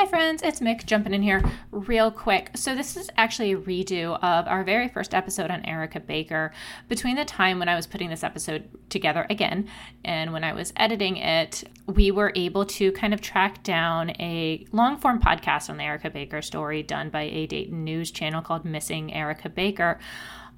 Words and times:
Hi, 0.00 0.06
friends, 0.06 0.40
it's 0.42 0.60
Mick 0.60 0.86
jumping 0.86 1.12
in 1.12 1.20
here 1.20 1.42
real 1.70 2.10
quick. 2.10 2.52
So, 2.54 2.74
this 2.74 2.96
is 2.96 3.10
actually 3.18 3.52
a 3.52 3.58
redo 3.58 4.18
of 4.22 4.48
our 4.48 4.64
very 4.64 4.88
first 4.88 5.12
episode 5.12 5.50
on 5.50 5.62
Erica 5.66 6.00
Baker. 6.00 6.52
Between 6.88 7.16
the 7.16 7.26
time 7.26 7.58
when 7.58 7.68
I 7.68 7.76
was 7.76 7.86
putting 7.86 8.08
this 8.08 8.24
episode 8.24 8.66
together 8.88 9.26
again 9.28 9.68
and 10.02 10.32
when 10.32 10.42
I 10.42 10.54
was 10.54 10.72
editing 10.76 11.18
it, 11.18 11.64
we 11.84 12.12
were 12.12 12.32
able 12.34 12.64
to 12.64 12.92
kind 12.92 13.12
of 13.12 13.20
track 13.20 13.62
down 13.62 14.12
a 14.18 14.64
long 14.72 14.96
form 14.96 15.20
podcast 15.20 15.68
on 15.68 15.76
the 15.76 15.84
Erica 15.84 16.08
Baker 16.08 16.40
story 16.40 16.82
done 16.82 17.10
by 17.10 17.24
a 17.24 17.46
Dayton 17.46 17.84
news 17.84 18.10
channel 18.10 18.40
called 18.40 18.64
Missing 18.64 19.12
Erica 19.12 19.50
Baker. 19.50 19.98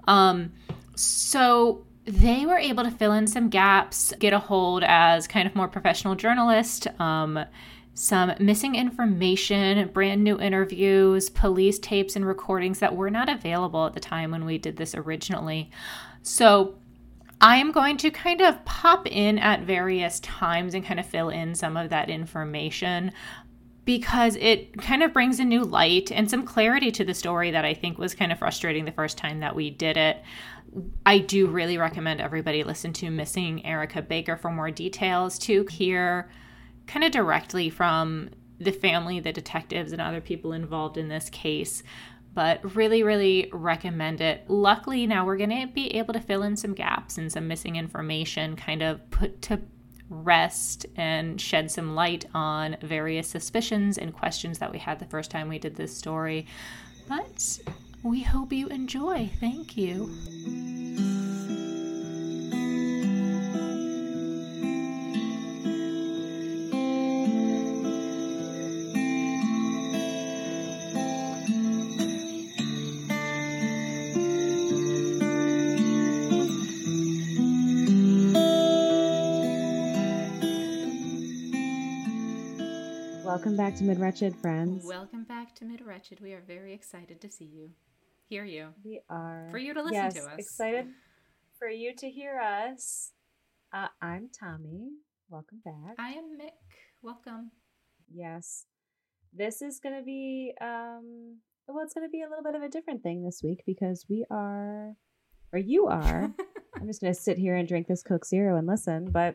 Um, 0.06 0.52
so, 0.94 1.84
they 2.04 2.46
were 2.46 2.58
able 2.58 2.84
to 2.84 2.92
fill 2.92 3.12
in 3.12 3.26
some 3.26 3.48
gaps, 3.48 4.12
get 4.20 4.32
a 4.32 4.38
hold 4.38 4.84
as 4.84 5.26
kind 5.26 5.48
of 5.48 5.56
more 5.56 5.66
professional 5.66 6.14
journalist. 6.14 6.86
Um, 7.00 7.44
some 7.94 8.32
missing 8.40 8.74
information, 8.74 9.88
brand 9.88 10.24
new 10.24 10.38
interviews, 10.38 11.28
police 11.28 11.78
tapes, 11.78 12.16
and 12.16 12.26
recordings 12.26 12.78
that 12.78 12.96
were 12.96 13.10
not 13.10 13.28
available 13.28 13.86
at 13.86 13.92
the 13.92 14.00
time 14.00 14.30
when 14.30 14.44
we 14.44 14.58
did 14.58 14.76
this 14.76 14.94
originally. 14.94 15.70
So, 16.22 16.76
I 17.40 17.56
am 17.56 17.72
going 17.72 17.96
to 17.98 18.10
kind 18.12 18.40
of 18.40 18.64
pop 18.64 19.04
in 19.08 19.36
at 19.40 19.62
various 19.62 20.20
times 20.20 20.74
and 20.74 20.84
kind 20.84 21.00
of 21.00 21.06
fill 21.06 21.28
in 21.28 21.56
some 21.56 21.76
of 21.76 21.90
that 21.90 22.08
information 22.08 23.10
because 23.84 24.36
it 24.36 24.80
kind 24.80 25.02
of 25.02 25.12
brings 25.12 25.40
a 25.40 25.44
new 25.44 25.64
light 25.64 26.12
and 26.12 26.30
some 26.30 26.44
clarity 26.44 26.92
to 26.92 27.04
the 27.04 27.14
story 27.14 27.50
that 27.50 27.64
I 27.64 27.74
think 27.74 27.98
was 27.98 28.14
kind 28.14 28.30
of 28.30 28.38
frustrating 28.38 28.84
the 28.84 28.92
first 28.92 29.18
time 29.18 29.40
that 29.40 29.56
we 29.56 29.70
did 29.70 29.96
it. 29.96 30.22
I 31.04 31.18
do 31.18 31.48
really 31.48 31.78
recommend 31.78 32.20
everybody 32.20 32.62
listen 32.62 32.92
to 32.94 33.10
Missing 33.10 33.66
Erica 33.66 34.02
Baker 34.02 34.36
for 34.36 34.52
more 34.52 34.70
details 34.70 35.36
to 35.40 35.66
hear 35.66 36.30
kind 36.86 37.04
of 37.04 37.12
directly 37.12 37.70
from 37.70 38.30
the 38.58 38.72
family, 38.72 39.20
the 39.20 39.32
detectives, 39.32 39.92
and 39.92 40.00
other 40.00 40.20
people 40.20 40.52
involved 40.52 40.96
in 40.96 41.08
this 41.08 41.28
case. 41.30 41.82
But 42.34 42.76
really, 42.76 43.02
really 43.02 43.50
recommend 43.52 44.22
it. 44.22 44.44
Luckily, 44.48 45.06
now 45.06 45.26
we're 45.26 45.36
going 45.36 45.50
to 45.50 45.66
be 45.66 45.94
able 45.96 46.14
to 46.14 46.20
fill 46.20 46.42
in 46.42 46.56
some 46.56 46.72
gaps 46.72 47.18
and 47.18 47.30
some 47.30 47.46
missing 47.46 47.76
information, 47.76 48.56
kind 48.56 48.82
of 48.82 49.10
put 49.10 49.42
to 49.42 49.60
rest 50.08 50.86
and 50.96 51.40
shed 51.40 51.70
some 51.70 51.94
light 51.94 52.24
on 52.34 52.76
various 52.82 53.28
suspicions 53.28 53.98
and 53.98 54.14
questions 54.14 54.58
that 54.58 54.72
we 54.72 54.78
had 54.78 54.98
the 54.98 55.06
first 55.06 55.30
time 55.30 55.48
we 55.48 55.58
did 55.58 55.76
this 55.76 55.96
story. 55.96 56.46
But 57.08 57.58
we 58.02 58.22
hope 58.22 58.52
you 58.52 58.68
enjoy. 58.68 59.30
Thank 59.40 59.76
you. 59.76 60.10
Welcome 83.42 83.56
back 83.56 83.74
to 83.78 83.82
Mid 83.82 83.98
Wretched, 83.98 84.36
friends. 84.36 84.84
Welcome 84.86 85.24
back 85.24 85.52
to 85.56 85.64
Mid 85.64 85.80
Wretched. 85.84 86.20
We 86.20 86.32
are 86.32 86.44
very 86.46 86.72
excited 86.72 87.20
to 87.22 87.28
see 87.28 87.46
you, 87.46 87.70
hear 88.28 88.44
you, 88.44 88.68
We 88.84 89.00
are. 89.10 89.48
for 89.50 89.58
you 89.58 89.74
to 89.74 89.82
listen 89.82 89.94
yes, 89.94 90.14
to 90.14 90.22
us. 90.22 90.38
excited 90.38 90.86
for 91.58 91.66
you 91.66 91.92
to 91.96 92.08
hear 92.08 92.38
us. 92.38 93.10
Uh, 93.72 93.88
I'm 94.00 94.28
Tommy. 94.28 94.90
Welcome 95.28 95.60
back. 95.64 95.96
I 95.98 96.10
am 96.10 96.38
Mick. 96.40 96.52
Welcome. 97.02 97.50
yes. 98.14 98.66
This 99.34 99.60
is 99.60 99.80
going 99.80 99.96
to 99.96 100.04
be, 100.04 100.52
um, 100.60 101.38
well, 101.66 101.82
it's 101.82 101.94
going 101.94 102.06
to 102.06 102.12
be 102.12 102.22
a 102.22 102.28
little 102.28 102.44
bit 102.44 102.54
of 102.54 102.62
a 102.62 102.68
different 102.68 103.02
thing 103.02 103.24
this 103.24 103.40
week 103.42 103.64
because 103.66 104.06
we 104.08 104.24
are, 104.30 104.94
or 105.52 105.58
you 105.58 105.88
are, 105.88 106.32
I'm 106.76 106.86
just 106.86 107.00
going 107.00 107.12
to 107.12 107.20
sit 107.20 107.38
here 107.38 107.56
and 107.56 107.66
drink 107.66 107.88
this 107.88 108.04
Coke 108.04 108.24
Zero 108.24 108.56
and 108.56 108.68
listen, 108.68 109.10
but 109.10 109.34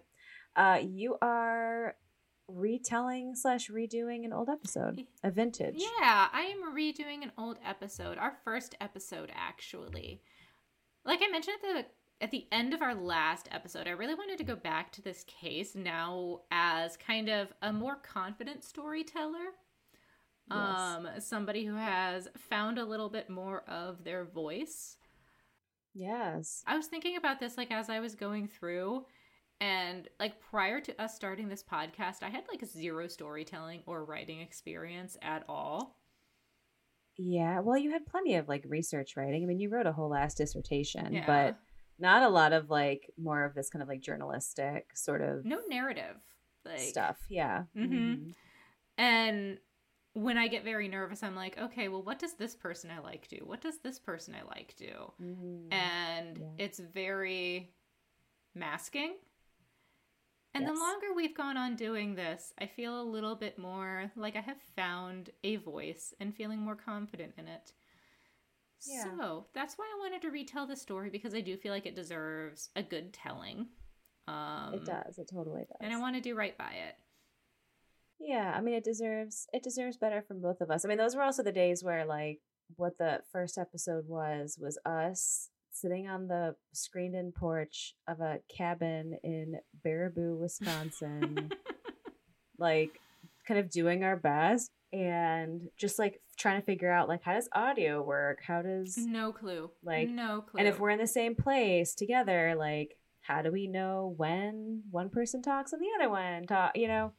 uh, 0.55 0.79
you 0.81 1.17
are 1.21 1.95
retelling 2.47 3.35
slash 3.35 3.69
redoing 3.69 4.25
an 4.25 4.33
old 4.33 4.49
episode, 4.49 5.05
a 5.23 5.31
vintage. 5.31 5.75
Yeah, 5.77 6.27
I 6.31 6.53
am 6.53 6.75
redoing 6.75 7.23
an 7.23 7.31
old 7.37 7.59
episode, 7.65 8.17
our 8.17 8.37
first 8.43 8.75
episode 8.79 9.31
actually. 9.35 10.21
Like 11.05 11.19
I 11.23 11.29
mentioned 11.29 11.57
at 11.63 11.75
the 11.75 11.85
at 12.19 12.31
the 12.31 12.47
end 12.51 12.73
of 12.73 12.81
our 12.81 12.95
last 12.95 13.47
episode, 13.51 13.87
I 13.87 13.91
really 13.91 14.15
wanted 14.15 14.39
to 14.39 14.43
go 14.43 14.55
back 14.55 14.91
to 14.93 15.01
this 15.01 15.23
case 15.25 15.75
now 15.75 16.41
as 16.49 16.97
kind 16.97 17.29
of 17.29 17.53
a 17.61 17.71
more 17.71 17.95
confident 17.95 18.63
storyteller. 18.63 19.53
Yes. 20.49 20.57
Um 20.57 21.07
somebody 21.19 21.65
who 21.65 21.75
has 21.75 22.27
found 22.49 22.77
a 22.77 22.85
little 22.85 23.09
bit 23.09 23.29
more 23.29 23.63
of 23.67 24.03
their 24.03 24.23
voice. 24.25 24.97
Yes. 25.93 26.63
I 26.65 26.77
was 26.77 26.87
thinking 26.87 27.17
about 27.17 27.39
this 27.39 27.57
like 27.57 27.71
as 27.71 27.89
I 27.89 27.99
was 27.99 28.15
going 28.15 28.47
through 28.47 29.05
and 29.59 30.07
like 30.19 30.39
prior 30.39 30.79
to 30.81 31.01
us 31.01 31.15
starting 31.15 31.47
this 31.49 31.63
podcast, 31.63 32.21
I 32.23 32.29
had 32.29 32.43
like 32.51 32.63
zero 32.65 33.07
storytelling 33.07 33.81
or 33.85 34.05
writing 34.05 34.39
experience 34.41 35.17
at 35.21 35.43
all. 35.49 35.97
Yeah, 37.17 37.61
well, 37.61 37.77
you 37.77 37.91
had 37.91 38.05
plenty 38.05 38.35
of 38.35 38.47
like 38.47 38.63
research 38.67 39.17
writing. 39.17 39.43
I 39.43 39.47
mean, 39.47 39.59
you 39.59 39.69
wrote 39.69 39.87
a 39.87 39.91
whole 39.91 40.09
last 40.09 40.37
dissertation, 40.37 41.13
Yeah. 41.13 41.25
but 41.25 41.57
not 41.99 42.21
a 42.21 42.29
lot 42.29 42.53
of 42.53 42.69
like 42.69 43.09
more 43.17 43.43
of 43.43 43.55
this 43.55 43.69
kind 43.71 43.81
of 43.81 43.89
like 43.89 44.01
journalistic 44.01 44.91
sort 44.95 45.21
of 45.21 45.43
no 45.45 45.59
narrative 45.67 46.21
like 46.63 46.79
stuff. 46.79 47.17
Yeah. 47.29 47.63
Mhm. 47.75 47.89
Mhm. 47.89 48.35
and 48.99 49.59
when 50.13 50.35
i 50.37 50.47
get 50.47 50.63
very 50.63 50.87
nervous 50.87 51.21
i'm 51.21 51.35
like 51.35 51.55
okay 51.59 51.87
well 51.89 52.01
what 52.01 52.17
does 52.17 52.33
this 52.33 52.55
person 52.55 52.89
i 52.89 52.97
like 52.99 53.27
do 53.27 53.37
what 53.45 53.61
does 53.61 53.77
this 53.83 53.99
person 53.99 54.33
i 54.35 54.41
like 54.47 54.75
do 54.75 55.11
Mhm. 55.21 55.71
and 55.71 56.37
Yeah. 56.39 56.45
it's 56.65 56.79
very 56.79 57.71
masking 58.55 59.15
and 60.57 60.67
the 60.67 60.79
longer 60.79 61.07
we've 61.15 61.35
gone 61.35 61.57
on 61.57 61.75
doing 61.75 62.15
this 62.15 62.53
i 62.59 62.65
feel 62.65 63.01
a 63.01 63.03
little 63.03 63.35
bit 63.35 63.57
more 63.57 64.11
like 64.15 64.35
i 64.35 64.41
have 64.41 64.57
found 64.75 65.29
a 65.43 65.55
voice 65.57 66.13
and 66.19 66.35
feeling 66.35 66.59
more 66.59 66.75
confident 66.75 67.33
in 67.37 67.47
it 67.47 67.73
Yeah. 68.85 69.03
so 69.17 69.45
that's 69.53 69.75
why 69.77 69.85
i 69.85 69.99
wanted 69.99 70.21
to 70.23 70.29
retell 70.31 70.67
the 70.67 70.75
story 70.75 71.09
because 71.09 71.33
i 71.33 71.41
do 71.41 71.57
feel 71.57 71.73
like 71.73 71.85
it 71.85 71.95
deserves 71.95 72.69
a 72.75 72.83
good 72.83 73.13
telling 73.13 73.67
um 74.27 74.73
it 74.73 74.85
does. 74.85 75.17
It 75.17 75.29
totally 75.33 75.61
does. 75.61 75.77
and 75.81 75.93
i 75.93 75.99
want 75.99 76.15
to 76.15 76.21
do 76.21 76.35
right 76.35 76.57
by 76.57 76.71
it 76.87 76.95
Yeah, 78.19 78.51
I 78.57 78.61
mean, 78.61 78.73
it 78.75 78.83
deserves 78.83 79.47
it 79.53 79.61
deserves 79.63 79.97
better 79.97 80.21
from 80.27 80.41
both 80.41 80.59
of 80.61 80.71
us. 80.71 80.83
I 80.83 80.87
mean, 80.89 80.97
those 80.97 81.15
were 81.15 81.21
also 81.21 81.43
the 81.43 81.51
days 81.51 81.83
where 81.83 82.03
like 82.05 82.39
what 82.75 82.97
the 82.97 83.21
first 83.31 83.57
episode 83.59 84.05
was 84.07 84.57
was 84.59 84.77
us 84.85 85.49
sitting 85.79 86.07
on 86.07 86.27
the 86.27 86.55
screened-in 86.73 87.31
porch 87.31 87.93
of 88.07 88.19
a 88.19 88.39
cabin 88.55 89.17
in 89.23 89.55
Baraboo, 89.85 90.37
Wisconsin, 90.39 91.51
like 92.57 92.99
kind 93.47 93.59
of 93.59 93.69
doing 93.69 94.03
our 94.03 94.15
best 94.17 94.71
and 94.93 95.69
just 95.77 95.99
like 95.99 96.21
trying 96.37 96.59
to 96.59 96.65
figure 96.65 96.91
out 96.91 97.07
like 97.07 97.21
how 97.23 97.33
does 97.33 97.49
audio 97.53 98.01
work? 98.01 98.39
How 98.45 98.61
does 98.61 98.97
No 98.97 99.31
clue. 99.31 99.69
Like, 99.83 100.09
no 100.09 100.41
clue. 100.41 100.59
and 100.59 100.67
if 100.67 100.79
we're 100.79 100.89
in 100.91 100.99
the 100.99 101.07
same 101.07 101.35
place 101.35 101.93
together, 101.95 102.55
like 102.57 102.97
how 103.21 103.41
do 103.41 103.51
we 103.51 103.67
know 103.67 104.13
when 104.17 104.83
one 104.89 105.09
person 105.09 105.41
talks 105.41 105.73
and 105.73 105.81
the 105.81 105.87
other 105.99 106.09
one 106.09 106.45
talk, 106.45 106.71
you 106.75 106.87
know? 106.87 107.11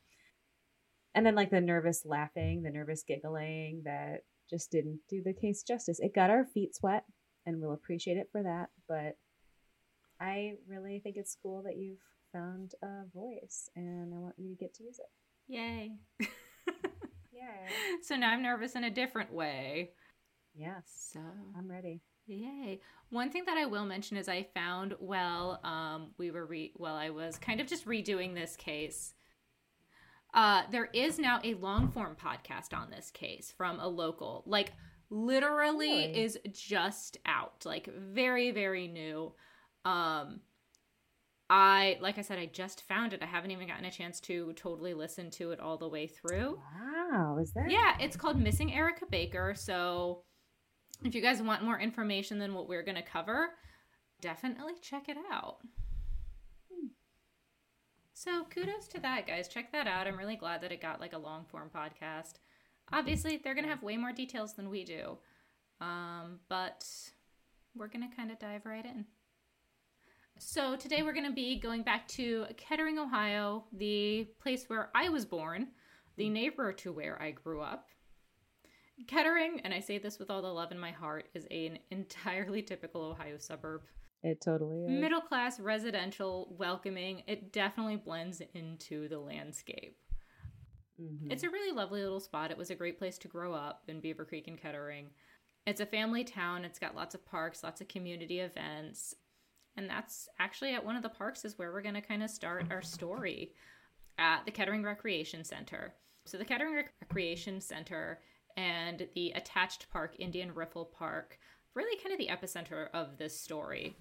And 1.14 1.26
then 1.26 1.34
like 1.34 1.50
the 1.50 1.60
nervous 1.60 2.02
laughing, 2.04 2.62
the 2.62 2.70
nervous 2.70 3.02
giggling 3.06 3.82
that 3.84 4.20
just 4.48 4.70
didn't 4.70 5.00
do 5.10 5.22
the 5.22 5.34
case 5.34 5.62
justice. 5.62 5.98
It 6.00 6.14
got 6.14 6.30
our 6.30 6.44
feet 6.44 6.74
sweat 6.74 7.04
and 7.48 7.60
we'll 7.60 7.72
appreciate 7.72 8.16
it 8.18 8.28
for 8.30 8.42
that, 8.42 8.68
but 8.86 9.16
I 10.20 10.54
really 10.68 10.98
think 11.00 11.16
it's 11.16 11.36
cool 11.42 11.62
that 11.62 11.76
you've 11.76 11.98
found 12.32 12.74
a 12.82 13.04
voice 13.14 13.70
and 13.76 14.12
I 14.14 14.18
want 14.18 14.34
you 14.38 14.50
to 14.50 14.54
get 14.56 14.74
to 14.74 14.84
use 14.84 14.98
it. 14.98 15.06
yay. 15.52 15.92
Yay. 17.32 17.68
so 18.02 18.16
now 18.16 18.30
I'm 18.30 18.42
nervous 18.42 18.74
in 18.74 18.84
a 18.84 18.90
different 18.90 19.32
way. 19.32 19.90
Yes, 20.56 20.82
So 21.12 21.20
I'm 21.56 21.70
ready. 21.70 22.00
yay. 22.26 22.80
One 23.10 23.30
thing 23.30 23.44
that 23.46 23.56
I 23.56 23.66
will 23.66 23.84
mention 23.86 24.16
is 24.16 24.28
I 24.28 24.42
found 24.54 24.94
well, 24.98 25.60
um, 25.62 26.08
we 26.18 26.30
were 26.32 26.44
re- 26.46 26.72
well, 26.76 26.96
I 26.96 27.10
was 27.10 27.38
kind 27.38 27.60
of 27.60 27.68
just 27.68 27.86
redoing 27.86 28.34
this 28.34 28.56
case. 28.56 29.14
Uh, 30.34 30.62
there 30.72 30.86
is 30.92 31.18
now 31.18 31.40
a 31.44 31.54
long 31.54 31.88
form 31.92 32.16
podcast 32.20 32.76
on 32.76 32.90
this 32.90 33.10
case 33.12 33.54
from 33.56 33.78
a 33.78 33.86
local, 33.88 34.42
like 34.46 34.72
literally 35.10 35.88
Really? 36.08 36.22
is 36.22 36.38
just 36.52 37.16
out, 37.26 37.64
like 37.64 37.88
very 37.96 38.50
very 38.50 38.88
new. 38.88 39.32
Um, 39.84 40.40
I 41.50 41.96
like 42.00 42.18
I 42.18 42.22
said, 42.22 42.38
I 42.38 42.46
just 42.46 42.82
found 42.88 43.12
it. 43.14 43.22
I 43.22 43.26
haven't 43.26 43.50
even 43.52 43.68
gotten 43.68 43.86
a 43.86 43.90
chance 43.90 44.20
to 44.20 44.52
totally 44.54 44.92
listen 44.94 45.30
to 45.32 45.50
it 45.52 45.60
all 45.60 45.78
the 45.78 45.88
way 45.88 46.06
through. 46.06 46.58
Wow, 47.10 47.38
is 47.40 47.52
that? 47.54 47.70
Yeah, 47.70 47.96
it's 48.00 48.16
called 48.16 48.38
Missing 48.38 48.74
Erica 48.74 49.06
Baker. 49.10 49.54
So 49.56 50.24
if 51.04 51.14
you 51.14 51.22
guys 51.22 51.40
want 51.40 51.62
more 51.64 51.78
information 51.80 52.38
than 52.38 52.52
what 52.54 52.68
we're 52.68 52.82
going 52.82 52.96
to 52.96 53.02
cover, 53.02 53.50
definitely 54.20 54.74
check 54.82 55.08
it 55.08 55.16
out. 55.32 55.58
So 58.12 58.44
kudos 58.52 58.88
to 58.88 59.00
that, 59.00 59.26
guys. 59.26 59.46
Check 59.48 59.70
that 59.72 59.86
out. 59.86 60.06
I'm 60.08 60.18
really 60.18 60.36
glad 60.36 60.60
that 60.62 60.72
it 60.72 60.82
got 60.82 61.00
like 61.00 61.12
a 61.12 61.18
long 61.18 61.44
form 61.46 61.70
podcast. 61.74 62.34
Obviously, 62.92 63.40
they're 63.42 63.54
going 63.54 63.64
to 63.64 63.70
have 63.70 63.82
way 63.82 63.96
more 63.96 64.12
details 64.12 64.54
than 64.54 64.70
we 64.70 64.84
do. 64.84 65.18
Um, 65.80 66.40
but 66.48 66.84
we're 67.74 67.88
going 67.88 68.08
to 68.08 68.16
kind 68.16 68.30
of 68.30 68.38
dive 68.38 68.66
right 68.66 68.84
in. 68.84 69.04
So, 70.38 70.76
today 70.76 71.02
we're 71.02 71.12
going 71.12 71.26
to 71.26 71.32
be 71.32 71.58
going 71.58 71.82
back 71.82 72.06
to 72.08 72.46
Kettering, 72.56 72.98
Ohio, 72.98 73.64
the 73.72 74.28
place 74.40 74.64
where 74.68 74.90
I 74.94 75.08
was 75.08 75.24
born, 75.24 75.68
the 76.16 76.28
neighbor 76.28 76.72
to 76.74 76.92
where 76.92 77.20
I 77.20 77.32
grew 77.32 77.60
up. 77.60 77.88
Kettering, 79.06 79.60
and 79.64 79.72
I 79.72 79.80
say 79.80 79.98
this 79.98 80.18
with 80.18 80.30
all 80.30 80.42
the 80.42 80.48
love 80.48 80.72
in 80.72 80.78
my 80.78 80.90
heart, 80.90 81.28
is 81.34 81.46
an 81.50 81.78
entirely 81.90 82.62
typical 82.62 83.02
Ohio 83.02 83.38
suburb. 83.38 83.82
It 84.22 84.40
totally 84.40 84.84
is. 84.84 84.90
Middle 85.00 85.20
class, 85.20 85.60
residential, 85.60 86.54
welcoming. 86.58 87.22
It 87.26 87.52
definitely 87.52 87.96
blends 87.96 88.42
into 88.54 89.08
the 89.08 89.18
landscape. 89.18 89.96
Mm-hmm. 91.00 91.30
It's 91.30 91.44
a 91.44 91.50
really 91.50 91.74
lovely 91.74 92.02
little 92.02 92.20
spot. 92.20 92.50
It 92.50 92.58
was 92.58 92.70
a 92.70 92.74
great 92.74 92.98
place 92.98 93.18
to 93.18 93.28
grow 93.28 93.54
up 93.54 93.82
in 93.88 94.00
Beavercreek 94.00 94.48
and 94.48 94.60
Kettering. 94.60 95.06
It's 95.66 95.80
a 95.80 95.86
family 95.86 96.24
town. 96.24 96.64
It's 96.64 96.78
got 96.78 96.96
lots 96.96 97.14
of 97.14 97.24
parks, 97.26 97.62
lots 97.62 97.80
of 97.80 97.88
community 97.88 98.40
events. 98.40 99.14
And 99.76 99.88
that's 99.88 100.28
actually 100.38 100.74
at 100.74 100.84
one 100.84 100.96
of 100.96 101.02
the 101.02 101.08
parks 101.08 101.44
is 101.44 101.58
where 101.58 101.72
we're 101.72 101.82
going 101.82 101.94
to 101.94 102.00
kind 102.00 102.22
of 102.22 102.30
start 102.30 102.66
our 102.70 102.82
story 102.82 103.52
at 104.18 104.44
the 104.44 104.50
Kettering 104.50 104.82
Recreation 104.82 105.44
Center. 105.44 105.94
So 106.24 106.36
the 106.36 106.44
Kettering 106.44 106.74
Rec- 106.74 106.92
Recreation 107.00 107.60
Center 107.60 108.20
and 108.56 109.06
the 109.14 109.30
attached 109.36 109.88
park, 109.90 110.16
Indian 110.18 110.52
Riffle 110.52 110.86
Park, 110.86 111.38
really 111.74 111.96
kind 112.02 112.12
of 112.12 112.18
the 112.18 112.26
epicenter 112.26 112.88
of 112.92 113.18
this 113.18 113.38
story 113.38 113.96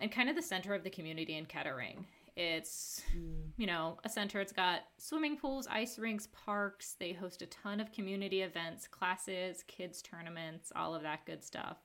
and 0.00 0.10
kind 0.10 0.28
of 0.28 0.34
the 0.34 0.42
center 0.42 0.74
of 0.74 0.82
the 0.82 0.90
community 0.90 1.36
in 1.36 1.46
Kettering. 1.46 2.04
It's, 2.36 3.02
mm. 3.16 3.50
you 3.56 3.66
know, 3.66 3.98
a 4.04 4.08
center. 4.08 4.40
It's 4.40 4.52
got 4.52 4.80
swimming 4.98 5.36
pools, 5.36 5.66
ice 5.66 5.98
rinks, 5.98 6.28
parks. 6.32 6.96
They 6.98 7.12
host 7.12 7.42
a 7.42 7.46
ton 7.46 7.80
of 7.80 7.92
community 7.92 8.42
events, 8.42 8.88
classes, 8.88 9.64
kids' 9.66 10.02
tournaments, 10.02 10.72
all 10.74 10.94
of 10.94 11.02
that 11.02 11.26
good 11.26 11.44
stuff. 11.44 11.76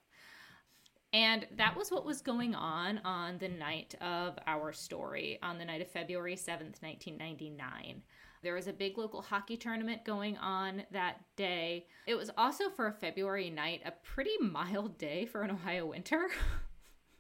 And 1.14 1.48
that 1.58 1.76
was 1.76 1.90
what 1.90 2.06
was 2.06 2.22
going 2.22 2.54
on 2.54 3.00
on 3.00 3.38
the 3.38 3.48
night 3.48 3.96
of 4.02 4.38
our 4.46 4.74
story, 4.74 5.40
on 5.42 5.58
the 5.58 5.66
night 5.66 5.82
of 5.82 5.90
February 5.90 6.36
7th, 6.36 6.82
1999. 6.82 8.04
There 8.44 8.54
was 8.54 8.68
a 8.68 8.74
big 8.74 8.98
local 8.98 9.22
hockey 9.22 9.58
tournament 9.58 10.06
going 10.06 10.38
on 10.38 10.84
that 10.92 11.22
day. 11.36 11.88
It 12.06 12.16
was 12.16 12.30
also 12.38 12.70
for 12.70 12.88
a 12.88 12.94
February 12.94 13.50
night, 13.50 13.82
a 13.86 13.92
pretty 14.04 14.38
mild 14.40 14.98
day 14.98 15.26
for 15.26 15.42
an 15.42 15.52
Ohio 15.52 15.88
winter. 15.88 16.28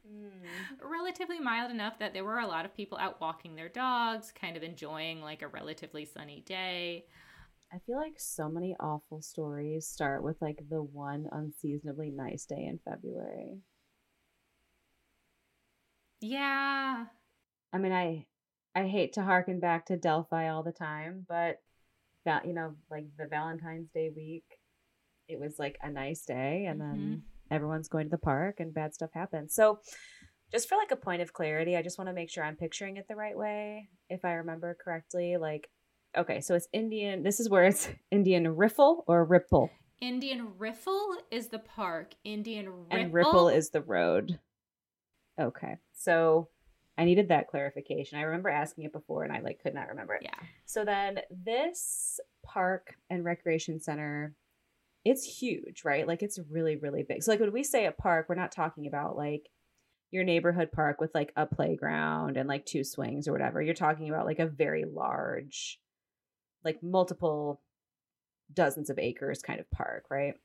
mm. 0.07 0.89
Relatively 0.89 1.39
mild 1.39 1.71
enough 1.71 1.99
that 1.99 2.13
there 2.13 2.23
were 2.23 2.39
a 2.39 2.47
lot 2.47 2.65
of 2.65 2.75
people 2.75 2.97
out 2.97 3.19
walking 3.21 3.55
their 3.55 3.69
dogs, 3.69 4.31
kind 4.31 4.57
of 4.57 4.63
enjoying 4.63 5.21
like 5.21 5.41
a 5.41 5.47
relatively 5.47 6.05
sunny 6.05 6.41
day. 6.45 7.05
I 7.73 7.79
feel 7.79 7.97
like 7.97 8.15
so 8.17 8.47
many 8.49 8.75
awful 8.79 9.21
stories 9.21 9.87
start 9.87 10.23
with 10.23 10.37
like 10.41 10.63
the 10.69 10.81
one 10.81 11.27
unseasonably 11.31 12.11
nice 12.11 12.45
day 12.45 12.65
in 12.65 12.79
February. 12.85 13.59
Yeah. 16.21 17.05
I 17.73 17.77
mean, 17.77 17.91
I 17.91 18.25
I 18.73 18.87
hate 18.87 19.13
to 19.13 19.23
harken 19.23 19.59
back 19.59 19.87
to 19.87 19.97
Delphi 19.97 20.49
all 20.49 20.63
the 20.63 20.71
time, 20.71 21.25
but 21.27 21.61
that 22.25 22.45
you 22.45 22.53
know, 22.53 22.75
like 22.89 23.05
the 23.17 23.27
Valentine's 23.27 23.89
Day 23.93 24.11
week, 24.15 24.45
it 25.27 25.39
was 25.39 25.59
like 25.59 25.77
a 25.81 25.89
nice 25.89 26.23
day, 26.25 26.65
and 26.65 26.79
mm-hmm. 26.79 26.91
then 26.91 27.23
everyone's 27.51 27.87
going 27.87 28.05
to 28.05 28.11
the 28.11 28.17
park, 28.17 28.59
and 28.59 28.73
bad 28.73 28.93
stuff 28.93 29.11
happens. 29.13 29.53
So, 29.53 29.79
just 30.51 30.69
for 30.69 30.77
like 30.77 30.91
a 30.91 30.95
point 30.95 31.21
of 31.21 31.33
clarity, 31.33 31.75
I 31.75 31.81
just 31.81 31.97
want 31.97 32.09
to 32.09 32.13
make 32.13 32.29
sure 32.29 32.43
I'm 32.43 32.55
picturing 32.55 32.97
it 32.97 33.07
the 33.07 33.15
right 33.15 33.37
way. 33.37 33.89
If 34.09 34.23
I 34.23 34.33
remember 34.33 34.77
correctly, 34.81 35.37
like, 35.37 35.69
okay, 36.17 36.41
so 36.41 36.55
it's 36.55 36.67
Indian. 36.71 37.23
This 37.23 37.39
is 37.39 37.49
where 37.49 37.65
it's 37.65 37.89
Indian 38.11 38.55
Riffle 38.55 39.03
or 39.07 39.25
Ripple. 39.25 39.69
Indian 39.99 40.49
Riffle 40.57 41.17
is 41.31 41.47
the 41.47 41.59
park. 41.59 42.13
Indian 42.23 42.69
Ripple 42.69 42.87
and 42.91 43.13
Ripple 43.13 43.49
is 43.49 43.71
the 43.71 43.81
road. 43.81 44.39
Okay, 45.39 45.77
so 45.93 46.49
I 46.97 47.05
needed 47.05 47.29
that 47.29 47.47
clarification. 47.47 48.17
I 48.17 48.23
remember 48.23 48.49
asking 48.49 48.85
it 48.85 48.93
before 48.93 49.23
and 49.23 49.31
I 49.31 49.39
like 49.41 49.59
could 49.61 49.75
not 49.75 49.89
remember 49.89 50.15
it. 50.15 50.23
Yeah. 50.23 50.47
So 50.65 50.83
then 50.83 51.19
this 51.29 52.19
park 52.43 52.95
and 53.09 53.23
recreation 53.23 53.79
center 53.79 54.33
it's 55.09 55.39
huge, 55.39 55.83
right? 55.83 56.07
Like 56.07 56.23
it's 56.23 56.39
really 56.49 56.75
really 56.75 57.03
big. 57.03 57.23
So 57.23 57.31
like 57.31 57.39
when 57.39 57.53
we 57.53 57.63
say 57.63 57.85
a 57.85 57.91
park, 57.91 58.27
we're 58.29 58.35
not 58.35 58.51
talking 58.51 58.87
about 58.87 59.17
like 59.17 59.49
your 60.11 60.23
neighborhood 60.23 60.71
park 60.71 61.01
with 61.01 61.13
like 61.13 61.33
a 61.35 61.45
playground 61.45 62.37
and 62.37 62.47
like 62.47 62.65
two 62.65 62.83
swings 62.83 63.27
or 63.27 63.33
whatever. 63.33 63.61
You're 63.61 63.73
talking 63.73 64.09
about 64.09 64.25
like 64.25 64.39
a 64.39 64.47
very 64.47 64.85
large 64.85 65.79
like 66.63 66.81
multiple 66.81 67.61
dozens 68.53 68.89
of 68.89 68.99
acres 68.99 69.41
kind 69.41 69.59
of 69.59 69.69
park, 69.71 70.05
right? 70.09 70.35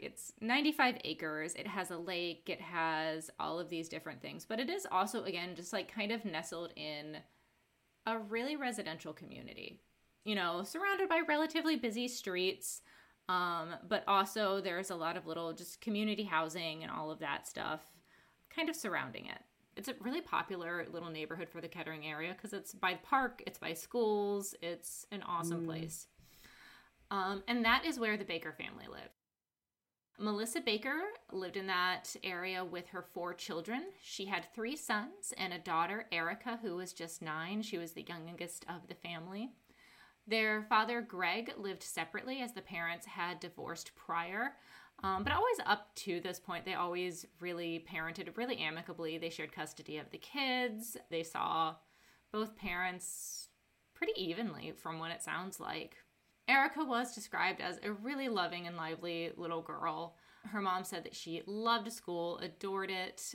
it's 0.00 0.32
95 0.40 0.96
acres. 1.04 1.54
It 1.54 1.66
has 1.66 1.90
a 1.90 1.98
lake. 1.98 2.44
It 2.46 2.60
has 2.60 3.30
all 3.38 3.58
of 3.58 3.68
these 3.68 3.88
different 3.88 4.22
things. 4.22 4.44
But 4.44 4.60
it 4.60 4.70
is 4.70 4.86
also, 4.90 5.24
again, 5.24 5.54
just 5.54 5.72
like 5.72 5.92
kind 5.92 6.12
of 6.12 6.24
nestled 6.24 6.72
in 6.76 7.18
a 8.06 8.18
really 8.18 8.56
residential 8.56 9.12
community. 9.12 9.80
You 10.24 10.34
know, 10.34 10.62
surrounded 10.62 11.08
by 11.08 11.22
relatively 11.26 11.76
busy 11.76 12.08
streets. 12.08 12.82
Um, 13.28 13.74
but 13.86 14.04
also 14.08 14.60
there's 14.60 14.90
a 14.90 14.96
lot 14.96 15.16
of 15.16 15.26
little 15.26 15.52
just 15.52 15.80
community 15.80 16.24
housing 16.24 16.82
and 16.82 16.90
all 16.90 17.10
of 17.10 17.18
that 17.18 17.46
stuff 17.46 17.80
kind 18.54 18.68
of 18.68 18.76
surrounding 18.76 19.26
it. 19.26 19.38
It's 19.76 19.88
a 19.88 19.94
really 20.00 20.22
popular 20.22 20.86
little 20.90 21.10
neighborhood 21.10 21.48
for 21.48 21.60
the 21.60 21.68
Kettering 21.68 22.06
area 22.06 22.32
because 22.32 22.52
it's 22.52 22.72
by 22.72 22.94
the 22.94 23.06
park, 23.06 23.42
it's 23.46 23.58
by 23.58 23.74
schools, 23.74 24.54
it's 24.62 25.06
an 25.12 25.22
awesome 25.22 25.62
mm. 25.62 25.66
place. 25.66 26.06
Um, 27.10 27.42
and 27.46 27.64
that 27.64 27.84
is 27.84 27.98
where 27.98 28.16
the 28.16 28.24
Baker 28.24 28.52
family 28.52 28.86
lived. 28.90 29.10
Melissa 30.20 30.60
Baker 30.60 30.98
lived 31.30 31.56
in 31.56 31.68
that 31.68 32.16
area 32.24 32.64
with 32.64 32.88
her 32.88 33.02
four 33.02 33.34
children. 33.34 33.84
She 34.02 34.26
had 34.26 34.52
three 34.52 34.74
sons 34.74 35.32
and 35.38 35.52
a 35.52 35.60
daughter, 35.60 36.06
Erica, 36.10 36.58
who 36.60 36.74
was 36.74 36.92
just 36.92 37.22
nine. 37.22 37.62
She 37.62 37.78
was 37.78 37.92
the 37.92 38.04
youngest 38.08 38.64
of 38.68 38.88
the 38.88 38.96
family. 38.96 39.50
Their 40.28 40.62
father, 40.64 41.00
Greg, 41.00 41.52
lived 41.56 41.82
separately 41.82 42.42
as 42.42 42.52
the 42.52 42.60
parents 42.60 43.06
had 43.06 43.40
divorced 43.40 43.92
prior. 43.96 44.52
Um, 45.02 45.24
but 45.24 45.32
always 45.32 45.58
up 45.64 45.94
to 45.96 46.20
this 46.20 46.38
point, 46.38 46.66
they 46.66 46.74
always 46.74 47.24
really 47.40 47.86
parented 47.90 48.36
really 48.36 48.58
amicably. 48.58 49.16
They 49.16 49.30
shared 49.30 49.52
custody 49.52 49.96
of 49.96 50.10
the 50.10 50.18
kids. 50.18 50.98
They 51.10 51.22
saw 51.22 51.76
both 52.30 52.56
parents 52.56 53.48
pretty 53.94 54.12
evenly, 54.22 54.72
from 54.76 54.98
what 54.98 55.12
it 55.12 55.22
sounds 55.22 55.60
like. 55.60 55.96
Erica 56.46 56.84
was 56.84 57.14
described 57.14 57.60
as 57.60 57.80
a 57.82 57.92
really 57.92 58.28
loving 58.28 58.66
and 58.66 58.76
lively 58.76 59.32
little 59.36 59.62
girl. 59.62 60.16
Her 60.44 60.60
mom 60.60 60.84
said 60.84 61.04
that 61.04 61.16
she 61.16 61.42
loved 61.46 61.90
school, 61.92 62.38
adored 62.38 62.90
it. 62.90 63.34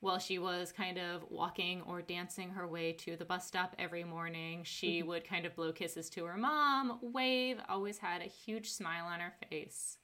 While 0.00 0.20
she 0.20 0.38
was 0.38 0.70
kind 0.70 0.96
of 0.96 1.24
walking 1.28 1.82
or 1.82 2.02
dancing 2.02 2.50
her 2.50 2.68
way 2.68 2.92
to 2.92 3.16
the 3.16 3.24
bus 3.24 3.46
stop 3.48 3.74
every 3.80 4.04
morning, 4.04 4.62
she 4.62 5.00
mm-hmm. 5.00 5.08
would 5.08 5.28
kind 5.28 5.44
of 5.44 5.56
blow 5.56 5.72
kisses 5.72 6.08
to 6.10 6.24
her 6.24 6.36
mom, 6.36 6.98
wave, 7.02 7.58
always 7.68 7.98
had 7.98 8.22
a 8.22 8.26
huge 8.26 8.70
smile 8.70 9.06
on 9.06 9.18
her 9.18 9.34
face. 9.50 9.98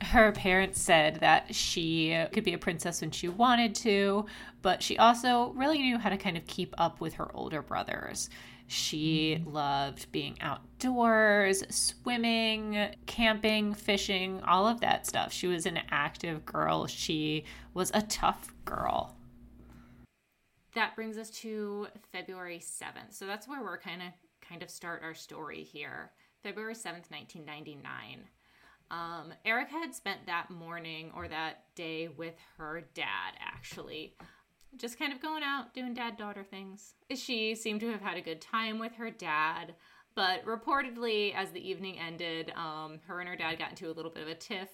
Her 0.00 0.30
parents 0.30 0.80
said 0.80 1.16
that 1.16 1.54
she 1.54 2.24
could 2.32 2.44
be 2.44 2.52
a 2.52 2.58
princess 2.58 3.00
when 3.00 3.10
she 3.10 3.28
wanted 3.28 3.74
to, 3.76 4.26
but 4.62 4.80
she 4.80 4.96
also 4.96 5.52
really 5.56 5.78
knew 5.78 5.98
how 5.98 6.10
to 6.10 6.16
kind 6.16 6.36
of 6.36 6.46
keep 6.46 6.72
up 6.78 7.00
with 7.00 7.14
her 7.14 7.34
older 7.34 7.62
brothers. 7.62 8.30
She 8.66 9.42
loved 9.46 10.10
being 10.10 10.38
outdoors, 10.40 11.62
swimming, 11.68 12.94
camping, 13.06 13.74
fishing, 13.74 14.40
all 14.42 14.66
of 14.66 14.80
that 14.80 15.06
stuff. 15.06 15.32
She 15.32 15.46
was 15.46 15.66
an 15.66 15.80
active 15.90 16.44
girl. 16.44 16.86
She 16.86 17.44
was 17.74 17.90
a 17.94 18.02
tough 18.02 18.52
girl. 18.64 19.16
That 20.74 20.96
brings 20.96 21.18
us 21.18 21.30
to 21.30 21.88
February 22.10 22.58
7th. 22.58 23.12
So 23.12 23.26
that's 23.26 23.46
where 23.46 23.62
we're 23.62 23.78
kind 23.78 24.02
of 24.02 24.08
kind 24.46 24.62
of 24.62 24.70
start 24.70 25.02
our 25.02 25.14
story 25.14 25.62
here. 25.62 26.10
February 26.42 26.74
7th, 26.74 27.10
1999. 27.10 28.20
Um, 28.90 29.32
Erica 29.44 29.72
had 29.72 29.94
spent 29.94 30.26
that 30.26 30.50
morning 30.50 31.10
or 31.16 31.26
that 31.28 31.64
day 31.74 32.08
with 32.08 32.34
her 32.58 32.82
dad, 32.94 33.34
actually 33.40 34.14
just 34.76 34.98
kind 34.98 35.12
of 35.12 35.20
going 35.20 35.42
out 35.42 35.74
doing 35.74 35.94
dad 35.94 36.16
daughter 36.16 36.44
things. 36.44 36.94
She 37.14 37.54
seemed 37.54 37.80
to 37.80 37.90
have 37.90 38.00
had 38.00 38.16
a 38.16 38.22
good 38.22 38.40
time 38.40 38.78
with 38.78 38.94
her 38.94 39.10
dad, 39.10 39.74
but 40.14 40.44
reportedly, 40.44 41.34
as 41.34 41.50
the 41.50 41.68
evening 41.68 41.98
ended, 41.98 42.52
um, 42.56 43.00
her 43.06 43.20
and 43.20 43.28
her 43.28 43.36
dad 43.36 43.58
got 43.58 43.70
into 43.70 43.90
a 43.90 43.92
little 43.92 44.10
bit 44.10 44.22
of 44.22 44.28
a 44.28 44.34
tiff 44.34 44.70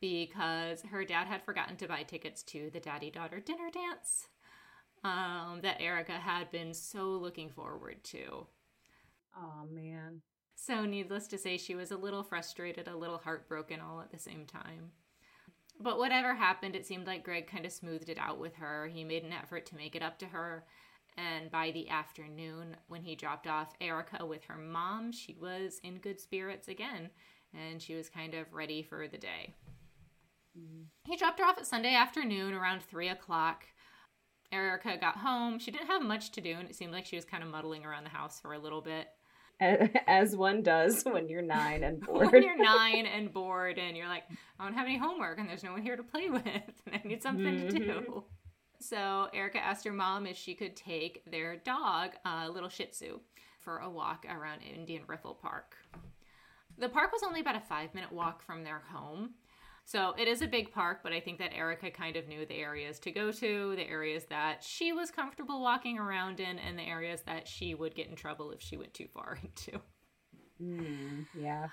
because 0.00 0.82
her 0.82 1.04
dad 1.04 1.26
had 1.26 1.42
forgotten 1.42 1.76
to 1.76 1.88
buy 1.88 2.02
tickets 2.02 2.42
to 2.42 2.70
the 2.72 2.80
daddy 2.80 3.10
daughter 3.10 3.40
dinner 3.40 3.70
dance 3.72 4.28
um, 5.04 5.60
that 5.62 5.80
Erica 5.80 6.12
had 6.12 6.50
been 6.50 6.74
so 6.74 7.10
looking 7.10 7.50
forward 7.50 8.02
to. 8.04 8.46
Oh, 9.36 9.66
man. 9.70 10.22
So, 10.56 10.84
needless 10.84 11.26
to 11.28 11.38
say, 11.38 11.58
she 11.58 11.74
was 11.74 11.90
a 11.90 11.96
little 11.96 12.22
frustrated, 12.22 12.88
a 12.88 12.96
little 12.96 13.18
heartbroken 13.18 13.80
all 13.80 14.00
at 14.00 14.10
the 14.10 14.18
same 14.18 14.46
time. 14.46 14.92
But 15.80 15.98
whatever 15.98 16.34
happened, 16.34 16.76
it 16.76 16.86
seemed 16.86 17.06
like 17.06 17.24
Greg 17.24 17.46
kind 17.46 17.66
of 17.66 17.72
smoothed 17.72 18.08
it 18.08 18.18
out 18.18 18.38
with 18.38 18.54
her. 18.56 18.86
He 18.86 19.04
made 19.04 19.24
an 19.24 19.32
effort 19.32 19.66
to 19.66 19.76
make 19.76 19.94
it 19.96 20.02
up 20.02 20.18
to 20.20 20.26
her. 20.26 20.64
And 21.16 21.50
by 21.50 21.70
the 21.70 21.88
afternoon, 21.90 22.76
when 22.88 23.02
he 23.02 23.14
dropped 23.14 23.46
off 23.46 23.74
Erica 23.80 24.24
with 24.26 24.44
her 24.44 24.56
mom, 24.56 25.12
she 25.12 25.36
was 25.40 25.80
in 25.82 25.98
good 25.98 26.20
spirits 26.20 26.68
again. 26.68 27.10
and 27.54 27.80
she 27.80 27.94
was 27.94 28.08
kind 28.08 28.34
of 28.34 28.52
ready 28.52 28.82
for 28.82 29.06
the 29.08 29.18
day. 29.18 29.54
Mm-hmm. 30.58 30.82
He 31.10 31.16
dropped 31.16 31.38
her 31.38 31.44
off 31.46 31.58
at 31.58 31.66
Sunday 31.66 31.94
afternoon 31.94 32.54
around 32.54 32.82
three 32.82 33.08
o'clock. 33.08 33.64
Erica 34.52 34.96
got 35.00 35.16
home. 35.16 35.58
She 35.58 35.70
didn't 35.70 35.88
have 35.88 36.02
much 36.02 36.30
to 36.32 36.40
do, 36.40 36.52
and 36.52 36.68
it 36.68 36.76
seemed 36.76 36.92
like 36.92 37.06
she 37.06 37.16
was 37.16 37.24
kind 37.24 37.42
of 37.42 37.50
muddling 37.50 37.84
around 37.84 38.04
the 38.04 38.10
house 38.10 38.40
for 38.40 38.52
a 38.52 38.58
little 38.58 38.80
bit. 38.80 39.08
As 40.06 40.36
one 40.36 40.62
does 40.62 41.04
when 41.04 41.28
you're 41.28 41.42
nine 41.42 41.84
and 41.84 42.00
bored. 42.06 42.32
when 42.32 42.42
you're 42.42 42.56
nine 42.62 43.06
and 43.06 43.32
bored, 43.32 43.78
and 43.78 43.96
you're 43.96 44.08
like, 44.08 44.24
I 44.58 44.64
don't 44.64 44.74
have 44.74 44.86
any 44.86 44.98
homework, 44.98 45.38
and 45.38 45.48
there's 45.48 45.64
no 45.64 45.72
one 45.72 45.82
here 45.82 45.96
to 45.96 46.02
play 46.02 46.28
with, 46.30 46.44
and 46.44 46.94
I 46.94 47.00
need 47.04 47.22
something 47.22 47.44
mm-hmm. 47.44 47.68
to 47.68 47.78
do. 47.78 48.24
So 48.80 49.28
Erica 49.32 49.58
asked 49.58 49.84
her 49.84 49.92
mom 49.92 50.26
if 50.26 50.36
she 50.36 50.54
could 50.54 50.76
take 50.76 51.22
their 51.30 51.56
dog, 51.56 52.10
a 52.24 52.50
little 52.50 52.68
Shih 52.68 52.86
Tzu, 52.86 53.20
for 53.60 53.78
a 53.78 53.88
walk 53.88 54.26
around 54.28 54.60
Indian 54.60 55.02
Riffle 55.06 55.34
Park. 55.34 55.76
The 56.76 56.88
park 56.88 57.12
was 57.12 57.22
only 57.22 57.40
about 57.40 57.56
a 57.56 57.60
five 57.60 57.94
minute 57.94 58.12
walk 58.12 58.42
from 58.42 58.64
their 58.64 58.82
home, 58.92 59.30
so 59.86 60.14
it 60.18 60.28
is 60.28 60.40
a 60.40 60.46
big 60.46 60.72
park, 60.72 61.00
but 61.02 61.12
I 61.12 61.20
think 61.20 61.38
that 61.38 61.54
Erica 61.54 61.90
kind 61.90 62.16
of 62.16 62.26
knew 62.26 62.46
the 62.46 62.54
areas 62.54 62.98
to 63.00 63.10
go 63.10 63.30
to, 63.30 63.76
the 63.76 63.86
areas 63.86 64.24
that 64.30 64.62
she 64.62 64.92
was 64.92 65.10
comfortable 65.10 65.60
walking 65.60 65.98
around 65.98 66.40
in, 66.40 66.58
and 66.58 66.78
the 66.78 66.82
areas 66.82 67.20
that 67.26 67.46
she 67.46 67.74
would 67.74 67.94
get 67.94 68.08
in 68.08 68.16
trouble 68.16 68.50
if 68.50 68.62
she 68.62 68.78
went 68.78 68.94
too 68.94 69.08
far 69.12 69.38
into. 69.42 69.80
Mm, 70.62 71.26
yeah. 71.38 71.68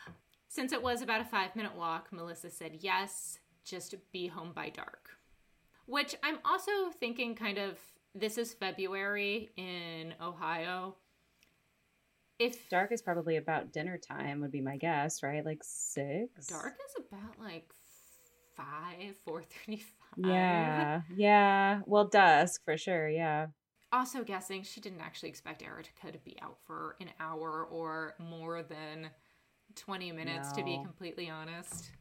Since 0.49 0.73
it 0.73 0.83
was 0.83 1.01
about 1.01 1.21
a 1.21 1.25
five 1.25 1.55
minute 1.55 1.75
walk, 1.75 2.09
Melissa 2.11 2.49
said 2.49 2.79
yes, 2.81 3.39
just 3.63 3.95
be 4.11 4.27
home 4.27 4.51
by 4.53 4.69
dark. 4.69 5.11
Which 5.85 6.15
I'm 6.21 6.39
also 6.43 6.71
thinking 6.99 7.35
kind 7.35 7.57
of 7.57 7.77
this 8.13 8.37
is 8.37 8.53
February 8.53 9.51
in 9.55 10.13
Ohio. 10.21 10.95
If 12.39 12.67
dark 12.69 12.91
is 12.91 13.01
probably 13.01 13.37
about 13.37 13.71
dinner 13.71 13.97
time, 13.97 14.41
would 14.41 14.51
be 14.51 14.61
my 14.61 14.75
guess, 14.75 15.23
right? 15.23 15.45
Like 15.45 15.61
six. 15.63 16.47
Dark 16.47 16.73
is 16.73 17.05
about 17.07 17.39
like 17.39 17.71
five, 18.55 19.15
four 19.25 19.43
thirty-five. 19.43 20.25
Yeah, 20.25 21.01
yeah. 21.15 21.81
Well, 21.85 22.05
dusk 22.05 22.63
for 22.65 22.77
sure. 22.77 23.07
Yeah. 23.09 23.47
Also, 23.93 24.23
guessing 24.23 24.63
she 24.63 24.79
didn't 24.81 25.01
actually 25.01 25.29
expect 25.29 25.61
Erica 25.63 26.11
to 26.11 26.17
be 26.19 26.37
out 26.41 26.57
for 26.65 26.95
an 27.01 27.09
hour 27.19 27.65
or 27.69 28.15
more 28.19 28.63
than 28.63 29.09
twenty 29.75 30.11
minutes. 30.11 30.49
No. 30.51 30.57
To 30.57 30.63
be 30.63 30.79
completely 30.83 31.29
honest. 31.29 31.91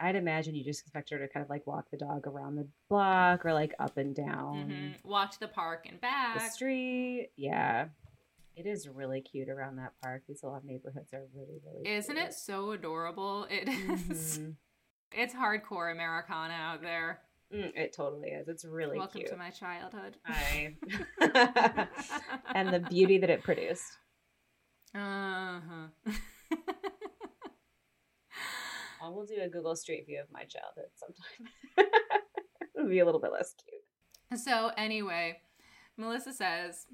I'd 0.00 0.16
imagine 0.16 0.56
you 0.56 0.64
just 0.64 0.80
expect 0.80 1.10
her 1.10 1.18
to 1.18 1.28
kind 1.28 1.44
of 1.44 1.50
like 1.50 1.64
walk 1.64 1.86
the 1.92 1.96
dog 1.96 2.26
around 2.26 2.56
the 2.56 2.66
block 2.88 3.46
or 3.46 3.52
like 3.52 3.72
up 3.78 3.96
and 3.98 4.16
down. 4.16 4.56
Mm-hmm. 4.68 5.08
Walk 5.08 5.30
to 5.32 5.38
the 5.40 5.46
park 5.46 5.86
and 5.88 6.00
back. 6.00 6.34
The 6.40 6.48
street. 6.48 7.28
Yeah. 7.36 7.86
It 8.56 8.66
is 8.66 8.88
really 8.88 9.20
cute 9.20 9.48
around 9.48 9.76
that 9.76 9.92
park. 10.02 10.24
These 10.26 10.42
little 10.42 10.60
neighborhoods 10.64 11.12
are 11.14 11.22
really, 11.34 11.60
really 11.64 11.88
Isn't 11.88 12.16
cute. 12.16 12.28
it 12.28 12.34
so 12.34 12.72
adorable? 12.72 13.46
It 13.48 13.68
is. 14.10 14.40
It's 15.14 15.34
hardcore 15.34 15.92
Americana 15.92 16.54
out 16.54 16.82
there. 16.82 17.20
Mm, 17.54 17.72
it 17.76 17.92
totally 17.94 18.30
is. 18.30 18.48
It's 18.48 18.64
really 18.64 18.92
cute. 18.92 18.98
Welcome 18.98 19.20
cute. 19.20 19.30
to 19.30 19.36
my 19.36 19.50
childhood. 19.50 20.16
I 20.24 20.74
and 22.54 22.72
the 22.72 22.80
beauty 22.90 23.18
that 23.18 23.28
it 23.28 23.42
produced. 23.42 23.98
Uh 24.94 25.60
huh. 25.60 26.12
I 29.02 29.08
will 29.08 29.26
do 29.26 29.34
a 29.42 29.48
Google 29.48 29.76
Street 29.76 30.06
View 30.06 30.20
of 30.20 30.30
my 30.32 30.44
childhood 30.44 30.86
sometime. 30.94 31.52
It'll 32.76 32.88
be 32.88 33.00
a 33.00 33.04
little 33.04 33.20
bit 33.20 33.32
less 33.32 33.54
cute. 33.54 34.40
So 34.40 34.70
anyway, 34.78 35.40
Melissa 35.98 36.32
says, 36.32 36.86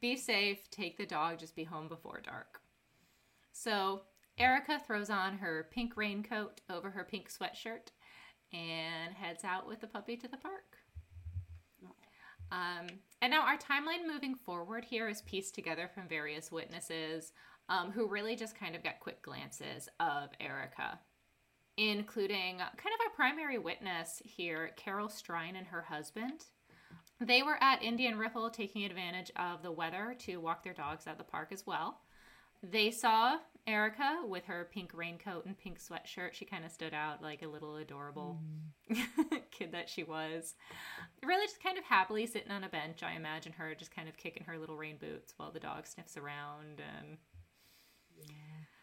"Be 0.00 0.16
safe. 0.16 0.68
Take 0.70 0.98
the 0.98 1.06
dog. 1.06 1.38
Just 1.38 1.56
be 1.56 1.64
home 1.64 1.88
before 1.88 2.20
dark." 2.20 2.60
So 3.52 4.02
Erica 4.38 4.80
throws 4.84 5.10
on 5.10 5.38
her 5.38 5.68
pink 5.70 5.96
raincoat 5.96 6.60
over 6.68 6.90
her 6.90 7.04
pink 7.04 7.30
sweatshirt 7.30 7.92
and 8.52 9.14
heads 9.14 9.44
out 9.44 9.66
with 9.66 9.80
the 9.80 9.86
puppy 9.86 10.16
to 10.16 10.28
the 10.28 10.36
park. 10.36 10.78
Um, 12.52 12.86
and 13.20 13.30
now 13.30 13.42
our 13.42 13.56
timeline 13.56 14.06
moving 14.06 14.34
forward 14.34 14.84
here 14.84 15.08
is 15.08 15.22
pieced 15.22 15.54
together 15.54 15.90
from 15.92 16.08
various 16.08 16.52
witnesses 16.52 17.32
um, 17.68 17.90
who 17.90 18.06
really 18.06 18.36
just 18.36 18.58
kind 18.58 18.76
of 18.76 18.82
got 18.82 19.00
quick 19.00 19.22
glances 19.22 19.88
of 19.98 20.28
Erica, 20.40 20.98
including 21.76 22.58
kind 22.58 22.68
of 22.94 23.00
our 23.06 23.14
primary 23.16 23.58
witness 23.58 24.20
here, 24.24 24.70
Carol 24.76 25.08
Strine 25.08 25.56
and 25.56 25.66
her 25.66 25.82
husband. 25.82 26.44
They 27.20 27.42
were 27.42 27.62
at 27.62 27.82
Indian 27.82 28.18
Riffle 28.18 28.50
taking 28.50 28.84
advantage 28.84 29.30
of 29.36 29.62
the 29.62 29.72
weather 29.72 30.14
to 30.20 30.36
walk 30.38 30.62
their 30.62 30.74
dogs 30.74 31.06
at 31.06 31.18
the 31.18 31.24
park 31.24 31.50
as 31.52 31.66
well. 31.66 32.00
They 32.62 32.90
saw 32.90 33.38
Erica 33.66 34.20
with 34.26 34.44
her 34.44 34.68
pink 34.70 34.90
raincoat 34.92 35.46
and 35.46 35.56
pink 35.58 35.78
sweatshirt. 35.80 36.34
She 36.34 36.44
kind 36.44 36.64
of 36.64 36.70
stood 36.70 36.92
out 36.92 37.22
like 37.22 37.42
a 37.42 37.48
little 37.48 37.76
adorable 37.76 38.38
mm. 38.90 39.40
kid 39.50 39.72
that 39.72 39.88
she 39.88 40.04
was. 40.04 40.54
Really 41.22 41.46
just 41.46 41.62
kind 41.62 41.78
of 41.78 41.84
happily 41.84 42.26
sitting 42.26 42.50
on 42.50 42.64
a 42.64 42.68
bench. 42.68 43.02
I 43.02 43.12
imagine 43.12 43.52
her 43.52 43.74
just 43.74 43.94
kind 43.94 44.08
of 44.08 44.16
kicking 44.16 44.44
her 44.44 44.58
little 44.58 44.76
rain 44.76 44.96
boots 45.00 45.32
while 45.36 45.50
the 45.50 45.60
dog 45.60 45.86
sniffs 45.86 46.16
around 46.16 46.80
and 46.98 47.16
yeah. 48.18 48.34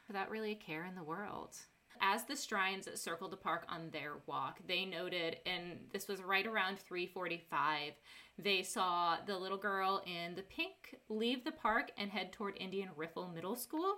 without 0.07 0.31
really 0.31 0.53
a 0.53 0.55
care 0.55 0.85
in 0.85 0.95
the 0.95 1.03
world. 1.03 1.55
As 2.03 2.23
the 2.23 2.35
Strines 2.35 2.87
circled 2.99 3.31
the 3.31 3.37
park 3.37 3.65
on 3.69 3.91
their 3.91 4.13
walk, 4.25 4.59
they 4.67 4.85
noted, 4.85 5.37
and 5.45 5.77
this 5.93 6.07
was 6.07 6.23
right 6.23 6.47
around 6.47 6.79
345, 6.79 7.93
they 8.39 8.63
saw 8.63 9.17
the 9.27 9.37
little 9.37 9.57
girl 9.57 10.01
in 10.07 10.33
the 10.33 10.41
pink 10.41 10.95
leave 11.09 11.43
the 11.43 11.51
park 11.51 11.91
and 11.99 12.09
head 12.09 12.31
toward 12.31 12.57
Indian 12.57 12.89
Riffle 12.95 13.27
Middle 13.27 13.55
School. 13.55 13.97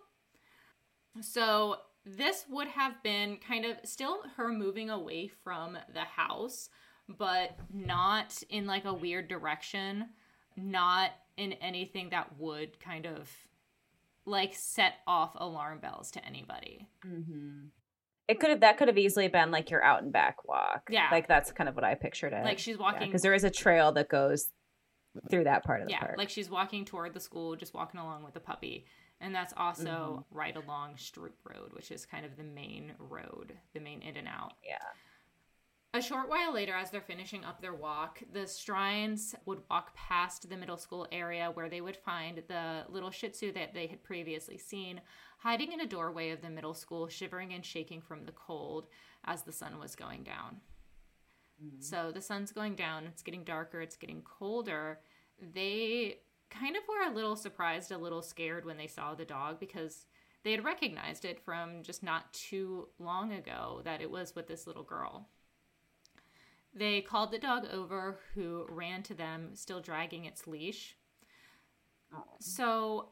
So 1.21 1.77
this 2.05 2.45
would 2.49 2.67
have 2.67 3.01
been 3.03 3.37
kind 3.37 3.65
of 3.65 3.77
still 3.83 4.23
her 4.35 4.49
moving 4.49 4.89
away 4.89 5.29
from 5.43 5.77
the 5.93 6.01
house, 6.01 6.69
but 7.07 7.57
not 7.73 8.41
in 8.49 8.65
like 8.65 8.85
a 8.85 8.93
weird 8.93 9.27
direction, 9.27 10.09
not 10.57 11.11
in 11.37 11.53
anything 11.53 12.09
that 12.09 12.37
would 12.37 12.79
kind 12.79 13.05
of 13.05 13.29
like 14.25 14.53
set 14.55 14.95
off 15.07 15.31
alarm 15.35 15.79
bells 15.79 16.11
to 16.11 16.25
anybody. 16.25 16.87
Mm-hmm. 17.05 17.67
It 18.27 18.39
could 18.39 18.51
have 18.51 18.61
that 18.61 18.77
could 18.77 18.87
have 18.87 18.97
easily 18.97 19.27
been 19.27 19.51
like 19.51 19.69
your 19.69 19.83
out 19.83 20.01
and 20.01 20.11
back 20.11 20.47
walk. 20.47 20.89
Yeah, 20.89 21.09
like 21.11 21.27
that's 21.27 21.51
kind 21.51 21.67
of 21.67 21.75
what 21.75 21.83
I 21.83 21.95
pictured 21.95 22.31
it. 22.31 22.43
Like 22.45 22.59
she's 22.59 22.77
walking 22.77 23.07
because 23.07 23.21
yeah, 23.21 23.29
there 23.29 23.33
is 23.33 23.43
a 23.43 23.49
trail 23.49 23.91
that 23.93 24.07
goes 24.07 24.49
through 25.29 25.43
that 25.43 25.63
part 25.63 25.81
of 25.81 25.87
the 25.87 25.93
yeah, 25.93 25.99
park. 25.99 26.15
like 26.17 26.29
she's 26.29 26.49
walking 26.49 26.85
toward 26.85 27.13
the 27.13 27.19
school, 27.19 27.55
just 27.55 27.73
walking 27.73 27.99
along 27.99 28.23
with 28.23 28.33
the 28.33 28.39
puppy, 28.39 28.85
and 29.23 29.33
that's 29.33 29.53
also 29.55 29.83
mm-hmm. 30.29 30.37
right 30.37 30.55
along 30.55 30.95
Stroop 30.95 31.31
Road, 31.43 31.71
which 31.73 31.91
is 31.91 32.05
kind 32.05 32.25
of 32.25 32.35
the 32.35 32.43
main 32.43 32.93
road, 32.99 33.53
the 33.73 33.79
main 33.79 34.01
in 34.01 34.17
and 34.17 34.27
out. 34.27 34.53
Yeah. 34.63 34.77
A 35.95 36.01
short 36.01 36.27
while 36.27 36.53
later, 36.53 36.73
as 36.73 36.89
they're 36.89 37.01
finishing 37.01 37.45
up 37.45 37.61
their 37.61 37.75
walk, 37.75 38.19
the 38.33 38.47
Strines 38.47 39.35
would 39.45 39.61
walk 39.69 39.95
past 39.95 40.49
the 40.49 40.57
middle 40.57 40.77
school 40.77 41.07
area 41.11 41.51
where 41.53 41.69
they 41.69 41.81
would 41.81 41.95
find 41.95 42.41
the 42.47 42.83
little 42.89 43.11
Shih 43.11 43.29
Tzu 43.29 43.51
that 43.53 43.75
they 43.75 43.85
had 43.87 44.03
previously 44.03 44.57
seen 44.57 45.01
hiding 45.37 45.71
in 45.71 45.81
a 45.81 45.87
doorway 45.87 46.31
of 46.31 46.41
the 46.41 46.49
middle 46.49 46.73
school, 46.73 47.07
shivering 47.07 47.53
and 47.53 47.63
shaking 47.63 48.01
from 48.01 48.25
the 48.25 48.31
cold 48.31 48.87
as 49.25 49.43
the 49.43 49.51
sun 49.51 49.79
was 49.79 49.95
going 49.95 50.23
down. 50.23 50.57
Mm-hmm. 51.63 51.81
So 51.81 52.11
the 52.11 52.21
sun's 52.21 52.51
going 52.51 52.75
down, 52.75 53.05
it's 53.05 53.21
getting 53.21 53.43
darker, 53.43 53.79
it's 53.79 53.95
getting 53.95 54.23
colder. 54.23 54.99
They 55.53 56.21
kind 56.53 56.75
of 56.75 56.83
were 56.87 57.11
a 57.11 57.15
little 57.15 57.35
surprised, 57.35 57.91
a 57.91 57.97
little 57.97 58.21
scared 58.21 58.65
when 58.65 58.77
they 58.77 58.87
saw 58.87 59.13
the 59.13 59.25
dog 59.25 59.59
because 59.59 60.05
they 60.43 60.51
had 60.51 60.63
recognized 60.63 61.25
it 61.25 61.39
from 61.43 61.83
just 61.83 62.03
not 62.03 62.31
too 62.33 62.89
long 62.99 63.33
ago 63.33 63.81
that 63.83 64.01
it 64.01 64.11
was 64.11 64.35
with 64.35 64.47
this 64.47 64.67
little 64.67 64.83
girl. 64.83 65.27
They 66.75 67.01
called 67.01 67.31
the 67.31 67.39
dog 67.39 67.67
over, 67.71 68.19
who 68.33 68.65
ran 68.69 69.03
to 69.03 69.13
them, 69.13 69.51
still 69.53 69.79
dragging 69.79 70.25
its 70.25 70.47
leash. 70.47 70.95
So 72.39 73.09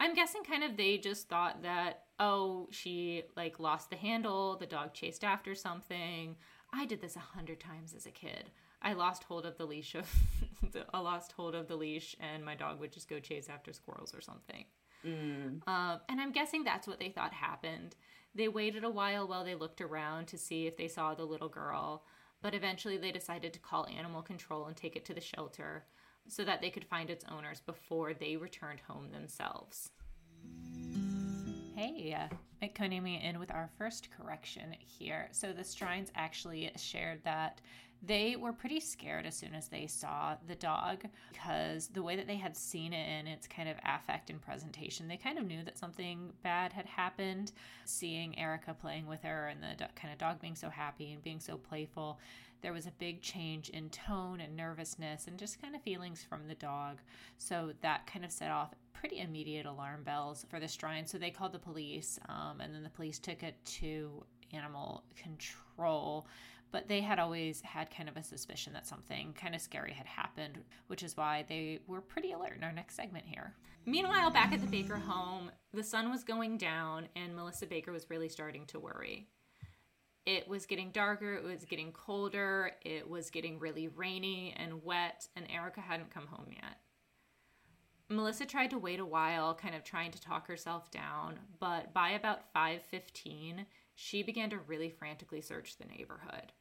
I'm 0.00 0.14
guessing 0.14 0.44
kind 0.44 0.64
of 0.64 0.76
they 0.76 0.98
just 0.98 1.28
thought 1.28 1.62
that, 1.62 2.04
oh, 2.18 2.68
she 2.70 3.22
like 3.36 3.60
lost 3.60 3.90
the 3.90 3.96
handle, 3.96 4.56
the 4.56 4.66
dog 4.66 4.92
chased 4.94 5.24
after 5.24 5.54
something. 5.54 6.36
I 6.72 6.84
did 6.84 7.00
this 7.00 7.16
a 7.16 7.20
hundred 7.20 7.60
times 7.60 7.94
as 7.94 8.06
a 8.06 8.10
kid. 8.10 8.50
I 8.82 8.92
lost 8.92 9.24
hold 9.24 9.46
of 9.46 9.56
the 9.58 9.66
leash 9.66 9.94
of 9.94 10.08
I 10.92 10.98
lost 10.98 11.32
hold 11.32 11.54
of 11.54 11.68
the 11.68 11.76
leash 11.76 12.16
and 12.20 12.44
my 12.44 12.54
dog 12.54 12.80
would 12.80 12.92
just 12.92 13.08
go 13.08 13.18
chase 13.20 13.48
after 13.48 13.72
squirrels 13.72 14.14
or 14.14 14.20
something. 14.20 14.64
Mm. 15.04 15.66
Um, 15.68 16.00
and 16.08 16.20
I'm 16.20 16.32
guessing 16.32 16.64
that's 16.64 16.86
what 16.86 16.98
they 16.98 17.10
thought 17.10 17.32
happened. 17.32 17.96
They 18.34 18.48
waited 18.48 18.84
a 18.84 18.90
while 18.90 19.26
while 19.26 19.44
they 19.44 19.54
looked 19.54 19.80
around 19.80 20.26
to 20.28 20.38
see 20.38 20.66
if 20.66 20.76
they 20.76 20.88
saw 20.88 21.14
the 21.14 21.24
little 21.24 21.48
girl 21.48 22.04
but 22.42 22.54
eventually 22.54 22.96
they 22.96 23.12
decided 23.12 23.52
to 23.52 23.58
call 23.58 23.86
animal 23.86 24.22
control 24.22 24.66
and 24.66 24.76
take 24.76 24.96
it 24.96 25.04
to 25.06 25.14
the 25.14 25.20
shelter 25.20 25.84
so 26.28 26.44
that 26.44 26.60
they 26.60 26.70
could 26.70 26.84
find 26.84 27.10
its 27.10 27.24
owners 27.30 27.60
before 27.60 28.14
they 28.14 28.36
returned 28.36 28.80
home 28.86 29.10
themselves. 29.10 29.90
Hey, 31.74 32.16
uh, 32.16 32.66
Konami 32.74 33.22
in 33.22 33.38
with 33.38 33.50
our 33.50 33.68
first 33.76 34.08
correction 34.16 34.74
here. 34.78 35.28
So 35.32 35.52
the 35.52 35.62
Strines 35.62 36.10
actually 36.14 36.70
shared 36.76 37.22
that 37.24 37.60
they 38.02 38.36
were 38.36 38.52
pretty 38.52 38.80
scared 38.80 39.26
as 39.26 39.36
soon 39.36 39.54
as 39.54 39.68
they 39.68 39.86
saw 39.86 40.36
the 40.46 40.54
dog 40.54 41.04
because 41.32 41.88
the 41.88 42.02
way 42.02 42.16
that 42.16 42.26
they 42.26 42.36
had 42.36 42.56
seen 42.56 42.92
it 42.92 43.20
in 43.20 43.26
its 43.26 43.46
kind 43.46 43.68
of 43.68 43.76
affect 43.84 44.30
and 44.30 44.40
presentation, 44.40 45.08
they 45.08 45.16
kind 45.16 45.38
of 45.38 45.46
knew 45.46 45.62
that 45.64 45.78
something 45.78 46.32
bad 46.42 46.72
had 46.72 46.86
happened. 46.86 47.52
Seeing 47.84 48.38
Erica 48.38 48.74
playing 48.74 49.06
with 49.06 49.22
her 49.22 49.48
and 49.48 49.62
the 49.62 49.86
kind 49.94 50.12
of 50.12 50.18
dog 50.18 50.40
being 50.40 50.54
so 50.54 50.68
happy 50.68 51.12
and 51.12 51.22
being 51.22 51.40
so 51.40 51.56
playful, 51.56 52.20
there 52.62 52.72
was 52.72 52.86
a 52.86 52.92
big 52.98 53.22
change 53.22 53.70
in 53.70 53.88
tone 53.90 54.40
and 54.40 54.56
nervousness 54.56 55.26
and 55.26 55.38
just 55.38 55.60
kind 55.60 55.74
of 55.74 55.82
feelings 55.82 56.22
from 56.22 56.48
the 56.48 56.54
dog. 56.54 56.98
So 57.38 57.72
that 57.82 58.06
kind 58.06 58.24
of 58.24 58.30
set 58.30 58.50
off 58.50 58.74
pretty 58.92 59.18
immediate 59.18 59.66
alarm 59.66 60.02
bells 60.02 60.46
for 60.48 60.58
the 60.58 60.66
Strine. 60.66 61.08
So 61.08 61.18
they 61.18 61.30
called 61.30 61.52
the 61.52 61.58
police, 61.58 62.18
um, 62.28 62.60
and 62.60 62.74
then 62.74 62.82
the 62.82 62.90
police 62.90 63.18
took 63.18 63.42
it 63.42 63.54
to 63.64 64.24
animal 64.52 65.04
control, 65.16 66.26
but 66.72 66.88
they 66.88 67.00
had 67.00 67.18
always 67.18 67.60
had 67.62 67.90
kind 67.90 68.08
of 68.08 68.16
a 68.16 68.22
suspicion 68.22 68.72
that 68.72 68.86
something 68.86 69.32
kind 69.34 69.54
of 69.54 69.60
scary 69.60 69.92
had 69.92 70.06
happened, 70.06 70.58
which 70.88 71.02
is 71.02 71.16
why 71.16 71.44
they 71.48 71.80
were 71.86 72.00
pretty 72.00 72.32
alert 72.32 72.56
in 72.56 72.64
our 72.64 72.72
next 72.72 72.96
segment 72.96 73.24
here. 73.26 73.54
Meanwhile, 73.84 74.30
back 74.30 74.52
at 74.52 74.60
the 74.60 74.66
Baker 74.66 74.96
home, 74.96 75.50
the 75.72 75.82
sun 75.82 76.10
was 76.10 76.24
going 76.24 76.58
down 76.58 77.08
and 77.14 77.36
Melissa 77.36 77.66
Baker 77.66 77.92
was 77.92 78.10
really 78.10 78.28
starting 78.28 78.66
to 78.66 78.80
worry. 78.80 79.28
It 80.24 80.48
was 80.48 80.66
getting 80.66 80.90
darker, 80.90 81.34
it 81.34 81.44
was 81.44 81.64
getting 81.64 81.92
colder, 81.92 82.72
it 82.84 83.08
was 83.08 83.30
getting 83.30 83.60
really 83.60 83.86
rainy 83.86 84.52
and 84.56 84.82
wet, 84.84 85.28
and 85.36 85.46
Erica 85.48 85.80
hadn't 85.80 86.10
come 86.10 86.26
home 86.26 86.48
yet. 86.50 86.80
Melissa 88.08 88.44
tried 88.44 88.70
to 88.70 88.78
wait 88.78 88.98
a 88.98 89.04
while, 89.04 89.54
kind 89.54 89.74
of 89.74 89.84
trying 89.84 90.10
to 90.12 90.20
talk 90.20 90.48
herself 90.48 90.90
down, 90.90 91.38
but 91.60 91.92
by 91.92 92.10
about 92.10 92.52
5:15, 92.52 93.66
she 93.96 94.22
began 94.22 94.50
to 94.50 94.58
really 94.58 94.90
frantically 94.90 95.40
search 95.40 95.76
the 95.76 95.86
neighborhood. 95.86 96.52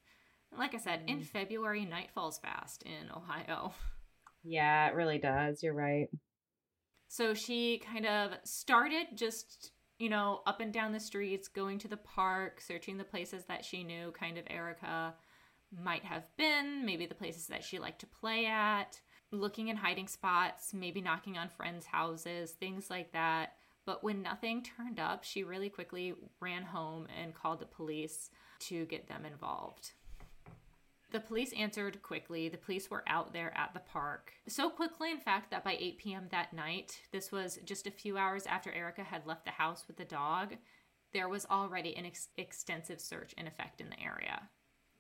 like 0.58 0.74
I 0.74 0.77
said, 0.77 1.06
mm. 1.06 1.10
in 1.10 1.22
February, 1.22 1.86
night 1.86 2.10
falls 2.12 2.39
fast 2.39 2.84
in 2.84 3.12
Ohio. 3.15 3.74
Yeah, 4.44 4.88
it 4.88 4.96
really 4.96 5.18
does. 5.18 5.62
You're 5.62 5.74
right. 5.74 6.08
So 7.08 7.34
she 7.34 7.80
kind 7.80 8.06
of 8.06 8.32
started 8.44 9.08
just, 9.15 9.72
you 10.00 10.10
know, 10.10 10.42
up 10.46 10.62
and 10.62 10.72
down 10.72 10.94
the 10.94 11.00
streets, 11.00 11.48
going 11.48 11.80
to 11.80 11.88
the 11.88 11.98
park, 11.98 12.62
searching 12.62 12.98
the 12.98 13.04
places 13.04 13.44
that 13.46 13.65
she 13.65 13.84
knew 13.84 14.12
kind 14.12 14.38
of 14.38 14.46
Erica 14.50 15.13
might 15.77 16.04
have 16.04 16.25
been, 16.38 16.86
maybe 16.86 17.06
the 17.06 17.15
places 17.15 17.48
that 17.48 17.63
she 17.63 17.80
liked 17.80 18.00
to 18.00 18.08
play 18.08 18.46
at 18.46 19.01
looking 19.32 19.68
in 19.68 19.75
hiding 19.75 20.08
spots, 20.08 20.74
maybe 20.74 21.01
knocking 21.01 21.38
on 21.38 21.50
friends' 21.50 21.86
houses, 21.86 22.51
things 22.51 22.89
like 22.89 23.12
that. 23.12 23.54
But 23.86 24.04
when 24.04 24.22
nothing 24.22 24.63
turned 24.63 25.00
up, 25.00 25.24
she 25.24 25.44
really 25.44 25.70
quickly 25.70 26.15
ran 26.39 26.63
home 26.63 27.08
and 27.22 27.36
called 27.36 27.60
the 27.60 27.65
police 27.65 28.32
to 28.62 28.86
get 28.86 29.08
them 29.08 29.25
involved. 29.25 29.92
The 31.12 31.20
police 31.20 31.54
answered 31.54 32.01
quickly. 32.01 32.50
The 32.50 32.58
police 32.58 32.89
were 32.89 33.04
out 33.08 33.32
there 33.32 33.56
at 33.56 33.74
the 33.74 33.80
park. 33.80 34.34
So 34.48 34.70
quickly, 34.70 35.12
in 35.12 35.20
fact, 35.20 35.51
that 35.51 35.63
by 35.63 35.77
8 35.80 35.98
p.m. 35.98 36.27
that 36.32 36.51
night, 36.51 37.00
this 37.12 37.32
was 37.32 37.60
just 37.63 37.88
a 37.88 37.92
few 37.92 38.18
hours 38.18 38.46
after 38.48 38.72
Erica 38.72 39.04
had 39.04 39.25
left 39.25 39.46
the 39.46 39.51
house 39.51 39.86
with 39.88 39.98
the 39.98 40.04
dog, 40.04 40.56
there 41.13 41.30
was 41.30 41.46
already 41.50 41.96
an 41.96 42.06
ex- 42.06 42.27
extensive 42.38 43.00
search 43.00 43.34
in 43.38 43.48
effect 43.48 43.80
in 43.80 43.89
the 43.89 44.01
area. 44.01 44.50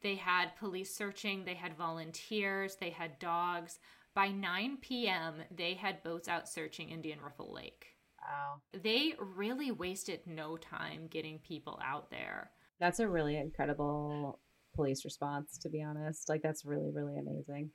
They 0.01 0.15
had 0.15 0.55
police 0.57 0.95
searching, 0.95 1.43
they 1.43 1.55
had 1.55 1.75
volunteers, 1.75 2.75
they 2.75 2.91
had 2.91 3.19
dogs. 3.19 3.79
By 4.13 4.29
9 4.29 4.77
p.m., 4.79 5.41
they 5.53 5.73
had 5.73 6.03
boats 6.03 6.29
out 6.29 6.47
searching 6.47 6.89
Indian 6.91 7.19
Riffle 7.21 7.51
Lake. 7.51 7.94
Wow. 8.27 8.61
They 8.73 9.13
really 9.19 9.71
wasted 9.71 10.21
no 10.25 10.57
time 10.57 11.07
getting 11.07 11.39
people 11.39 11.79
out 11.83 12.09
there. 12.09 12.51
That's 12.79 12.99
a 12.99 13.07
really 13.07 13.37
incredible 13.37 14.39
police 14.75 15.05
response, 15.05 15.57
to 15.59 15.69
be 15.69 15.81
honest. 15.81 16.27
Like, 16.27 16.41
that's 16.41 16.65
really, 16.65 16.91
really 16.91 17.17
amazing. 17.17 17.69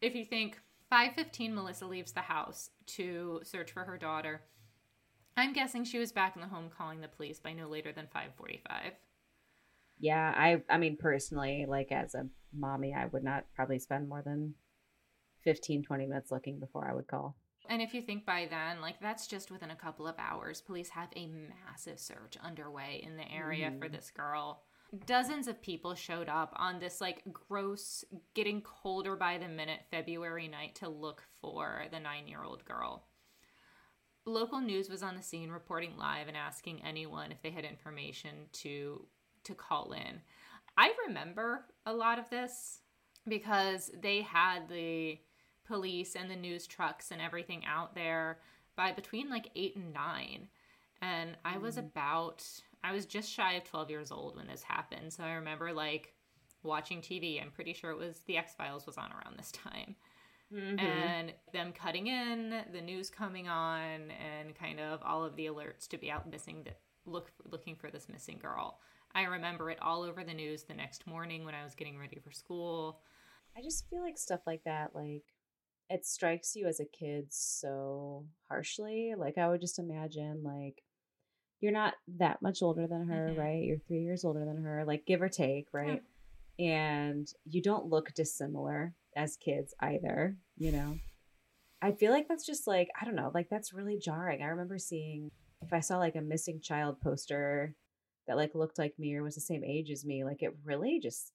If 0.00 0.14
you 0.14 0.24
think 0.24 0.60
5:15 0.90 1.54
Melissa 1.54 1.86
leaves 1.86 2.12
the 2.12 2.20
house 2.20 2.70
to 2.86 3.40
search 3.42 3.72
for 3.72 3.84
her 3.84 3.98
daughter. 3.98 4.42
I'm 5.36 5.52
guessing 5.52 5.84
she 5.84 5.98
was 5.98 6.12
back 6.12 6.36
in 6.36 6.42
the 6.42 6.48
home 6.48 6.70
calling 6.70 7.00
the 7.00 7.08
police 7.08 7.40
by 7.40 7.52
no 7.52 7.68
later 7.68 7.92
than 7.92 8.06
5:45. 8.06 8.92
Yeah, 9.98 10.32
I 10.36 10.62
I 10.68 10.78
mean 10.78 10.96
personally, 10.96 11.66
like 11.66 11.90
as 11.90 12.14
a 12.14 12.28
mommy, 12.52 12.94
I 12.94 13.06
would 13.06 13.24
not 13.24 13.46
probably 13.54 13.78
spend 13.78 14.08
more 14.08 14.22
than 14.22 14.54
15, 15.42 15.82
20 15.82 16.06
minutes 16.06 16.30
looking 16.30 16.60
before 16.60 16.88
I 16.88 16.94
would 16.94 17.06
call. 17.08 17.36
And 17.68 17.80
if 17.80 17.94
you 17.94 18.02
think 18.02 18.26
by 18.26 18.46
then, 18.48 18.80
like 18.80 19.00
that's 19.00 19.26
just 19.26 19.50
within 19.50 19.70
a 19.70 19.76
couple 19.76 20.06
of 20.06 20.16
hours, 20.18 20.60
police 20.60 20.90
have 20.90 21.08
a 21.16 21.26
massive 21.26 21.98
search 21.98 22.36
underway 22.42 23.02
in 23.04 23.16
the 23.16 23.30
area 23.30 23.70
mm. 23.70 23.80
for 23.80 23.88
this 23.88 24.10
girl. 24.10 24.62
Dozens 25.06 25.48
of 25.48 25.60
people 25.62 25.94
showed 25.94 26.28
up 26.28 26.54
on 26.56 26.78
this 26.78 27.00
like 27.00 27.22
gross, 27.32 28.04
getting 28.34 28.60
colder 28.60 29.16
by 29.16 29.38
the 29.38 29.48
minute 29.48 29.80
February 29.90 30.46
night 30.46 30.74
to 30.76 30.88
look 30.88 31.22
for 31.40 31.86
the 31.90 31.98
nine 31.98 32.28
year 32.28 32.42
old 32.44 32.64
girl. 32.64 33.06
Local 34.26 34.60
news 34.60 34.88
was 34.88 35.02
on 35.02 35.16
the 35.16 35.22
scene 35.22 35.50
reporting 35.50 35.96
live 35.98 36.28
and 36.28 36.36
asking 36.36 36.82
anyone 36.84 37.32
if 37.32 37.42
they 37.42 37.50
had 37.50 37.64
information 37.64 38.46
to 38.52 39.06
to 39.44 39.54
call 39.54 39.92
in. 39.92 40.20
I 40.76 40.92
remember 41.06 41.66
a 41.86 41.92
lot 41.92 42.18
of 42.18 42.30
this 42.30 42.80
because 43.26 43.90
they 44.00 44.22
had 44.22 44.68
the 44.68 45.18
police 45.66 46.14
and 46.14 46.30
the 46.30 46.36
news 46.36 46.66
trucks 46.66 47.10
and 47.10 47.20
everything 47.20 47.64
out 47.64 47.94
there 47.94 48.38
by 48.76 48.92
between 48.92 49.30
like 49.30 49.50
eight 49.56 49.76
and 49.76 49.92
nine. 49.92 50.48
And 51.00 51.36
I 51.44 51.58
was 51.58 51.76
mm. 51.76 51.80
about, 51.80 52.44
I 52.82 52.92
was 52.92 53.06
just 53.06 53.30
shy 53.30 53.54
of 53.54 53.64
12 53.64 53.90
years 53.90 54.10
old 54.10 54.36
when 54.36 54.46
this 54.46 54.62
happened. 54.62 55.12
So 55.12 55.24
I 55.24 55.34
remember 55.34 55.72
like 55.72 56.14
watching 56.62 57.00
TV. 57.00 57.42
I'm 57.42 57.50
pretty 57.50 57.72
sure 57.72 57.90
it 57.90 57.98
was 57.98 58.20
The 58.26 58.38
X 58.38 58.54
Files 58.54 58.86
was 58.86 58.96
on 58.96 59.10
around 59.12 59.38
this 59.38 59.52
time. 59.52 59.96
Mm-hmm. 60.52 60.78
And 60.78 61.32
them 61.52 61.72
cutting 61.72 62.06
in, 62.06 62.62
the 62.72 62.80
news 62.80 63.10
coming 63.10 63.48
on, 63.48 64.10
and 64.10 64.54
kind 64.54 64.78
of 64.78 65.00
all 65.02 65.24
of 65.24 65.36
the 65.36 65.46
alerts 65.46 65.88
to 65.88 65.98
be 65.98 66.10
out 66.10 66.30
missing, 66.30 66.62
that 66.64 66.78
look 67.06 67.32
looking 67.50 67.74
for 67.74 67.90
this 67.90 68.08
missing 68.08 68.38
girl. 68.40 68.78
I 69.14 69.24
remember 69.24 69.70
it 69.70 69.78
all 69.80 70.02
over 70.02 70.22
the 70.22 70.34
news 70.34 70.64
the 70.64 70.74
next 70.74 71.06
morning 71.06 71.44
when 71.44 71.54
I 71.54 71.64
was 71.64 71.74
getting 71.74 71.98
ready 71.98 72.18
for 72.22 72.30
school. 72.30 73.00
I 73.56 73.62
just 73.62 73.88
feel 73.88 74.02
like 74.02 74.18
stuff 74.18 74.40
like 74.46 74.64
that, 74.64 74.94
like 74.94 75.22
it 75.90 76.06
strikes 76.06 76.56
you 76.56 76.66
as 76.66 76.80
a 76.80 76.84
kid 76.84 77.26
so 77.30 78.24
harshly. 78.48 79.14
Like 79.16 79.38
I 79.38 79.48
would 79.48 79.60
just 79.60 79.78
imagine 79.78 80.42
like 80.42 80.82
you're 81.60 81.72
not 81.72 81.94
that 82.18 82.42
much 82.42 82.62
older 82.62 82.86
than 82.86 83.06
her, 83.08 83.28
mm-hmm. 83.30 83.40
right? 83.40 83.62
You're 83.62 83.78
three 83.78 84.02
years 84.02 84.24
older 84.24 84.44
than 84.44 84.62
her, 84.62 84.84
like 84.86 85.06
give 85.06 85.22
or 85.22 85.28
take, 85.28 85.68
right? 85.72 86.02
Yeah. 86.58 86.66
And 86.66 87.28
you 87.44 87.62
don't 87.62 87.88
look 87.88 88.14
dissimilar 88.14 88.94
as 89.16 89.36
kids 89.36 89.74
either, 89.80 90.36
you 90.56 90.72
know. 90.72 90.98
I 91.82 91.92
feel 91.92 92.12
like 92.12 92.28
that's 92.28 92.46
just 92.46 92.66
like, 92.66 92.88
I 93.00 93.04
don't 93.04 93.16
know, 93.16 93.30
like 93.34 93.48
that's 93.50 93.72
really 93.74 93.98
jarring. 93.98 94.42
I 94.42 94.46
remember 94.46 94.78
seeing 94.78 95.30
if 95.62 95.72
I 95.72 95.80
saw 95.80 95.98
like 95.98 96.16
a 96.16 96.20
missing 96.20 96.60
child 96.62 97.00
poster 97.00 97.74
that 98.26 98.36
like 98.36 98.54
looked 98.54 98.78
like 98.78 98.98
me 98.98 99.14
or 99.14 99.22
was 99.22 99.34
the 99.34 99.40
same 99.40 99.64
age 99.64 99.90
as 99.90 100.04
me, 100.04 100.24
like 100.24 100.42
it 100.42 100.54
really 100.64 101.00
just 101.02 101.32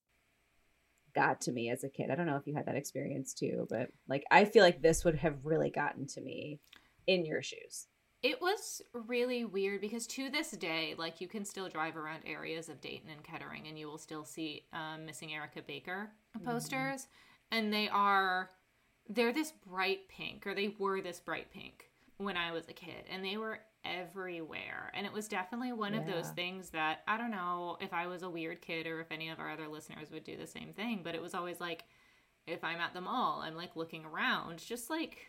got 1.19 1.41
to 1.41 1.51
me 1.51 1.69
as 1.69 1.83
a 1.83 1.89
kid. 1.89 2.09
I 2.09 2.15
don't 2.15 2.27
know 2.27 2.37
if 2.37 2.47
you 2.47 2.55
had 2.55 2.65
that 2.67 2.77
experience 2.77 3.33
too, 3.33 3.67
but 3.69 3.89
like 4.07 4.23
I 4.31 4.45
feel 4.45 4.63
like 4.63 4.81
this 4.81 5.03
would 5.03 5.15
have 5.15 5.35
really 5.43 5.69
gotten 5.69 6.07
to 6.07 6.21
me 6.21 6.59
in 7.07 7.25
your 7.25 7.41
shoes. 7.41 7.87
It 8.23 8.41
was 8.41 8.81
really 8.93 9.43
weird 9.43 9.81
because 9.81 10.07
to 10.07 10.29
this 10.29 10.51
day, 10.51 10.95
like 10.97 11.19
you 11.19 11.27
can 11.27 11.43
still 11.43 11.67
drive 11.67 11.97
around 11.97 12.21
areas 12.25 12.69
of 12.69 12.79
Dayton 12.79 13.09
and 13.09 13.21
Kettering 13.21 13.67
and 13.67 13.77
you 13.77 13.87
will 13.87 13.97
still 13.97 14.23
see 14.23 14.63
um, 14.71 15.05
missing 15.05 15.33
Erica 15.33 15.61
Baker 15.61 16.09
posters, 16.45 17.01
mm-hmm. 17.01 17.57
and 17.57 17.73
they 17.73 17.89
are 17.89 18.51
they're 19.09 19.33
this 19.33 19.51
bright 19.51 20.07
pink 20.07 20.47
or 20.47 20.53
they 20.53 20.73
were 20.79 21.01
this 21.01 21.19
bright 21.19 21.51
pink 21.51 21.89
when 22.17 22.37
I 22.37 22.53
was 22.53 22.67
a 22.69 22.73
kid, 22.73 23.03
and 23.11 23.25
they 23.25 23.35
were 23.35 23.59
everywhere. 23.85 24.91
And 24.93 25.05
it 25.05 25.13
was 25.13 25.27
definitely 25.27 25.71
one 25.71 25.93
yeah. 25.93 26.01
of 26.01 26.07
those 26.07 26.29
things 26.29 26.69
that 26.71 26.99
I 27.07 27.17
don't 27.17 27.31
know 27.31 27.77
if 27.79 27.93
I 27.93 28.07
was 28.07 28.23
a 28.23 28.29
weird 28.29 28.61
kid 28.61 28.87
or 28.87 28.99
if 28.99 29.11
any 29.11 29.29
of 29.29 29.39
our 29.39 29.51
other 29.51 29.67
listeners 29.67 30.11
would 30.11 30.23
do 30.23 30.37
the 30.37 30.47
same 30.47 30.73
thing, 30.73 31.01
but 31.03 31.15
it 31.15 31.21
was 31.21 31.33
always 31.33 31.59
like 31.59 31.83
if 32.47 32.63
I'm 32.63 32.79
at 32.79 32.93
the 32.93 33.01
mall, 33.01 33.41
I'm 33.41 33.55
like 33.55 33.75
looking 33.75 34.05
around, 34.05 34.59
just 34.59 34.89
like, 34.89 35.19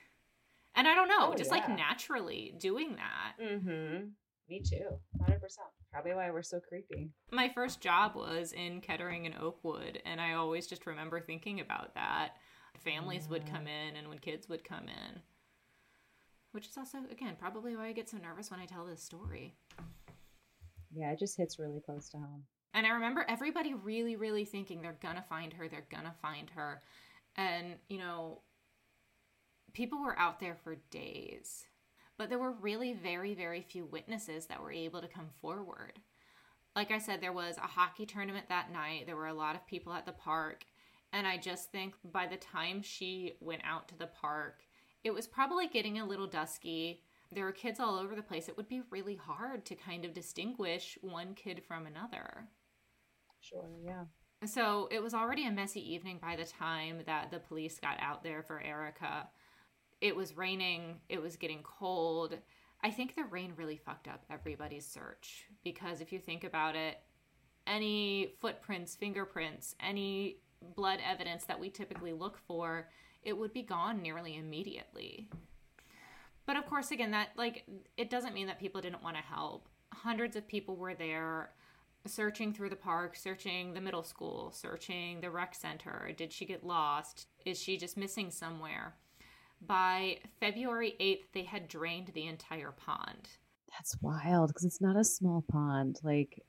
and 0.75 0.89
I 0.89 0.95
don't 0.95 1.09
know, 1.09 1.33
oh, 1.33 1.35
just 1.35 1.51
yeah. 1.51 1.59
like 1.59 1.69
naturally 1.69 2.55
doing 2.59 2.97
that. 2.97 3.35
Mm-hmm. 3.43 4.09
Me 4.49 4.63
too, 4.69 4.99
hundred 5.21 5.41
percent. 5.41 5.69
Probably 5.93 6.15
why 6.15 6.31
we're 6.31 6.43
so 6.43 6.61
creepy. 6.61 7.11
My 7.31 7.49
first 7.49 7.81
job 7.81 8.17
was 8.17 8.53
in 8.53 8.81
Kettering 8.81 9.27
and 9.27 9.37
Oakwood, 9.37 10.01
and 10.05 10.21
I 10.21 10.33
always 10.33 10.67
just 10.67 10.87
remember 10.87 11.21
thinking 11.21 11.61
about 11.61 11.95
that. 11.95 12.31
Families 12.79 13.29
would 13.29 13.47
come 13.47 13.67
in, 13.67 13.97
and 13.97 14.09
when 14.09 14.19
kids 14.19 14.49
would 14.49 14.65
come 14.65 14.85
in, 14.85 15.21
which 16.53 16.67
is 16.67 16.77
also 16.77 16.99
again 17.11 17.37
probably 17.39 17.77
why 17.77 17.89
I 17.89 17.93
get 17.93 18.09
so 18.09 18.19
nervous 18.19 18.51
when 18.51 18.61
I 18.61 18.67
tell 18.67 18.85
this 18.85 19.03
story. 19.03 19.55
Yeah, 20.93 21.13
it 21.13 21.19
just 21.19 21.37
hits 21.37 21.59
really 21.59 21.81
close 21.81 22.09
to 22.11 22.19
home. 22.19 22.45
And 22.75 22.87
I 22.87 22.91
remember 22.91 23.25
everybody 23.29 23.75
really, 23.75 24.17
really 24.17 24.45
thinking 24.45 24.81
they're 24.81 24.99
gonna 25.01 25.25
find 25.29 25.53
her, 25.55 25.69
they're 25.69 25.87
gonna 25.91 26.15
find 26.23 26.51
her. 26.51 26.83
And, 27.37 27.75
you 27.89 27.99
know, 27.99 28.43
people 29.73 30.03
were 30.03 30.19
out 30.19 30.41
there 30.41 30.57
for 30.57 30.77
days. 30.91 31.65
But 32.19 32.29
there 32.29 32.39
were 32.39 32.53
really 32.53 32.93
very, 32.93 33.35
very 33.35 33.63
few 33.63 33.87
witnesses 33.87 34.47
that 34.47 34.61
were 34.61 34.73
able 34.73 35.01
to 35.01 35.09
come 35.09 35.31
forward. 35.41 36.01
Like 36.77 36.91
I 36.91 36.99
said, 36.99 37.21
there 37.21 37.33
was 37.33 37.57
a 37.57 37.63
hockey 37.63 38.07
tournament 38.07 38.47
that 38.49 38.73
night. 38.73 39.07
There 39.07 39.17
were 39.17 39.27
a 39.27 39.35
lot 39.35 39.57
of 39.57 39.67
people 39.67 39.93
at 39.93 40.07
the 40.07 40.13
park. 40.13 40.65
And 41.13 41.27
I 41.27 41.39
just 41.39 41.73
think 41.73 41.95
by 42.05 42.27
the 42.27 42.37
time 42.37 42.83
she 42.83 43.35
went 43.41 43.63
out 43.65 43.89
to 43.89 43.99
the 43.99 44.07
park, 44.07 44.63
it 45.05 45.13
was 45.13 45.27
probably 45.27 45.67
getting 45.67 45.99
a 45.99 46.07
little 46.07 46.27
dusky. 46.27 47.03
There 47.33 47.45
were 47.45 47.53
kids 47.53 47.81
all 47.81 47.97
over 47.97 48.15
the 48.15 48.23
place. 48.23 48.49
It 48.49 48.57
would 48.57 48.69
be 48.69 48.83
really 48.91 49.17
hard 49.17 49.65
to 49.67 49.75
kind 49.75 50.05
of 50.05 50.15
distinguish 50.15 50.99
one 51.01 51.35
kid 51.35 51.63
from 51.67 51.87
another. 51.87 52.49
Sure, 53.41 53.69
yeah. 53.85 54.05
So 54.47 54.89
it 54.91 55.03
was 55.03 55.15
already 55.15 55.47
a 55.47 55.51
messy 55.51 55.95
evening 55.95 56.19
by 56.21 56.37
the 56.37 56.45
time 56.45 57.03
that 57.07 57.31
the 57.31 57.41
police 57.41 57.79
got 57.79 57.99
out 58.01 58.23
there 58.23 58.43
for 58.43 58.61
Erica. 58.61 59.29
It 60.01 60.17
was 60.17 60.37
raining, 60.37 60.97
it 61.09 61.21
was 61.21 61.37
getting 61.37 61.63
cold. 61.63 62.39
I 62.83 62.91
think 62.91 63.15
the 63.15 63.25
rain 63.25 63.53
really 63.57 63.77
fucked 63.77 64.09
up 64.09 64.25
everybody's 64.31 64.87
search 64.87 65.45
because 65.63 66.01
if 66.01 66.13
you 66.13 66.19
think 66.19 66.45
about 66.45 66.75
it, 66.75 66.97
any 67.67 68.35
footprints, 68.41 68.95
fingerprints, 68.95 69.75
any 69.79 70.39
blood 70.75 71.01
evidence 71.07 71.45
that 71.45 71.61
we 71.61 71.69
typically 71.69 72.15
look 72.15 72.39
for, 72.47 72.89
it 73.22 73.37
would 73.37 73.52
be 73.52 73.62
gone 73.62 74.02
nearly 74.02 74.37
immediately. 74.37 75.28
But 76.46 76.56
of 76.56 76.66
course, 76.66 76.90
again, 76.90 77.12
that 77.12 77.28
like 77.37 77.64
it 77.96 78.11
doesn't 78.11 78.35
mean 78.35 78.46
that 78.46 78.59
people 78.59 78.80
didn't 78.80 79.02
want 79.02 79.16
to 79.16 79.22
help. 79.22 79.68
Hundreds 79.92 80.37
of 80.37 80.48
people 80.48 80.76
were 80.76 80.94
there 80.94 81.50
searching 82.06 82.52
through 82.52 82.70
the 82.70 82.76
park, 82.76 83.16
searching 83.16 83.74
the 83.74 83.80
middle 83.80 84.02
school, 84.02 84.52
searching 84.52 85.20
the 85.20 85.30
rec 85.30 85.54
center. 85.54 86.11
Did 86.16 86.33
she 86.33 86.44
get 86.46 86.64
lost? 86.64 87.26
Is 87.44 87.59
she 87.61 87.76
just 87.76 87.96
missing 87.96 88.30
somewhere? 88.30 88.94
By 89.61 90.18
February 90.40 90.94
8th, 90.98 91.33
they 91.35 91.44
had 91.44 91.68
drained 91.68 92.12
the 92.14 92.26
entire 92.26 92.72
pond. 92.72 93.28
That's 93.72 94.00
wild 94.00 94.48
because 94.48 94.64
it's 94.64 94.80
not 94.80 94.96
a 94.96 95.04
small 95.04 95.44
pond. 95.46 96.00
Like, 96.02 96.42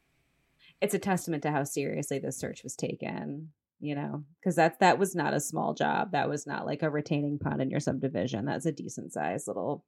it's 0.79 0.93
a 0.93 0.99
testament 0.99 1.43
to 1.43 1.51
how 1.51 1.65
seriously 1.65 2.19
this 2.19 2.37
search 2.37 2.63
was 2.63 2.75
taken, 2.75 3.49
you 3.81 3.95
know, 3.95 4.23
because 4.39 4.55
that's 4.55 4.77
that 4.77 4.99
was 4.99 5.15
not 5.15 5.33
a 5.33 5.39
small 5.39 5.73
job. 5.73 6.11
That 6.11 6.29
was 6.29 6.45
not 6.45 6.65
like 6.65 6.83
a 6.83 6.89
retaining 6.89 7.39
pond 7.39 7.61
in 7.61 7.71
your 7.71 7.79
subdivision. 7.79 8.45
That's 8.45 8.67
a 8.67 8.71
decent 8.71 9.11
sized 9.11 9.47
little 9.47 9.83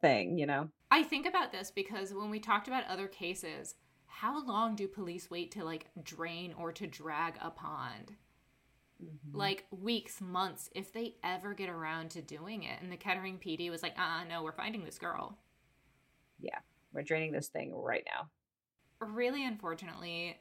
thing, 0.00 0.38
you 0.38 0.46
know. 0.46 0.68
I 0.90 1.02
think 1.02 1.26
about 1.26 1.50
this 1.50 1.70
because 1.70 2.12
when 2.12 2.30
we 2.30 2.38
talked 2.38 2.68
about 2.68 2.86
other 2.86 3.08
cases, 3.08 3.74
how 4.06 4.44
long 4.44 4.76
do 4.76 4.86
police 4.86 5.30
wait 5.30 5.52
to 5.52 5.64
like 5.64 5.86
drain 6.02 6.52
or 6.58 6.70
to 6.72 6.86
drag 6.86 7.34
a 7.40 7.50
pond? 7.50 8.12
Mm-hmm. 9.02 9.36
Like 9.36 9.64
weeks, 9.70 10.20
months, 10.20 10.68
if 10.74 10.92
they 10.92 11.14
ever 11.24 11.54
get 11.54 11.70
around 11.70 12.10
to 12.10 12.22
doing 12.22 12.64
it. 12.64 12.82
And 12.82 12.92
the 12.92 12.98
Kettering 12.98 13.38
PD 13.38 13.70
was 13.70 13.82
like, 13.82 13.98
uh 13.98 14.02
uh 14.02 14.24
no, 14.24 14.42
we're 14.42 14.52
finding 14.52 14.84
this 14.84 14.98
girl. 14.98 15.38
Yeah, 16.38 16.58
we're 16.92 17.02
draining 17.02 17.32
this 17.32 17.48
thing 17.48 17.72
right 17.74 18.04
now. 18.06 18.28
Really, 19.06 19.46
unfortunately, 19.46 20.38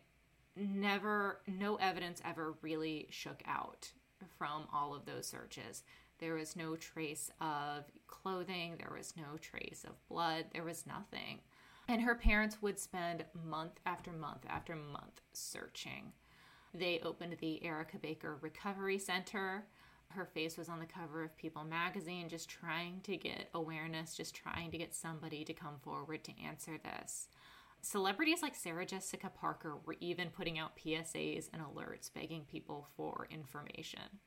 never, 0.59 1.39
no 1.47 1.75
evidence 1.75 2.21
ever 2.25 2.55
really 2.61 3.07
shook 3.09 3.41
out 3.45 3.91
from 4.37 4.67
all 4.73 4.93
of 4.93 5.05
those 5.05 5.25
searches. 5.25 5.83
There 6.19 6.33
was 6.33 6.55
no 6.55 6.75
trace 6.75 7.31
of 7.39 7.85
clothing, 8.07 8.75
there 8.77 8.95
was 8.95 9.13
no 9.15 9.37
trace 9.39 9.85
of 9.87 10.07
blood, 10.09 10.45
there 10.53 10.63
was 10.63 10.85
nothing. 10.85 11.39
And 11.87 12.01
her 12.01 12.15
parents 12.15 12.61
would 12.61 12.77
spend 12.79 13.25
month 13.33 13.79
after 13.85 14.11
month 14.11 14.45
after 14.47 14.75
month 14.75 15.21
searching. 15.33 16.11
They 16.73 16.99
opened 17.03 17.37
the 17.39 17.63
Erica 17.63 17.97
Baker 17.97 18.37
Recovery 18.41 18.99
Center. 18.99 19.65
Her 20.09 20.25
face 20.25 20.57
was 20.57 20.69
on 20.69 20.79
the 20.79 20.85
cover 20.85 21.23
of 21.23 21.37
People 21.37 21.63
magazine, 21.63 22.29
just 22.29 22.49
trying 22.49 23.01
to 23.03 23.15
get 23.17 23.49
awareness, 23.53 24.15
just 24.15 24.35
trying 24.35 24.71
to 24.71 24.77
get 24.77 24.93
somebody 24.93 25.43
to 25.45 25.53
come 25.53 25.75
forward 25.81 26.23
to 26.25 26.43
answer 26.43 26.77
this. 26.83 27.27
Celebrities 27.81 28.41
like 28.41 28.55
Sarah 28.55 28.85
Jessica 28.85 29.29
Parker 29.29 29.77
were 29.85 29.95
even 29.99 30.29
putting 30.29 30.59
out 30.59 30.77
PSAs 30.77 31.49
and 31.53 31.61
alerts 31.61 32.13
begging 32.13 32.43
people 32.43 32.87
for 32.95 33.27
information. 33.31 34.19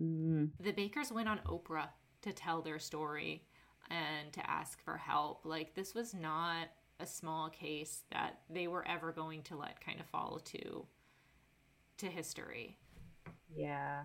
Mm. 0.00 0.50
The 0.58 0.72
Bakers 0.72 1.12
went 1.12 1.28
on 1.28 1.40
Oprah 1.46 1.88
to 2.22 2.32
tell 2.32 2.62
their 2.62 2.78
story 2.78 3.44
and 3.90 4.32
to 4.32 4.50
ask 4.50 4.82
for 4.82 4.96
help. 4.96 5.44
Like 5.44 5.74
this 5.74 5.94
was 5.94 6.14
not 6.14 6.68
a 6.98 7.06
small 7.06 7.50
case 7.50 8.02
that 8.12 8.40
they 8.48 8.68
were 8.68 8.86
ever 8.88 9.12
going 9.12 9.42
to 9.42 9.56
let 9.56 9.84
kind 9.84 10.00
of 10.00 10.06
fall 10.06 10.40
to 10.44 10.86
to 11.98 12.06
history. 12.06 12.78
Yeah. 13.54 14.02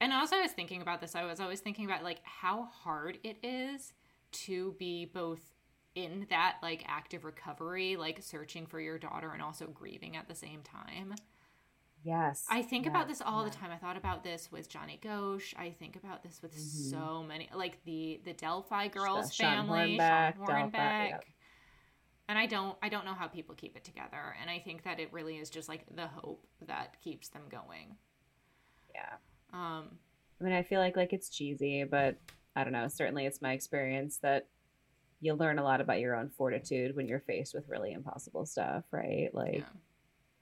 And 0.00 0.12
also 0.12 0.36
I 0.36 0.42
was 0.42 0.52
thinking 0.52 0.80
about 0.80 1.00
this, 1.00 1.16
I 1.16 1.24
was 1.24 1.40
always 1.40 1.60
thinking 1.60 1.86
about 1.86 2.04
like 2.04 2.20
how 2.22 2.64
hard 2.66 3.18
it 3.24 3.38
is 3.42 3.92
to 4.30 4.74
be 4.78 5.06
both 5.06 5.40
in 5.98 6.26
that 6.30 6.56
like 6.62 6.84
active 6.86 7.24
recovery, 7.24 7.96
like 7.96 8.22
searching 8.22 8.66
for 8.66 8.80
your 8.80 8.98
daughter 8.98 9.30
and 9.32 9.42
also 9.42 9.66
grieving 9.66 10.16
at 10.16 10.28
the 10.28 10.34
same 10.34 10.62
time. 10.62 11.14
Yes. 12.04 12.46
I 12.48 12.62
think 12.62 12.84
yes, 12.84 12.92
about 12.92 13.08
this 13.08 13.20
all 13.20 13.42
yeah. 13.42 13.50
the 13.50 13.56
time. 13.56 13.70
I 13.72 13.76
thought 13.76 13.96
about 13.96 14.22
this 14.22 14.52
with 14.52 14.68
Johnny 14.68 15.00
Gosch. 15.02 15.54
I 15.58 15.70
think 15.70 15.96
about 15.96 16.22
this 16.22 16.40
with 16.40 16.52
mm-hmm. 16.52 16.90
so 16.90 17.24
many, 17.26 17.48
like 17.54 17.82
the 17.84 18.20
the 18.24 18.32
Delphi 18.32 18.88
girls 18.88 19.34
Sean 19.34 19.66
family, 19.66 19.98
Hornbeck, 19.98 20.36
Shawn 20.36 20.46
Hornbeck. 20.46 20.72
Delphi, 20.72 21.08
yep. 21.08 21.24
And 22.28 22.38
I 22.38 22.46
don't, 22.46 22.76
I 22.82 22.90
don't 22.90 23.06
know 23.06 23.14
how 23.14 23.26
people 23.26 23.54
keep 23.54 23.74
it 23.74 23.84
together. 23.84 24.36
And 24.40 24.50
I 24.50 24.58
think 24.58 24.84
that 24.84 25.00
it 25.00 25.12
really 25.12 25.38
is 25.38 25.48
just 25.48 25.68
like 25.68 25.84
the 25.94 26.06
hope 26.06 26.46
that 26.66 26.96
keeps 27.02 27.28
them 27.30 27.42
going. 27.50 27.96
Yeah. 28.94 29.14
Um, 29.54 29.88
I 30.38 30.44
mean, 30.44 30.52
I 30.52 30.62
feel 30.62 30.78
like 30.78 30.96
like 30.96 31.12
it's 31.12 31.30
cheesy, 31.30 31.84
but 31.84 32.16
I 32.54 32.64
don't 32.64 32.72
know. 32.72 32.86
Certainly, 32.86 33.26
it's 33.26 33.42
my 33.42 33.52
experience 33.52 34.18
that 34.18 34.46
you 35.20 35.34
learn 35.34 35.58
a 35.58 35.64
lot 35.64 35.80
about 35.80 36.00
your 36.00 36.14
own 36.14 36.30
fortitude 36.30 36.94
when 36.94 37.08
you're 37.08 37.20
faced 37.20 37.54
with 37.54 37.68
really 37.68 37.92
impossible 37.92 38.46
stuff, 38.46 38.84
right? 38.90 39.30
Like. 39.32 39.58
Yeah 39.58 39.64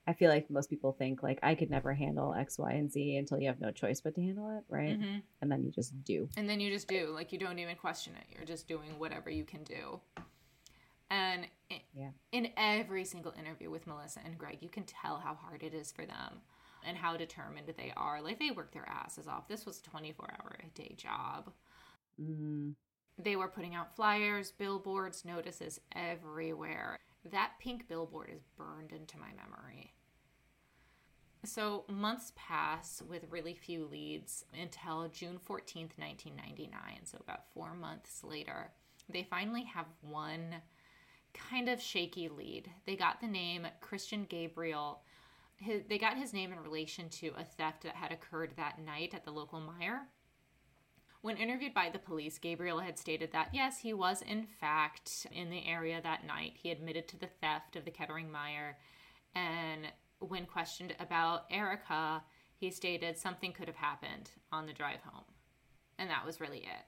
I 0.08 0.12
feel 0.12 0.30
like 0.30 0.48
most 0.50 0.70
people 0.70 0.92
think 0.92 1.22
like 1.22 1.40
I 1.42 1.54
could 1.56 1.70
never 1.70 1.92
handle 1.92 2.32
X, 2.32 2.58
Y, 2.58 2.72
and 2.72 2.90
Z 2.90 3.16
until 3.16 3.40
you 3.40 3.48
have 3.48 3.60
no 3.60 3.72
choice 3.72 4.00
but 4.00 4.14
to 4.14 4.20
handle 4.20 4.56
it, 4.56 4.64
right? 4.68 4.98
Mm-hmm. 4.98 5.18
And 5.42 5.50
then 5.50 5.64
you 5.64 5.72
just 5.72 6.04
do. 6.04 6.28
And 6.36 6.48
then 6.48 6.60
you 6.60 6.70
just 6.70 6.86
do. 6.86 7.10
Like 7.12 7.32
you 7.32 7.38
don't 7.38 7.58
even 7.58 7.74
question 7.74 8.14
it. 8.14 8.26
You're 8.34 8.44
just 8.44 8.68
doing 8.68 8.98
whatever 8.98 9.30
you 9.30 9.44
can 9.44 9.64
do. 9.64 10.00
And 11.10 11.48
in, 11.70 11.78
yeah. 11.92 12.10
in 12.30 12.50
every 12.56 13.04
single 13.04 13.32
interview 13.36 13.68
with 13.68 13.86
Melissa 13.86 14.20
and 14.24 14.38
Greg, 14.38 14.58
you 14.60 14.68
can 14.68 14.84
tell 14.84 15.18
how 15.18 15.34
hard 15.34 15.64
it 15.64 15.74
is 15.74 15.90
for 15.90 16.06
them 16.06 16.40
and 16.86 16.96
how 16.96 17.16
determined 17.16 17.72
they 17.76 17.92
are. 17.96 18.22
Like 18.22 18.38
they 18.38 18.52
work 18.52 18.72
their 18.72 18.88
asses 18.88 19.26
off. 19.26 19.48
This 19.48 19.66
was 19.66 19.80
a 19.80 19.90
24 19.90 20.36
hour 20.40 20.56
a 20.60 20.78
day 20.78 20.94
job. 20.96 21.50
Mm. 22.20 22.74
They 23.18 23.36
were 23.36 23.48
putting 23.48 23.74
out 23.74 23.96
flyers, 23.96 24.52
billboards, 24.52 25.24
notices 25.24 25.80
everywhere. 25.94 26.98
That 27.30 27.52
pink 27.58 27.88
billboard 27.88 28.30
is 28.32 28.42
burned 28.56 28.92
into 28.92 29.18
my 29.18 29.28
memory. 29.28 29.94
So 31.44 31.84
months 31.88 32.32
pass 32.34 33.02
with 33.08 33.30
really 33.30 33.54
few 33.54 33.86
leads 33.86 34.44
until 34.60 35.08
June 35.08 35.38
14th, 35.48 35.96
1999. 35.96 36.70
So 37.04 37.18
about 37.20 37.52
four 37.54 37.74
months 37.74 38.22
later, 38.24 38.72
they 39.08 39.22
finally 39.22 39.62
have 39.62 39.86
one 40.02 40.56
kind 41.32 41.68
of 41.68 41.80
shaky 41.80 42.28
lead. 42.28 42.68
They 42.84 42.96
got 42.96 43.20
the 43.20 43.28
name 43.28 43.66
Christian 43.80 44.24
Gabriel. 44.28 45.02
They 45.88 45.98
got 45.98 46.16
his 46.18 46.32
name 46.32 46.52
in 46.52 46.60
relation 46.60 47.08
to 47.10 47.32
a 47.38 47.44
theft 47.44 47.84
that 47.84 47.94
had 47.94 48.12
occurred 48.12 48.52
that 48.56 48.80
night 48.84 49.14
at 49.14 49.24
the 49.24 49.30
local 49.30 49.60
Meijer. 49.60 50.00
When 51.22 51.36
interviewed 51.36 51.74
by 51.74 51.90
the 51.90 51.98
police, 51.98 52.38
Gabriel 52.38 52.78
had 52.78 52.98
stated 52.98 53.32
that 53.32 53.50
yes, 53.52 53.78
he 53.78 53.92
was 53.92 54.22
in 54.22 54.46
fact 54.46 55.26
in 55.32 55.50
the 55.50 55.66
area 55.66 56.00
that 56.02 56.26
night. 56.26 56.52
He 56.54 56.70
admitted 56.70 57.08
to 57.08 57.18
the 57.18 57.28
theft 57.40 57.76
of 57.76 57.84
the 57.84 57.90
Kettering 57.90 58.28
Meijer. 58.28 58.74
And 59.34 59.88
when 60.20 60.46
questioned 60.46 60.94
about 60.98 61.44
Erica, 61.50 62.22
he 62.56 62.70
stated 62.70 63.18
something 63.18 63.52
could 63.52 63.68
have 63.68 63.76
happened 63.76 64.30
on 64.52 64.66
the 64.66 64.72
drive 64.72 65.00
home. 65.04 65.24
And 65.98 66.10
that 66.10 66.24
was 66.24 66.40
really 66.40 66.58
it. 66.58 66.86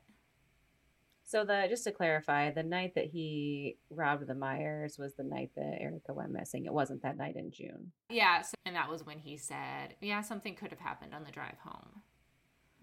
So 1.29 1.45
the 1.45 1.67
just 1.69 1.85
to 1.85 1.93
clarify, 1.93 2.51
the 2.51 2.63
night 2.63 2.95
that 2.95 3.05
he 3.05 3.77
robbed 3.91 4.27
the 4.27 4.33
Meijers 4.33 4.99
was 4.99 5.15
the 5.15 5.25
night 5.25 5.51
that 5.57 5.77
Erica 5.79 6.15
went 6.15 6.33
missing. 6.33 6.65
It 6.65 6.73
wasn't 6.73 7.03
that 7.03 7.19
night 7.19 7.37
in 7.37 7.51
June. 7.51 7.93
Yeah, 8.09 8.41
so, 8.41 8.55
and 8.65 8.75
that 8.75 8.89
was 8.89 9.05
when 9.05 9.19
he 9.19 9.37
said, 9.37 9.97
"Yeah, 10.01 10.23
something 10.23 10.55
could 10.55 10.71
have 10.71 10.81
happened 10.81 11.15
on 11.15 11.25
the 11.25 11.31
drive 11.31 11.59
home." 11.63 12.01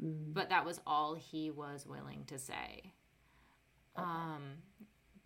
Mm. 0.04 0.34
But 0.34 0.50
that 0.50 0.66
was 0.66 0.80
all 0.86 1.16
he 1.16 1.52
was 1.52 1.86
willing 1.86 2.26
to 2.28 2.38
say. 2.38 2.94
Okay. 3.98 4.06
Um, 4.06 4.42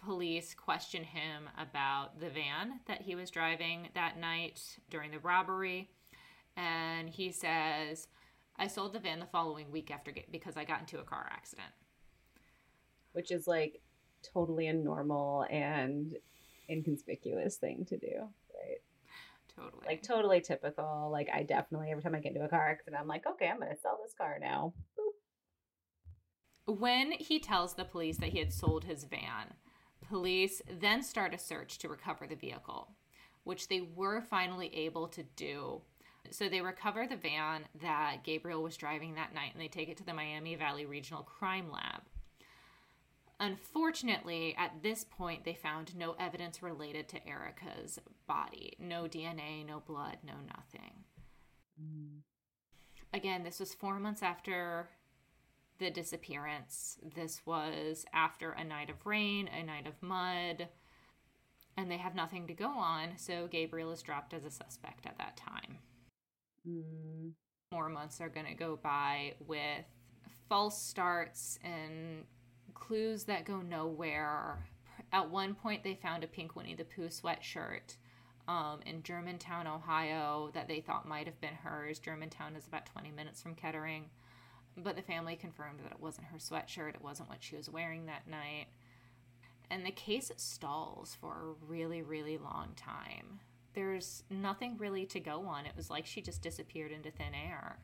police 0.04 0.54
question 0.54 1.04
him 1.04 1.50
about 1.58 2.20
the 2.20 2.30
van 2.30 2.80
that 2.88 3.02
he 3.02 3.16
was 3.16 3.30
driving 3.30 3.90
that 3.96 4.18
night 4.18 4.62
during 4.90 5.12
the 5.12 5.20
robbery, 5.20 5.90
and 6.56 7.10
he 7.10 7.32
says, 7.32 8.08
"I 8.58 8.68
sold 8.68 8.94
the 8.94 9.00
van 9.00 9.20
the 9.20 9.26
following 9.26 9.72
week 9.72 9.92
after 9.92 10.12
get, 10.12 10.32
because 10.32 10.56
I 10.56 10.64
got 10.64 10.82
into 10.82 11.00
a 11.00 11.04
car 11.04 11.28
accident." 11.32 11.74
which 13.14 13.32
is 13.32 13.48
like 13.48 13.82
totally 14.34 14.68
a 14.68 14.74
normal 14.74 15.46
and 15.50 16.18
inconspicuous 16.70 17.58
thing 17.58 17.86
to 17.86 17.98
do, 17.98 18.30
right? 18.54 18.82
Totally. 19.60 19.86
Like 19.86 20.04
totally 20.04 20.42
typical. 20.42 21.10
Like 21.12 21.30
I 21.34 21.44
definitely 21.44 21.92
every 21.92 22.04
time 22.04 22.16
I 22.16 22.20
get 22.20 22.34
into 22.34 22.46
a 22.46 22.50
car 22.50 22.70
accident, 22.70 23.02
I'm 23.02 23.08
like, 23.08 23.26
okay, 23.28 23.48
I'm 23.48 23.60
gonna 23.60 23.78
sell 23.82 24.00
this 24.04 24.14
car 24.14 24.38
now. 24.40 24.74
Boop. 24.98 26.78
When 26.80 27.12
he 27.14 27.40
tells 27.40 27.74
the 27.74 27.86
police 27.86 28.18
that 28.18 28.30
he 28.30 28.40
had 28.40 28.54
sold 28.54 28.84
his 28.84 29.04
van, 29.04 29.54
police 30.08 30.62
then 30.80 31.04
start 31.04 31.34
a 31.34 31.38
search 31.38 31.78
to 31.80 31.90
recover 31.90 32.28
the 32.28 32.36
vehicle, 32.36 32.92
which 33.44 33.68
they 33.68 33.82
were 33.82 34.22
finally 34.22 34.74
able 34.76 35.08
to 35.10 35.24
do. 35.36 35.82
So 36.32 36.48
they 36.48 36.62
recover 36.62 37.08
the 37.08 37.16
van 37.16 37.64
that 37.82 38.24
Gabriel 38.24 38.62
was 38.62 38.78
driving 38.78 39.16
that 39.16 39.34
night 39.34 39.52
and 39.54 39.62
they 39.62 39.68
take 39.68 39.90
it 39.90 39.98
to 39.98 40.06
the 40.06 40.14
Miami 40.14 40.56
Valley 40.56 40.86
Regional 40.86 41.24
Crime 41.24 41.72
Lab. 41.72 42.02
Unfortunately, 43.40 44.54
at 44.58 44.84
this 44.84 45.06
point, 45.06 45.46
they 45.46 45.54
found 45.54 45.96
no 45.96 46.16
evidence 46.20 46.62
related 46.62 47.08
to 47.08 47.28
Erica's 47.28 47.98
body 48.28 48.76
no 48.80 49.04
DNA, 49.04 49.66
no 49.66 49.80
blood, 49.80 50.18
no 50.26 50.34
nothing. 50.56 51.04
Mm. 51.82 52.20
Again, 53.14 53.44
this 53.44 53.60
was 53.60 53.74
four 53.74 54.00
months 54.00 54.22
after 54.22 54.90
the 55.80 55.90
disappearance. 55.90 56.98
This 57.16 57.42
was 57.46 58.06
after 58.14 58.52
a 58.52 58.64
night 58.64 58.90
of 58.90 59.06
rain, 59.06 59.48
a 59.48 59.64
night 59.64 59.88
of 59.88 60.02
mud, 60.02 60.68
and 61.78 61.90
they 61.90 61.98
have 61.98 62.16
nothing 62.16 62.46
to 62.48 62.54
go 62.54 62.68
on, 62.68 63.14
so 63.16 63.48
Gabriel 63.48 63.92
is 63.92 64.02
dropped 64.02 64.34
as 64.34 64.44
a 64.44 64.52
suspect 64.52 65.06
at 65.06 65.18
that 65.18 65.38
time. 65.38 65.78
Mm. 66.68 67.32
More 67.72 67.88
months 67.88 68.20
are 68.20 68.30
going 68.30 68.48
to 68.48 68.54
go 68.54 68.78
by 68.82 69.36
with 69.48 69.86
false 70.50 70.82
starts 70.82 71.58
and 71.64 72.26
clues 72.74 73.26
that 73.26 73.46
go 73.46 73.62
nowhere. 73.62 74.66
At 75.12 75.30
one 75.30 75.56
point, 75.56 75.84
they 75.84 75.96
found 75.96 76.24
a 76.24 76.28
pink 76.28 76.56
Winnie 76.56 76.76
the 76.76 76.86
Pooh 76.86 77.08
sweatshirt 77.08 77.96
um, 78.48 78.80
in 78.86 79.04
Germantown, 79.04 79.68
Ohio, 79.68 80.52
that 80.54 80.68
they 80.68 80.82
thought 80.82 81.08
might 81.08 81.28
have 81.28 81.40
been 81.42 81.54
hers. 81.54 82.00
Germantown 82.00 82.56
is 82.56 82.68
about 82.68 82.86
20 82.88 83.12
minutes 83.12 83.42
from 83.42 83.56
Kettering. 83.56 84.06
But 84.78 84.96
the 84.96 85.02
family 85.02 85.36
confirmed 85.36 85.80
that 85.84 85.92
it 85.92 86.00
wasn't 86.00 86.28
her 86.28 86.38
sweatshirt, 86.38 86.96
it 86.96 87.02
wasn't 87.02 87.30
what 87.30 87.44
she 87.44 87.56
was 87.56 87.70
wearing 87.70 88.06
that 88.06 88.28
night. 88.28 88.68
And 89.70 89.86
the 89.86 89.92
case 89.92 90.32
stalls 90.38 91.16
for 91.20 91.34
a 91.34 91.66
really, 91.66 92.02
really 92.02 92.38
long 92.38 92.70
time. 92.76 93.40
There's 93.74 94.24
nothing 94.30 94.78
really 94.78 95.06
to 95.08 95.20
go 95.20 95.46
on. 95.46 95.66
It 95.66 95.76
was 95.76 95.90
like 95.90 96.06
she 96.06 96.22
just 96.22 96.42
disappeared 96.42 96.92
into 96.92 97.12
thin 97.12 97.36
air. 97.36 97.78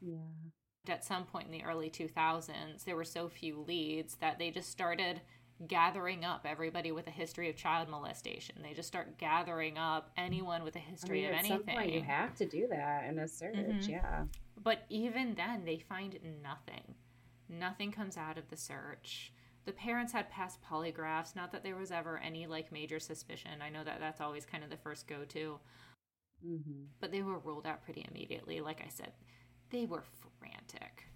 Yeah 0.00 0.43
at 0.88 1.04
some 1.04 1.24
point 1.24 1.46
in 1.46 1.52
the 1.52 1.64
early 1.64 1.90
2000s, 1.90 2.84
there 2.84 2.96
were 2.96 3.04
so 3.04 3.28
few 3.28 3.64
leads 3.66 4.16
that 4.16 4.38
they 4.38 4.50
just 4.50 4.70
started 4.70 5.20
gathering 5.66 6.24
up 6.24 6.44
everybody 6.48 6.92
with 6.92 7.06
a 7.06 7.10
history 7.10 7.48
of 7.48 7.56
child 7.56 7.88
molestation. 7.88 8.56
They 8.62 8.74
just 8.74 8.88
start 8.88 9.18
gathering 9.18 9.78
up 9.78 10.10
anyone 10.16 10.64
with 10.64 10.76
a 10.76 10.80
history 10.80 11.20
I 11.20 11.22
mean, 11.22 11.30
of 11.30 11.32
at 11.32 11.38
anything. 11.38 11.58
Some 11.66 11.74
point 11.74 11.92
you 11.92 12.02
have 12.02 12.34
to 12.36 12.46
do 12.46 12.66
that 12.70 13.04
in 13.08 13.18
a 13.18 13.28
search, 13.28 13.54
mm-hmm. 13.54 13.90
yeah. 13.90 14.24
But 14.62 14.84
even 14.88 15.34
then, 15.34 15.64
they 15.64 15.78
find 15.78 16.18
nothing. 16.42 16.94
Nothing 17.48 17.92
comes 17.92 18.16
out 18.16 18.38
of 18.38 18.48
the 18.50 18.56
search. 18.56 19.32
The 19.64 19.72
parents 19.72 20.12
had 20.12 20.30
passed 20.30 20.58
polygraphs. 20.62 21.36
Not 21.36 21.52
that 21.52 21.62
there 21.62 21.76
was 21.76 21.90
ever 21.90 22.18
any 22.18 22.46
like 22.46 22.72
major 22.72 22.98
suspicion. 22.98 23.62
I 23.62 23.70
know 23.70 23.84
that 23.84 24.00
that's 24.00 24.20
always 24.20 24.44
kind 24.44 24.64
of 24.64 24.70
the 24.70 24.76
first 24.76 25.06
go 25.06 25.24
to. 25.28 25.58
Mm-hmm. 26.46 26.82
But 27.00 27.12
they 27.12 27.22
were 27.22 27.38
ruled 27.38 27.66
out 27.66 27.82
pretty 27.84 28.06
immediately. 28.10 28.60
Like 28.60 28.82
I 28.84 28.88
said, 28.88 29.12
they 29.74 29.86
were 29.86 30.04
frantic. 30.38 31.08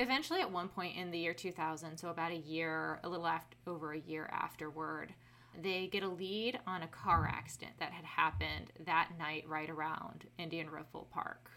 Eventually, 0.00 0.40
at 0.40 0.50
one 0.50 0.68
point 0.68 0.96
in 0.96 1.10
the 1.10 1.18
year 1.18 1.34
2000, 1.34 1.98
so 1.98 2.08
about 2.08 2.32
a 2.32 2.36
year, 2.36 2.98
a 3.04 3.08
little 3.08 3.26
after, 3.26 3.56
over 3.66 3.92
a 3.92 4.00
year 4.00 4.28
afterward, 4.32 5.12
they 5.60 5.86
get 5.86 6.02
a 6.02 6.08
lead 6.08 6.58
on 6.66 6.82
a 6.82 6.88
car 6.88 7.30
accident 7.30 7.72
that 7.78 7.92
had 7.92 8.06
happened 8.06 8.72
that 8.86 9.10
night 9.18 9.44
right 9.46 9.68
around 9.68 10.24
Indian 10.38 10.70
Riffle 10.70 11.08
Park. 11.12 11.50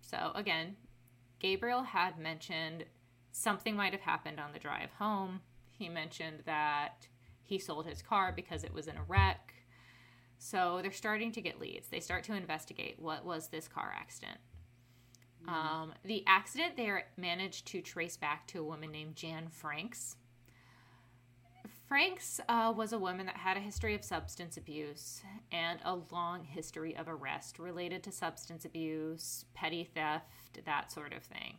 So, 0.00 0.32
again, 0.34 0.74
Gabriel 1.38 1.84
had 1.84 2.18
mentioned 2.18 2.84
something 3.30 3.76
might 3.76 3.92
have 3.92 4.02
happened 4.02 4.40
on 4.40 4.52
the 4.52 4.58
drive 4.58 4.90
home. 4.98 5.42
He 5.78 5.88
mentioned 5.88 6.42
that 6.44 7.06
he 7.44 7.60
sold 7.60 7.86
his 7.86 8.02
car 8.02 8.32
because 8.34 8.64
it 8.64 8.74
was 8.74 8.88
in 8.88 8.96
a 8.96 9.04
wreck. 9.04 9.54
So 10.38 10.80
they're 10.82 10.90
starting 10.90 11.30
to 11.32 11.40
get 11.40 11.60
leads. 11.60 11.86
They 11.86 12.00
start 12.00 12.24
to 12.24 12.34
investigate 12.34 12.98
what 12.98 13.24
was 13.24 13.46
this 13.48 13.68
car 13.68 13.94
accident. 13.96 14.38
Um, 15.46 15.92
the 16.04 16.24
accident 16.26 16.76
they 16.76 16.90
managed 17.16 17.66
to 17.66 17.82
trace 17.82 18.16
back 18.16 18.46
to 18.48 18.60
a 18.60 18.64
woman 18.64 18.90
named 18.90 19.16
Jan 19.16 19.48
Franks. 19.48 20.16
Franks 21.86 22.40
uh, 22.48 22.72
was 22.74 22.92
a 22.92 22.98
woman 22.98 23.26
that 23.26 23.36
had 23.36 23.56
a 23.56 23.60
history 23.60 23.94
of 23.94 24.02
substance 24.02 24.56
abuse 24.56 25.22
and 25.52 25.80
a 25.84 25.98
long 26.10 26.42
history 26.42 26.96
of 26.96 27.08
arrest 27.08 27.58
related 27.58 28.02
to 28.04 28.10
substance 28.10 28.64
abuse, 28.64 29.44
petty 29.54 29.84
theft, 29.84 30.64
that 30.64 30.90
sort 30.90 31.12
of 31.12 31.22
thing. 31.22 31.56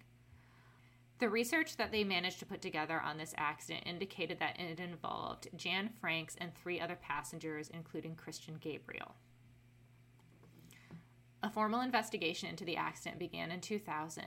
The 1.19 1.29
research 1.29 1.77
that 1.77 1.91
they 1.91 2.03
managed 2.03 2.39
to 2.39 2.45
put 2.45 2.61
together 2.61 2.99
on 2.99 3.17
this 3.17 3.33
accident 3.37 3.85
indicated 3.85 4.39
that 4.39 4.59
it 4.59 4.79
involved 4.79 5.47
Jan 5.55 5.89
Franks 6.01 6.35
and 6.41 6.51
three 6.53 6.81
other 6.81 6.97
passengers, 7.01 7.69
including 7.73 8.15
Christian 8.15 8.57
Gabriel. 8.59 9.15
A 11.43 11.49
formal 11.49 11.81
investigation 11.81 12.49
into 12.49 12.65
the 12.65 12.77
accident 12.77 13.19
began 13.19 13.51
in 13.51 13.61
2000 13.61 14.23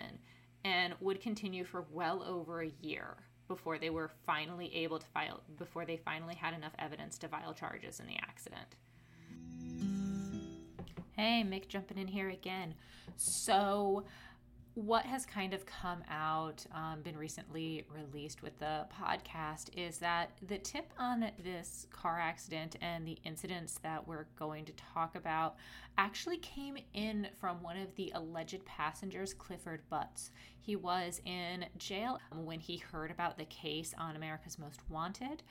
and 0.64 0.94
would 1.00 1.20
continue 1.20 1.64
for 1.64 1.86
well 1.90 2.22
over 2.22 2.62
a 2.62 2.72
year 2.80 3.16
before 3.48 3.78
they 3.78 3.90
were 3.90 4.10
finally 4.26 4.74
able 4.74 4.98
to 4.98 5.06
file 5.06 5.40
before 5.56 5.84
they 5.84 5.96
finally 5.96 6.34
had 6.34 6.54
enough 6.54 6.74
evidence 6.78 7.18
to 7.18 7.28
file 7.28 7.54
charges 7.54 7.98
in 7.98 8.06
the 8.06 8.16
accident. 8.16 8.76
Hey, 11.16 11.44
Mick 11.44 11.66
jumping 11.66 11.98
in 11.98 12.06
here 12.06 12.28
again. 12.28 12.74
So, 13.16 14.04
what 14.78 15.04
has 15.04 15.26
kind 15.26 15.52
of 15.52 15.66
come 15.66 16.04
out, 16.08 16.64
um, 16.72 17.02
been 17.02 17.16
recently 17.16 17.84
released 17.92 18.44
with 18.44 18.56
the 18.60 18.86
podcast, 18.96 19.70
is 19.76 19.98
that 19.98 20.30
the 20.46 20.58
tip 20.58 20.92
on 20.96 21.28
this 21.42 21.88
car 21.90 22.20
accident 22.20 22.76
and 22.80 23.04
the 23.04 23.18
incidents 23.24 23.80
that 23.82 24.06
we're 24.06 24.26
going 24.38 24.64
to 24.64 24.72
talk 24.94 25.16
about 25.16 25.56
actually 25.96 26.36
came 26.36 26.78
in 26.94 27.26
from 27.40 27.60
one 27.60 27.76
of 27.76 27.92
the 27.96 28.12
alleged 28.14 28.64
passengers, 28.66 29.34
Clifford 29.34 29.80
Butts. 29.90 30.30
He 30.60 30.76
was 30.76 31.20
in 31.24 31.66
jail 31.76 32.20
when 32.32 32.60
he 32.60 32.76
heard 32.76 33.10
about 33.10 33.36
the 33.36 33.46
case 33.46 33.94
on 33.98 34.14
America's 34.14 34.60
Most 34.60 34.88
Wanted. 34.88 35.42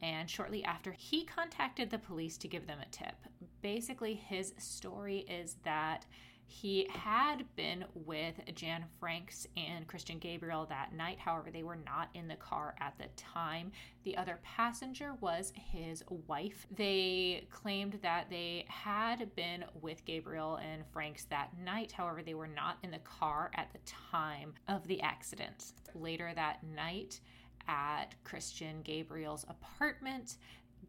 And 0.00 0.30
shortly 0.30 0.62
after, 0.62 0.92
he 0.92 1.24
contacted 1.24 1.90
the 1.90 1.98
police 1.98 2.38
to 2.38 2.46
give 2.46 2.68
them 2.68 2.78
a 2.80 2.90
tip. 2.90 3.16
Basically, 3.62 4.14
his 4.14 4.54
story 4.58 5.26
is 5.28 5.56
that 5.64 6.06
he 6.46 6.88
had 6.90 7.44
been 7.56 7.84
with 7.94 8.34
Jan 8.54 8.84
Franks 9.00 9.46
and 9.56 9.86
Christian 9.86 10.18
Gabriel 10.18 10.64
that 10.66 10.94
night. 10.94 11.18
However, 11.18 11.50
they 11.50 11.64
were 11.64 11.76
not 11.76 12.08
in 12.14 12.28
the 12.28 12.36
car 12.36 12.74
at 12.80 12.96
the 12.98 13.08
time. 13.16 13.72
The 14.04 14.16
other 14.16 14.38
passenger 14.42 15.14
was 15.20 15.52
his 15.56 16.04
wife. 16.28 16.66
They 16.74 17.46
claimed 17.50 17.98
that 18.02 18.30
they 18.30 18.64
had 18.68 19.34
been 19.34 19.64
with 19.80 20.04
Gabriel 20.04 20.56
and 20.56 20.84
Franks 20.92 21.24
that 21.24 21.58
night. 21.58 21.92
However, 21.92 22.22
they 22.22 22.34
were 22.34 22.46
not 22.46 22.78
in 22.82 22.92
the 22.92 22.98
car 22.98 23.50
at 23.54 23.72
the 23.72 23.80
time 23.84 24.54
of 24.68 24.86
the 24.86 25.02
accident. 25.02 25.72
Later 25.94 26.32
that 26.34 26.62
night, 26.62 27.20
at 27.68 28.14
Christian 28.22 28.82
Gabriel's 28.82 29.44
apartment, 29.48 30.36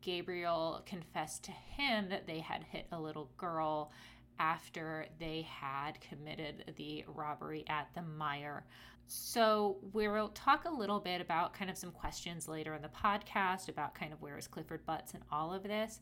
Gabriel 0.02 0.84
confessed 0.86 1.44
to 1.46 1.52
him 1.52 2.10
that 2.10 2.28
they 2.28 2.40
had 2.40 2.64
hit 2.64 2.86
a 2.92 3.00
little 3.00 3.32
girl 3.38 3.92
after 4.40 5.06
they 5.20 5.42
had 5.50 6.00
committed 6.02 6.74
the 6.78 7.04
robbery 7.08 7.66
at 7.68 7.90
the 7.94 8.02
Meijer. 8.02 8.62
So, 9.10 9.78
we'll 9.94 10.30
talk 10.30 10.66
a 10.66 10.70
little 10.70 11.00
bit 11.00 11.22
about 11.22 11.54
kind 11.54 11.72
of 11.72 11.78
some 11.78 11.92
questions 11.92 12.48
later 12.50 12.74
in 12.74 12.82
the 12.82 12.90
podcast 12.90 13.70
about 13.70 13.96
kind 13.96 14.12
of 14.12 14.22
where 14.22 14.38
is 14.38 14.48
Clifford 14.48 14.86
Butts 14.86 15.14
and 15.14 15.24
all 15.32 15.54
of 15.54 15.64
this. 15.64 16.02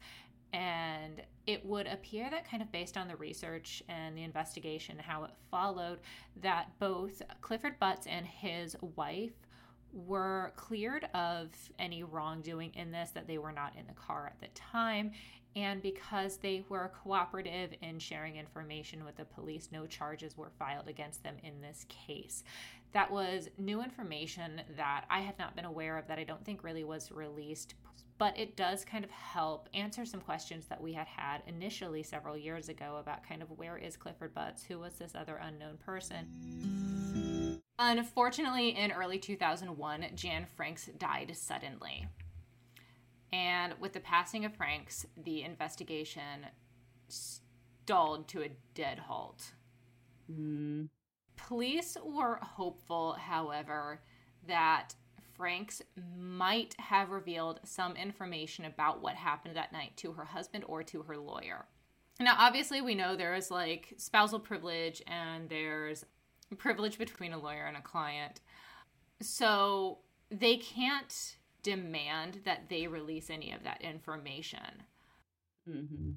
And 0.54 1.22
it 1.46 1.66
would 1.66 1.86
appear 1.86 2.30
that, 2.30 2.50
kind 2.50 2.64
of 2.64 2.72
based 2.72 2.98
on 2.98 3.08
the 3.08 3.16
research 3.18 3.84
and 3.90 4.18
the 4.18 4.24
investigation, 4.24 4.98
how 4.98 5.24
it 5.26 5.32
followed, 5.52 6.00
that 6.42 6.72
both 6.80 7.22
Clifford 7.42 7.78
Butts 7.78 8.08
and 8.08 8.26
his 8.26 8.76
wife 8.96 9.34
were 9.92 10.54
cleared 10.56 11.08
of 11.14 11.50
any 11.78 12.04
wrongdoing 12.04 12.72
in 12.74 12.92
this, 12.92 13.12
that 13.12 13.28
they 13.28 13.38
were 13.38 13.52
not 13.52 13.76
in 13.78 13.86
the 13.88 13.94
car 13.94 14.28
at 14.28 14.40
the 14.40 14.48
time. 14.56 15.12
And 15.56 15.82
because 15.82 16.38
they 16.38 16.66
were 16.68 16.92
cooperative 17.02 17.72
in 17.82 17.98
sharing 17.98 18.36
information 18.36 19.06
with 19.06 19.16
the 19.16 19.24
police, 19.24 19.70
no 19.72 19.86
charges 19.86 20.38
were 20.38 20.52
filed 20.60 20.90
against 20.90 21.24
them 21.24 21.36
in 21.44 21.62
this 21.62 21.86
case. 21.88 22.44
That 22.92 23.10
was 23.10 23.50
new 23.58 23.82
information 23.82 24.62
that 24.76 25.06
I 25.10 25.22
had 25.22 25.40
not 25.40 25.56
been 25.56 25.66
aware 25.66 25.98
of, 25.98 26.08
that 26.08 26.20
I 26.20 26.26
don't 26.26 26.44
think 26.44 26.64
really 26.64 26.84
was 26.84 27.12
released. 27.12 27.76
But 28.18 28.38
it 28.38 28.56
does 28.56 28.86
kind 28.86 29.04
of 29.04 29.12
help 29.12 29.68
answer 29.74 30.06
some 30.06 30.22
questions 30.22 30.68
that 30.68 30.82
we 30.82 30.94
had 30.94 31.08
had 31.08 31.42
initially 31.48 32.04
several 32.04 32.38
years 32.38 32.70
ago 32.70 32.98
about 33.00 33.28
kind 33.28 33.42
of 33.42 33.52
where 33.52 33.78
is 33.78 33.98
Clifford 33.98 34.34
Butts? 34.34 34.64
Who 34.64 34.80
was 34.80 34.94
this 34.94 35.16
other 35.16 35.36
unknown 35.36 35.78
person? 35.78 37.62
Unfortunately, 37.78 38.70
in 38.70 38.92
early 38.92 39.20
2001, 39.20 40.06
Jan 40.16 40.46
Franks 40.56 40.90
died 40.98 41.36
suddenly. 41.36 42.08
And 43.34 43.74
with 43.80 43.94
the 43.94 44.00
passing 44.00 44.46
of 44.46 44.56
Franks, 44.56 45.06
the 45.24 45.44
investigation 45.44 46.48
stalled 47.08 48.28
to 48.30 48.44
a 48.44 48.52
dead 48.74 49.00
halt. 49.00 49.54
Mm. 50.32 50.90
Police 51.36 51.98
were 52.04 52.40
hopeful, 52.42 53.14
however, 53.14 54.02
that 54.48 54.96
Franks 55.36 55.82
might 56.18 56.76
have 56.80 57.10
revealed 57.10 57.60
some 57.64 57.96
information 57.96 58.66
about 58.66 59.02
what 59.02 59.16
happened 59.16 59.56
that 59.58 59.74
night 59.74 59.98
to 59.98 60.14
her 60.14 60.26
husband 60.26 60.64
or 60.68 60.82
to 60.84 61.04
her 61.04 61.18
lawyer. 61.18 61.66
Now, 62.20 62.36
obviously, 62.38 62.82
we 62.82 62.96
know 62.96 63.16
there 63.16 63.36
is 63.36 63.52
like 63.52 63.94
spousal 63.98 64.40
privilege 64.40 65.02
and 65.08 65.50
there's 65.50 66.06
privilege 66.58 66.98
between 66.98 67.34
a 67.34 67.38
lawyer 67.38 67.66
and 67.66 67.76
a 67.76 67.82
client. 67.82 68.40
So 69.22 70.00
they 70.32 70.58
can't 70.58 71.36
demand 71.66 72.42
that 72.46 72.70
they 72.70 72.86
release 72.86 73.32
any 73.32 73.52
of 73.52 73.64
that 73.64 73.82
information. 73.82 74.84
Mm-hmm. 75.68 76.12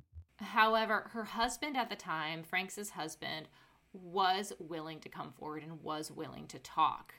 However, 0.44 1.08
her 1.12 1.24
husband 1.24 1.74
at 1.74 1.88
the 1.88 1.96
time, 1.96 2.42
Frank's 2.44 2.90
husband, 2.90 3.48
was 3.94 4.52
willing 4.58 5.00
to 5.00 5.08
come 5.08 5.32
forward 5.32 5.62
and 5.62 5.82
was 5.82 6.12
willing 6.12 6.46
to 6.48 6.58
talk. 6.58 7.14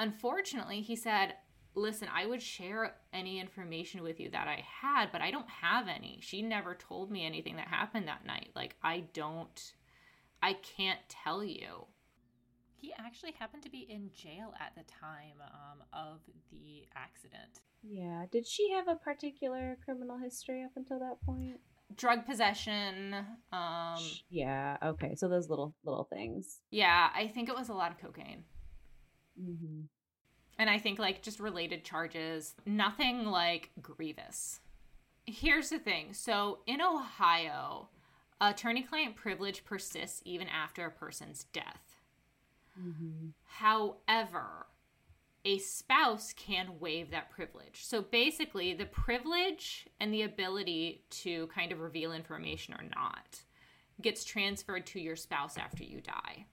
Unfortunately, 0.00 0.80
he 0.82 0.96
said, 0.96 1.34
Listen, 1.76 2.08
I 2.12 2.26
would 2.26 2.42
share 2.42 2.96
any 3.12 3.38
information 3.38 4.02
with 4.02 4.18
you 4.18 4.28
that 4.30 4.48
I 4.48 4.64
had, 4.66 5.12
but 5.12 5.20
I 5.22 5.30
don't 5.30 5.48
have 5.48 5.86
any. 5.86 6.18
She 6.20 6.42
never 6.42 6.74
told 6.74 7.12
me 7.12 7.24
anything 7.24 7.54
that 7.56 7.68
happened 7.68 8.08
that 8.08 8.26
night. 8.26 8.50
Like, 8.56 8.74
I 8.82 9.04
don't, 9.14 9.72
I 10.42 10.54
can't 10.54 10.98
tell 11.08 11.44
you. 11.44 11.86
He 12.80 12.94
actually 12.98 13.32
happened 13.32 13.62
to 13.64 13.70
be 13.70 13.86
in 13.90 14.10
jail 14.14 14.54
at 14.58 14.72
the 14.74 14.90
time 14.90 15.36
um, 15.42 15.82
of 15.92 16.20
the 16.50 16.84
accident. 16.96 17.60
Yeah. 17.82 18.24
Did 18.30 18.46
she 18.46 18.70
have 18.72 18.88
a 18.88 18.94
particular 18.94 19.76
criminal 19.84 20.16
history 20.16 20.62
up 20.62 20.70
until 20.76 20.98
that 21.00 21.20
point? 21.24 21.60
Drug 21.94 22.24
possession. 22.24 23.14
Um, 23.52 23.98
yeah. 24.30 24.78
Okay. 24.82 25.14
So 25.14 25.28
those 25.28 25.48
little 25.50 25.74
little 25.84 26.04
things. 26.04 26.60
Yeah, 26.70 27.10
I 27.14 27.28
think 27.28 27.48
it 27.48 27.54
was 27.54 27.68
a 27.68 27.74
lot 27.74 27.90
of 27.90 27.98
cocaine. 27.98 28.44
Mm-hmm. 29.38 29.82
And 30.58 30.70
I 30.70 30.78
think 30.78 30.98
like 30.98 31.22
just 31.22 31.40
related 31.40 31.84
charges, 31.84 32.54
nothing 32.64 33.26
like 33.26 33.70
grievous. 33.82 34.60
Here's 35.26 35.70
the 35.70 35.78
thing. 35.78 36.12
So 36.12 36.60
in 36.66 36.80
Ohio, 36.80 37.88
attorney-client 38.40 39.16
privilege 39.16 39.64
persists 39.64 40.22
even 40.24 40.48
after 40.48 40.86
a 40.86 40.90
person's 40.90 41.44
death. 41.52 41.89
Mm-hmm. 42.80 43.28
However, 43.44 44.66
a 45.44 45.58
spouse 45.58 46.32
can 46.34 46.78
waive 46.80 47.10
that 47.10 47.30
privilege. 47.30 47.84
So 47.84 48.02
basically, 48.02 48.74
the 48.74 48.86
privilege 48.86 49.88
and 49.98 50.12
the 50.12 50.22
ability 50.22 51.04
to 51.10 51.46
kind 51.48 51.72
of 51.72 51.80
reveal 51.80 52.12
information 52.12 52.74
or 52.74 52.84
not 52.94 53.40
gets 54.00 54.24
transferred 54.24 54.86
to 54.86 55.00
your 55.00 55.16
spouse 55.16 55.56
after 55.56 55.84
you 55.84 56.00
die. 56.00 56.46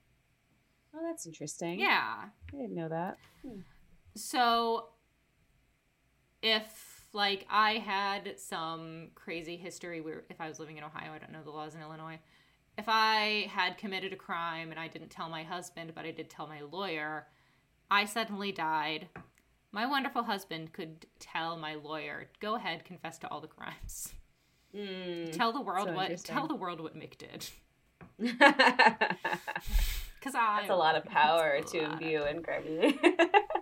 Oh, 0.94 1.00
that's 1.02 1.26
interesting. 1.26 1.80
Yeah. 1.80 2.24
I 2.52 2.56
didn't 2.56 2.74
know 2.74 2.88
that. 2.88 3.18
Hmm. 3.42 3.60
So 4.14 4.88
if 6.42 7.06
like 7.12 7.46
I 7.50 7.74
had 7.74 8.38
some 8.38 9.08
crazy 9.14 9.56
history 9.56 10.00
where 10.00 10.24
if 10.28 10.40
I 10.40 10.48
was 10.48 10.58
living 10.58 10.76
in 10.76 10.84
Ohio, 10.84 11.12
I 11.12 11.18
don't 11.18 11.32
know 11.32 11.42
the 11.42 11.50
laws 11.50 11.74
in 11.74 11.80
Illinois 11.80 12.18
if 12.78 12.84
I 12.86 13.50
had 13.50 13.76
committed 13.76 14.12
a 14.12 14.16
crime 14.16 14.70
and 14.70 14.78
I 14.78 14.86
didn't 14.88 15.10
tell 15.10 15.28
my 15.28 15.42
husband, 15.42 15.92
but 15.94 16.06
I 16.06 16.12
did 16.12 16.30
tell 16.30 16.46
my 16.46 16.60
lawyer, 16.60 17.26
I 17.90 18.04
suddenly 18.04 18.52
died. 18.52 19.08
My 19.72 19.84
wonderful 19.84 20.22
husband 20.22 20.72
could 20.72 21.06
tell 21.18 21.56
my 21.56 21.74
lawyer, 21.74 22.30
"Go 22.40 22.54
ahead, 22.54 22.84
confess 22.84 23.18
to 23.18 23.28
all 23.28 23.40
the 23.40 23.48
crimes. 23.48 24.14
Mm, 24.74 25.32
tell 25.32 25.52
the 25.52 25.60
world 25.60 25.88
so 25.88 25.94
what 25.94 26.24
tell 26.24 26.46
the 26.46 26.54
world 26.54 26.80
what 26.80 26.94
Mick 26.94 27.18
did." 27.18 27.48
Because 30.18 30.34
I 30.34 30.62
that's 30.62 30.70
a 30.70 30.76
lot 30.76 30.96
of 30.96 31.04
power 31.04 31.60
to 31.60 31.78
imbue 31.78 32.24
in 32.24 32.42
Greggy. 32.42 32.98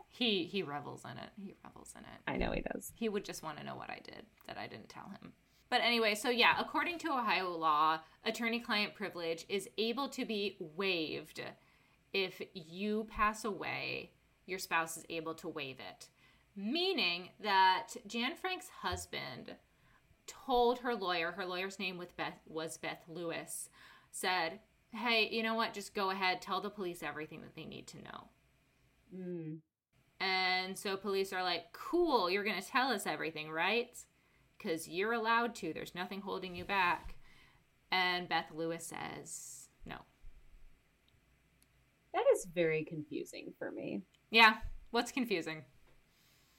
he 0.09 0.45
he 0.45 0.63
revels 0.63 1.05
in 1.05 1.19
it. 1.19 1.29
He 1.37 1.55
revels 1.63 1.93
in 1.95 2.03
it. 2.03 2.21
I 2.27 2.39
know 2.39 2.51
he 2.53 2.63
does. 2.63 2.93
He 2.95 3.11
would 3.11 3.27
just 3.27 3.43
want 3.43 3.59
to 3.59 3.65
know 3.65 3.75
what 3.75 3.91
I 3.91 4.01
did 4.03 4.25
that 4.47 4.57
I 4.57 4.67
didn't 4.67 4.89
tell 4.89 5.11
him. 5.21 5.35
But 5.69 5.81
anyway, 5.83 6.15
so 6.15 6.31
yeah, 6.31 6.55
according 6.59 6.99
to 7.01 7.09
Ohio 7.09 7.51
law, 7.51 8.01
attorney 8.25 8.61
client 8.61 8.95
privilege 8.95 9.45
is 9.49 9.69
able 9.79 10.09
to 10.11 10.25
be 10.25 10.57
waived 10.61 11.41
if 12.17 12.41
you 12.55 13.07
pass 13.11 13.45
away, 13.45 14.13
your 14.47 14.59
spouse 14.59 14.97
is 14.97 15.05
able 15.11 15.35
to 15.35 15.49
waive 15.49 15.79
it. 15.79 16.09
Meaning 16.57 17.29
that 17.41 17.89
Jan 18.07 18.35
Frank's 18.35 18.71
husband 18.81 19.55
told 20.27 20.79
her 20.79 20.95
lawyer, 20.95 21.33
her 21.33 21.45
lawyer's 21.45 21.79
name 21.79 21.99
with 21.99 22.17
Beth 22.17 22.41
was 22.47 22.79
Beth 22.79 23.03
Lewis, 23.07 23.69
said, 24.11 24.61
Hey, 24.93 25.29
you 25.31 25.43
know 25.43 25.55
what? 25.55 25.75
Just 25.75 25.95
go 25.95 26.09
ahead, 26.11 26.41
tell 26.41 26.63
the 26.63 26.71
police 26.71 27.03
everything 27.03 27.43
that 27.43 27.55
they 27.55 27.67
need 27.67 27.87
to 27.89 28.03
know. 28.03 28.29
Mm. 29.15 29.59
And 30.19 30.79
so 30.79 30.97
police 30.97 31.35
are 31.35 31.43
like, 31.43 31.65
Cool, 31.73 32.31
you're 32.31 32.45
going 32.45 32.61
to 32.61 32.67
tell 32.67 32.89
us 32.89 33.07
everything, 33.07 33.51
right? 33.51 33.95
Because 34.57 34.89
you're 34.89 35.13
allowed 35.13 35.55
to. 35.57 35.73
There's 35.73 35.95
nothing 35.95 36.21
holding 36.21 36.55
you 36.55 36.65
back. 36.65 37.15
And 37.91 38.29
Beth 38.29 38.51
Lewis 38.55 38.87
says 38.87 39.69
no. 39.85 39.97
That 42.13 42.25
is 42.35 42.47
very 42.55 42.85
confusing 42.85 43.53
for 43.59 43.71
me. 43.71 44.03
Yeah. 44.31 44.55
What's 44.91 45.13
confusing? 45.13 45.65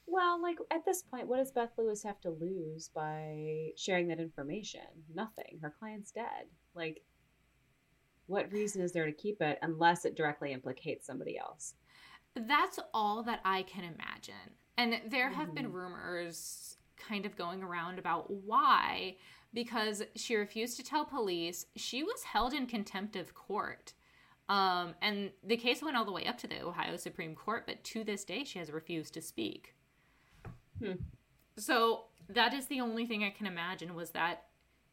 Well, 0.06 0.42
like 0.42 0.58
at 0.72 0.86
this 0.86 1.04
point, 1.04 1.28
what 1.28 1.38
does 1.38 1.52
Beth 1.52 1.72
Lewis 1.78 2.04
have 2.04 2.22
to 2.22 2.30
lose 2.30 2.90
by 2.96 3.70
sharing 3.76 4.08
that 4.08 4.20
information? 4.20 4.82
Nothing. 5.14 5.60
Her 5.62 5.74
client's 5.78 6.12
dead. 6.12 6.48
Like, 6.74 7.02
what 8.28 8.52
reason 8.52 8.82
is 8.82 8.94
there 8.94 9.06
to 9.06 9.12
keep 9.12 9.42
it 9.42 9.60
unless 9.62 10.06
it 10.06 10.16
directly 10.16 10.54
implicates 10.54 11.06
somebody 11.06 11.38
else? 11.38 11.74
That's 12.36 12.80
all 12.94 13.24
that 13.24 13.42
I 13.44 13.64
can 13.64 13.84
imagine. 13.84 14.56
And 14.78 15.02
there 15.10 15.30
have 15.30 15.48
mm-hmm. 15.48 15.56
been 15.56 15.72
rumors 15.72 16.77
kind 17.08 17.26
of 17.26 17.36
going 17.36 17.64
around 17.64 18.00
about 18.00 18.30
why 18.30 19.16
because 19.54 20.04
she 20.16 20.36
refused 20.36 20.78
to 20.78 20.84
tell 20.84 21.06
police. 21.06 21.66
She 21.76 22.04
was 22.04 22.24
held 22.24 22.54
in 22.54 22.68
contempt 22.68 23.16
of 23.16 23.34
court. 23.34 23.94
Um, 24.50 24.94
and 25.02 25.32
the 25.44 25.58
case 25.58 25.82
went 25.82 25.98
all 25.98 26.06
the 26.06 26.12
way 26.12 26.26
up 26.26 26.38
to 26.40 26.48
the 26.48 26.64
Ohio 26.64 26.96
Supreme 26.96 27.36
Court, 27.36 27.64
but 27.66 27.84
to 27.86 28.04
this 28.04 28.24
day, 28.24 28.44
she 28.44 28.60
has 28.60 28.72
refused 28.72 29.14
to 29.16 29.22
speak. 29.22 29.76
Hmm. 30.82 30.94
So 31.58 32.06
that 32.30 32.54
is 32.54 32.68
the 32.68 32.82
only 32.82 33.06
thing 33.06 33.24
I 33.24 33.30
can 33.30 33.46
imagine 33.48 33.96
was 33.96 34.12
that 34.12 34.46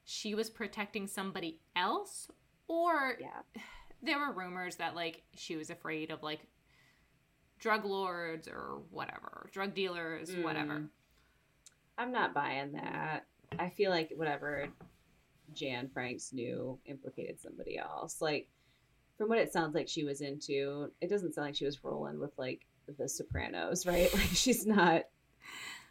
she 0.05 0.35
was 0.35 0.51
protecting 0.51 1.07
somebody 1.07 1.61
else, 1.77 2.29
or 2.69 3.17
yeah. 3.21 3.43
there 4.03 4.19
were 4.19 4.33
rumors 4.33 4.77
that 4.77 4.95
like 4.95 5.23
she 5.35 5.57
was 5.57 5.71
afraid 5.71 6.11
of 6.11 6.23
like 6.23 6.41
drug 7.59 7.85
lords 7.85 8.49
or 8.49 8.83
whatever, 8.91 9.49
drug 9.53 9.75
dealers, 9.75 10.31
mm. 10.31 10.43
whatever. 10.43 10.85
I'm 11.97 12.13
not 12.13 12.35
buying 12.35 12.73
that. 12.73 13.27
I 13.59 13.71
feel 13.71 13.91
like 13.91 14.13
whatever 14.17 14.69
Jan 15.53 15.89
Franks 15.93 16.33
knew 16.33 16.79
implicated 16.87 17.41
somebody 17.41 17.79
else. 17.79 18.21
Like 18.21 18.49
from 19.17 19.29
what 19.29 19.39
it 19.39 19.53
sounds 19.53 19.75
like 19.75 19.89
she 19.89 20.05
was 20.05 20.21
into, 20.21 20.91
it 21.01 21.09
doesn't 21.09 21.35
sound 21.35 21.47
like 21.49 21.55
she 21.57 21.65
was 21.67 21.83
rolling 21.85 22.19
with 22.19 22.33
like 22.37 22.67
the 22.99 23.09
Sopranos, 23.09 23.87
right? 23.87 24.13
Like 24.13 24.31
she's 24.33 24.67
not 24.67 25.05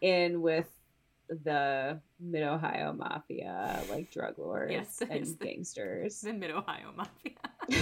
in 0.02 0.42
with 0.42 0.70
the 1.30 2.00
Mid 2.20 2.44
Ohio 2.44 2.94
Mafia, 2.94 3.82
like 3.90 4.12
drug 4.12 4.38
lords 4.38 4.72
yes, 4.72 5.02
and 5.10 5.26
the, 5.26 5.46
gangsters. 5.46 6.22
The 6.22 6.34
Mid 6.34 6.52
Ohio 6.52 6.94
Mafia. 6.96 7.32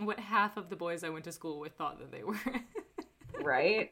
what 0.00 0.20
half 0.20 0.56
of 0.56 0.68
the 0.68 0.76
boys 0.76 1.02
I 1.02 1.08
went 1.08 1.24
to 1.24 1.32
school 1.32 1.58
with 1.58 1.72
thought 1.72 1.98
that 1.98 2.12
they 2.12 2.22
were. 2.22 2.38
right? 3.42 3.90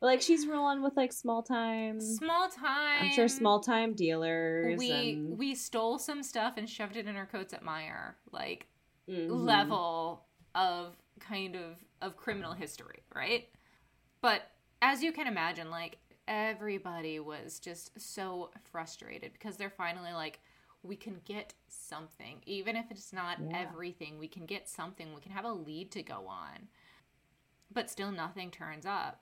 Like 0.00 0.22
she's 0.22 0.46
rolling 0.46 0.82
with 0.82 0.96
like 0.96 1.12
small 1.12 1.42
time. 1.42 2.00
Small 2.00 2.48
time 2.48 3.04
i'm 3.06 3.12
sure 3.12 3.28
small 3.28 3.60
time 3.60 3.94
dealers 3.94 4.78
we 4.78 4.90
and... 4.90 5.38
we 5.38 5.54
stole 5.54 5.98
some 5.98 6.22
stuff 6.22 6.54
and 6.56 6.68
shoved 6.68 6.96
it 6.96 7.06
in 7.06 7.16
our 7.16 7.26
coats 7.26 7.52
at 7.52 7.64
Meijer 7.64 8.14
like 8.32 8.66
mm-hmm. 9.08 9.30
level 9.32 10.24
of 10.54 10.96
kind 11.20 11.56
of 11.56 11.76
of 12.00 12.16
criminal 12.16 12.52
history 12.52 13.02
right? 13.14 13.48
But 14.20 14.42
as 14.82 15.02
you 15.02 15.12
can 15.12 15.26
imagine 15.26 15.70
like 15.70 15.98
everybody 16.26 17.18
was 17.18 17.58
just 17.58 17.98
so 18.00 18.50
frustrated 18.70 19.32
because 19.32 19.56
they're 19.56 19.70
finally 19.70 20.12
like 20.12 20.40
we 20.82 20.94
can 20.94 21.20
get 21.24 21.54
something. 21.68 22.40
Even 22.46 22.76
if 22.76 22.86
it's 22.90 23.12
not 23.12 23.38
yeah. 23.40 23.58
everything 23.58 24.18
we 24.18 24.28
can 24.28 24.46
get 24.46 24.68
something. 24.68 25.12
We 25.12 25.20
can 25.20 25.32
have 25.32 25.44
a 25.44 25.52
lead 25.52 25.90
to 25.92 26.02
go 26.02 26.26
on. 26.28 26.68
But 27.72 27.90
still 27.90 28.12
nothing 28.12 28.50
turns 28.50 28.86
up 28.86 29.20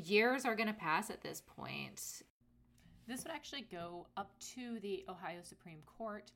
years 0.00 0.44
are 0.44 0.54
going 0.54 0.68
to 0.68 0.74
pass 0.74 1.10
at 1.10 1.22
this 1.22 1.42
point. 1.46 2.22
This 3.06 3.24
would 3.24 3.32
actually 3.32 3.62
go 3.62 4.06
up 4.16 4.32
to 4.54 4.78
the 4.80 5.04
Ohio 5.08 5.40
Supreme 5.42 5.82
Court, 5.86 6.30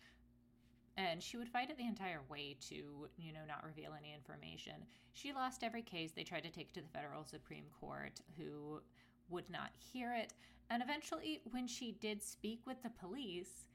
and 0.97 1.23
she 1.23 1.37
would 1.37 1.49
fight 1.49 1.71
it 1.71 1.77
the 1.77 1.87
entire 1.87 2.21
way 2.29 2.57
to, 2.69 2.75
you 3.17 3.33
know, 3.33 3.41
not 3.47 3.65
reveal 3.65 3.93
any 3.97 4.15
information. 4.15 4.75
She 5.13 5.33
lost 5.33 5.63
every 5.63 5.83
case. 5.83 6.13
They 6.13 6.25
tried 6.25 6.45
to 6.45 6.51
take 6.51 6.69
it 6.69 6.75
to 6.75 6.83
the 6.83 6.89
federal 6.89 7.25
Supreme 7.25 7.67
Court, 7.81 8.21
who 8.37 8.81
would 9.29 9.49
not 9.51 9.71
hear 9.93 10.15
it. 10.15 10.33
And 10.71 10.83
eventually, 10.83 11.41
when 11.51 11.67
she 11.67 11.93
did 12.01 12.23
speak 12.23 12.61
with 12.67 12.83
the 12.83 12.91
police, 12.91 13.67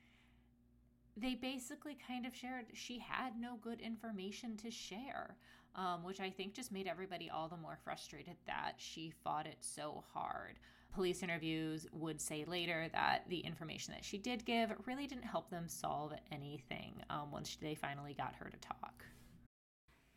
they 1.16 1.36
basically 1.36 1.98
kind 2.08 2.26
of 2.26 2.36
shared 2.36 2.66
she 2.74 3.00
had 3.00 3.40
no 3.40 3.58
good 3.62 3.82
information 3.82 4.56
to 4.58 4.72
share, 4.72 5.36
um, 5.76 6.04
which 6.04 6.20
I 6.20 6.30
think 6.30 6.54
just 6.54 6.72
made 6.72 6.88
everybody 6.88 7.30
all 7.30 7.48
the 7.48 7.58
more 7.58 7.78
frustrated 7.84 8.36
that 8.48 8.74
she 8.78 9.12
fought 9.24 9.48
it 9.48 9.58
so 9.62 10.04
hard. 10.14 10.60
Police 10.94 11.22
interviews 11.22 11.88
would 11.92 12.20
say 12.20 12.46
later 12.46 12.88
that 12.94 13.26
the 13.30 13.40
information 13.40 13.94
that 13.94 14.04
she 14.04 14.18
did 14.18 14.46
give 14.46 14.74
really 14.86 15.06
didn't 15.06 15.24
help 15.24 15.50
them 15.50 15.68
solve 15.68 16.14
anything 16.32 16.96
um, 17.10 17.32
once 17.32 17.58
they 17.62 17.76
finally 17.76 18.14
got 18.14 18.34
her 18.36 18.50
to 18.50 18.58
talk. 18.58 19.06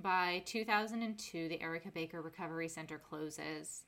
By 0.00 0.42
2002, 0.46 1.48
the 1.48 1.60
Erica 1.62 1.90
Baker 1.94 2.22
Recovery 2.22 2.68
Center 2.68 2.98
closes. 2.98 3.84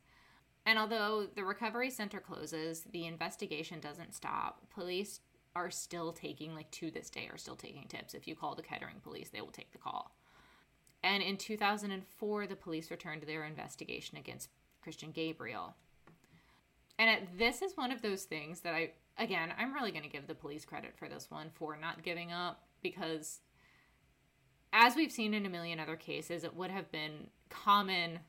And 0.66 0.78
although 0.78 1.26
the 1.34 1.44
Recovery 1.44 1.90
Center 1.90 2.20
closes, 2.20 2.84
the 2.92 3.06
investigation 3.06 3.80
doesn't 3.80 4.14
stop. 4.14 4.60
Police 4.72 5.20
are 5.56 5.70
still 5.70 6.12
taking, 6.12 6.54
like 6.54 6.70
to 6.72 6.90
this 6.90 7.10
day, 7.10 7.28
are 7.32 7.38
still 7.38 7.56
taking 7.56 7.86
tips. 7.88 8.14
If 8.14 8.28
you 8.28 8.34
call 8.34 8.54
the 8.54 8.62
Kettering 8.62 9.00
police, 9.02 9.30
they 9.30 9.40
will 9.40 9.48
take 9.48 9.72
the 9.72 9.78
call. 9.78 10.14
And 11.04 11.22
in 11.22 11.36
2004, 11.36 12.46
the 12.46 12.56
police 12.56 12.90
returned 12.90 13.22
their 13.22 13.44
investigation 13.44 14.16
against 14.16 14.48
Christian 14.82 15.12
Gabriel. 15.12 15.76
And 16.98 17.28
this 17.36 17.60
is 17.60 17.76
one 17.76 17.92
of 17.92 18.00
those 18.00 18.22
things 18.22 18.60
that 18.60 18.72
I, 18.72 18.92
again, 19.18 19.52
I'm 19.58 19.74
really 19.74 19.90
going 19.90 20.04
to 20.04 20.08
give 20.08 20.26
the 20.26 20.34
police 20.34 20.64
credit 20.64 20.94
for 20.96 21.06
this 21.06 21.30
one 21.30 21.50
for 21.52 21.76
not 21.76 22.02
giving 22.02 22.32
up 22.32 22.62
because, 22.82 23.40
as 24.72 24.96
we've 24.96 25.12
seen 25.12 25.34
in 25.34 25.44
a 25.44 25.50
million 25.50 25.78
other 25.78 25.96
cases, 25.96 26.42
it 26.42 26.56
would 26.56 26.70
have 26.70 26.90
been 26.90 27.28
common, 27.50 28.20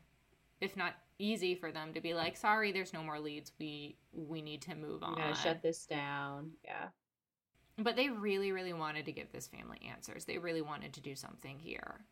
if 0.59 0.75
not 0.75 0.95
easy, 1.17 1.55
for 1.55 1.71
them 1.71 1.93
to 1.93 2.01
be 2.01 2.13
like, 2.13 2.35
"Sorry, 2.35 2.73
there's 2.73 2.91
no 2.91 3.03
more 3.03 3.19
leads. 3.19 3.53
We 3.57 3.95
we 4.11 4.41
need 4.41 4.61
to 4.63 4.75
move 4.75 5.01
on. 5.01 5.15
Gotta 5.15 5.35
shut 5.35 5.61
this 5.61 5.85
down." 5.85 6.51
Yeah. 6.65 6.87
But 7.77 7.95
they 7.95 8.09
really, 8.09 8.51
really 8.51 8.73
wanted 8.73 9.05
to 9.05 9.11
give 9.13 9.31
this 9.31 9.47
family 9.47 9.81
answers. 9.89 10.25
They 10.25 10.39
really 10.39 10.61
wanted 10.61 10.93
to 10.93 11.01
do 11.01 11.15
something 11.15 11.59
here. 11.59 12.05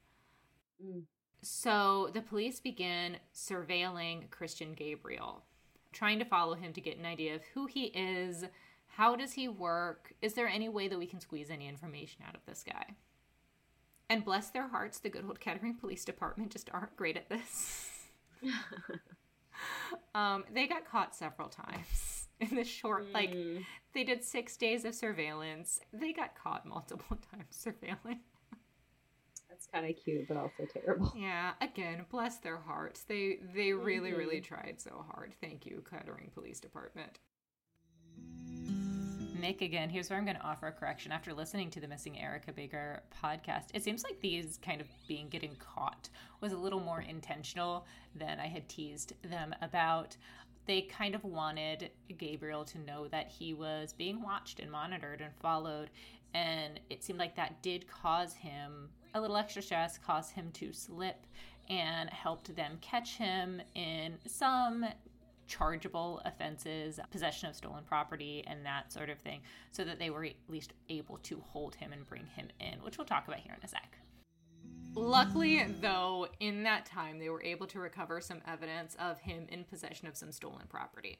Mm. 0.83 1.03
So 1.41 2.09
the 2.13 2.21
police 2.21 2.59
begin 2.59 3.17
surveilling 3.35 4.29
Christian 4.29 4.73
Gabriel, 4.73 5.43
trying 5.91 6.19
to 6.19 6.25
follow 6.25 6.55
him 6.55 6.73
to 6.73 6.81
get 6.81 6.97
an 6.97 7.05
idea 7.05 7.35
of 7.35 7.41
who 7.53 7.65
he 7.65 7.85
is, 7.85 8.45
how 8.87 9.15
does 9.15 9.33
he 9.33 9.47
work, 9.47 10.13
is 10.21 10.33
there 10.33 10.47
any 10.47 10.69
way 10.69 10.87
that 10.87 10.99
we 10.99 11.05
can 11.05 11.19
squeeze 11.19 11.49
any 11.49 11.67
information 11.67 12.23
out 12.27 12.35
of 12.35 12.45
this 12.45 12.63
guy? 12.63 12.95
And 14.09 14.23
bless 14.23 14.51
their 14.51 14.67
hearts, 14.67 14.99
the 14.99 15.09
good 15.09 15.25
old 15.25 15.39
Kettering 15.39 15.75
Police 15.75 16.05
Department 16.05 16.51
just 16.51 16.69
aren't 16.71 16.95
great 16.95 17.17
at 17.17 17.29
this. 17.29 17.89
um, 20.15 20.43
they 20.53 20.67
got 20.67 20.85
caught 20.85 21.15
several 21.15 21.49
times 21.49 22.27
in 22.39 22.55
the 22.55 22.63
short, 22.63 23.09
mm. 23.09 23.13
like, 23.13 23.35
they 23.93 24.03
did 24.03 24.23
six 24.23 24.55
days 24.55 24.85
of 24.85 24.93
surveillance. 24.95 25.79
They 25.91 26.13
got 26.13 26.35
caught 26.35 26.65
multiple 26.65 27.17
times 27.31 27.65
surveilling. 27.65 28.19
That's 29.71 29.83
kind 29.83 29.95
of 29.95 30.03
cute, 30.03 30.27
but 30.27 30.37
also 30.37 30.65
terrible. 30.71 31.13
Yeah, 31.23 31.51
again, 31.61 32.05
bless 32.09 32.37
their 32.37 32.57
hearts. 32.57 33.03
They 33.03 33.39
they 33.55 33.73
really 33.73 34.09
mm-hmm. 34.09 34.19
really 34.19 34.41
tried 34.41 34.75
so 34.77 35.05
hard. 35.11 35.33
Thank 35.41 35.65
you, 35.65 35.83
Kettering 35.89 36.31
Police 36.33 36.59
Department. 36.59 37.19
Mick 39.39 39.61
again. 39.61 39.89
Here's 39.89 40.09
where 40.09 40.17
I'm 40.17 40.25
going 40.25 40.37
to 40.37 40.43
offer 40.43 40.67
a 40.67 40.71
correction. 40.71 41.11
After 41.11 41.33
listening 41.33 41.69
to 41.71 41.81
the 41.81 41.87
Missing 41.87 42.17
Erica 42.17 42.53
Baker 42.53 43.03
podcast, 43.21 43.65
it 43.73 43.83
seems 43.83 44.03
like 44.03 44.19
these 44.21 44.57
kind 44.61 44.79
of 44.79 44.87
being 45.05 45.27
getting 45.27 45.55
caught 45.57 46.07
was 46.39 46.53
a 46.53 46.57
little 46.57 46.79
more 46.79 47.01
intentional 47.01 47.85
than 48.15 48.39
I 48.39 48.47
had 48.47 48.69
teased 48.69 49.13
them 49.23 49.53
about 49.61 50.15
they 50.65 50.83
kind 50.83 51.13
of 51.13 51.25
wanted 51.25 51.91
Gabriel 52.17 52.63
to 52.63 52.79
know 52.79 53.09
that 53.09 53.27
he 53.27 53.53
was 53.53 53.91
being 53.91 54.21
watched 54.21 54.61
and 54.61 54.71
monitored 54.71 55.19
and 55.19 55.33
followed. 55.41 55.89
And 56.33 56.79
it 56.89 57.03
seemed 57.03 57.19
like 57.19 57.35
that 57.35 57.61
did 57.61 57.85
cause 57.85 58.33
him 58.33 58.89
a 59.13 59.21
little 59.21 59.37
extra 59.37 59.61
stress, 59.61 59.97
caused 59.97 60.33
him 60.33 60.51
to 60.53 60.73
slip, 60.73 61.25
and 61.69 62.09
helped 62.09 62.55
them 62.55 62.77
catch 62.81 63.15
him 63.15 63.61
in 63.75 64.17
some 64.27 64.85
chargeable 65.47 66.21
offenses, 66.25 66.99
possession 67.11 67.49
of 67.49 67.55
stolen 67.55 67.83
property, 67.83 68.43
and 68.47 68.65
that 68.65 68.91
sort 68.91 69.09
of 69.09 69.19
thing, 69.19 69.41
so 69.71 69.83
that 69.83 69.99
they 69.99 70.09
were 70.09 70.25
at 70.25 70.33
least 70.47 70.73
able 70.89 71.17
to 71.19 71.39
hold 71.41 71.75
him 71.75 71.93
and 71.93 72.07
bring 72.07 72.25
him 72.27 72.47
in, 72.59 72.81
which 72.83 72.97
we'll 72.97 73.05
talk 73.05 73.27
about 73.27 73.39
here 73.39 73.55
in 73.57 73.63
a 73.63 73.67
sec. 73.67 73.97
Luckily, 74.95 75.65
though, 75.81 76.27
in 76.39 76.63
that 76.63 76.85
time, 76.85 77.17
they 77.17 77.29
were 77.29 77.43
able 77.43 77.65
to 77.67 77.79
recover 77.79 78.21
some 78.21 78.41
evidence 78.47 78.95
of 78.99 79.19
him 79.19 79.47
in 79.49 79.63
possession 79.63 80.07
of 80.07 80.15
some 80.15 80.31
stolen 80.31 80.67
property. 80.69 81.17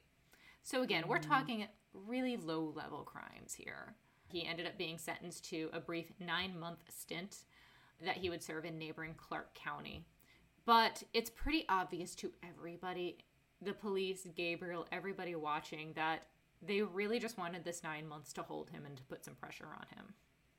So, 0.62 0.82
again, 0.82 1.04
we're 1.08 1.18
mm. 1.18 1.28
talking 1.28 1.66
really 1.92 2.36
low 2.36 2.72
level 2.74 3.02
crimes 3.02 3.54
here. 3.54 3.94
He 4.28 4.46
ended 4.46 4.66
up 4.66 4.78
being 4.78 4.98
sentenced 4.98 5.44
to 5.50 5.70
a 5.72 5.80
brief 5.80 6.12
nine 6.20 6.58
month 6.58 6.80
stint 6.88 7.44
that 8.02 8.16
he 8.16 8.30
would 8.30 8.42
serve 8.42 8.64
in 8.64 8.78
neighboring 8.78 9.14
Clark 9.16 9.54
County. 9.54 10.04
But 10.66 11.02
it's 11.12 11.30
pretty 11.30 11.64
obvious 11.68 12.14
to 12.16 12.32
everybody 12.42 13.18
the 13.62 13.72
police, 13.72 14.26
Gabriel, 14.34 14.86
everybody 14.92 15.34
watching 15.34 15.92
that 15.94 16.26
they 16.60 16.82
really 16.82 17.18
just 17.18 17.38
wanted 17.38 17.64
this 17.64 17.82
nine 17.82 18.06
months 18.06 18.32
to 18.34 18.42
hold 18.42 18.70
him 18.70 18.84
and 18.84 18.96
to 18.96 19.02
put 19.04 19.24
some 19.24 19.34
pressure 19.34 19.68
on 19.78 19.86
him 19.96 20.14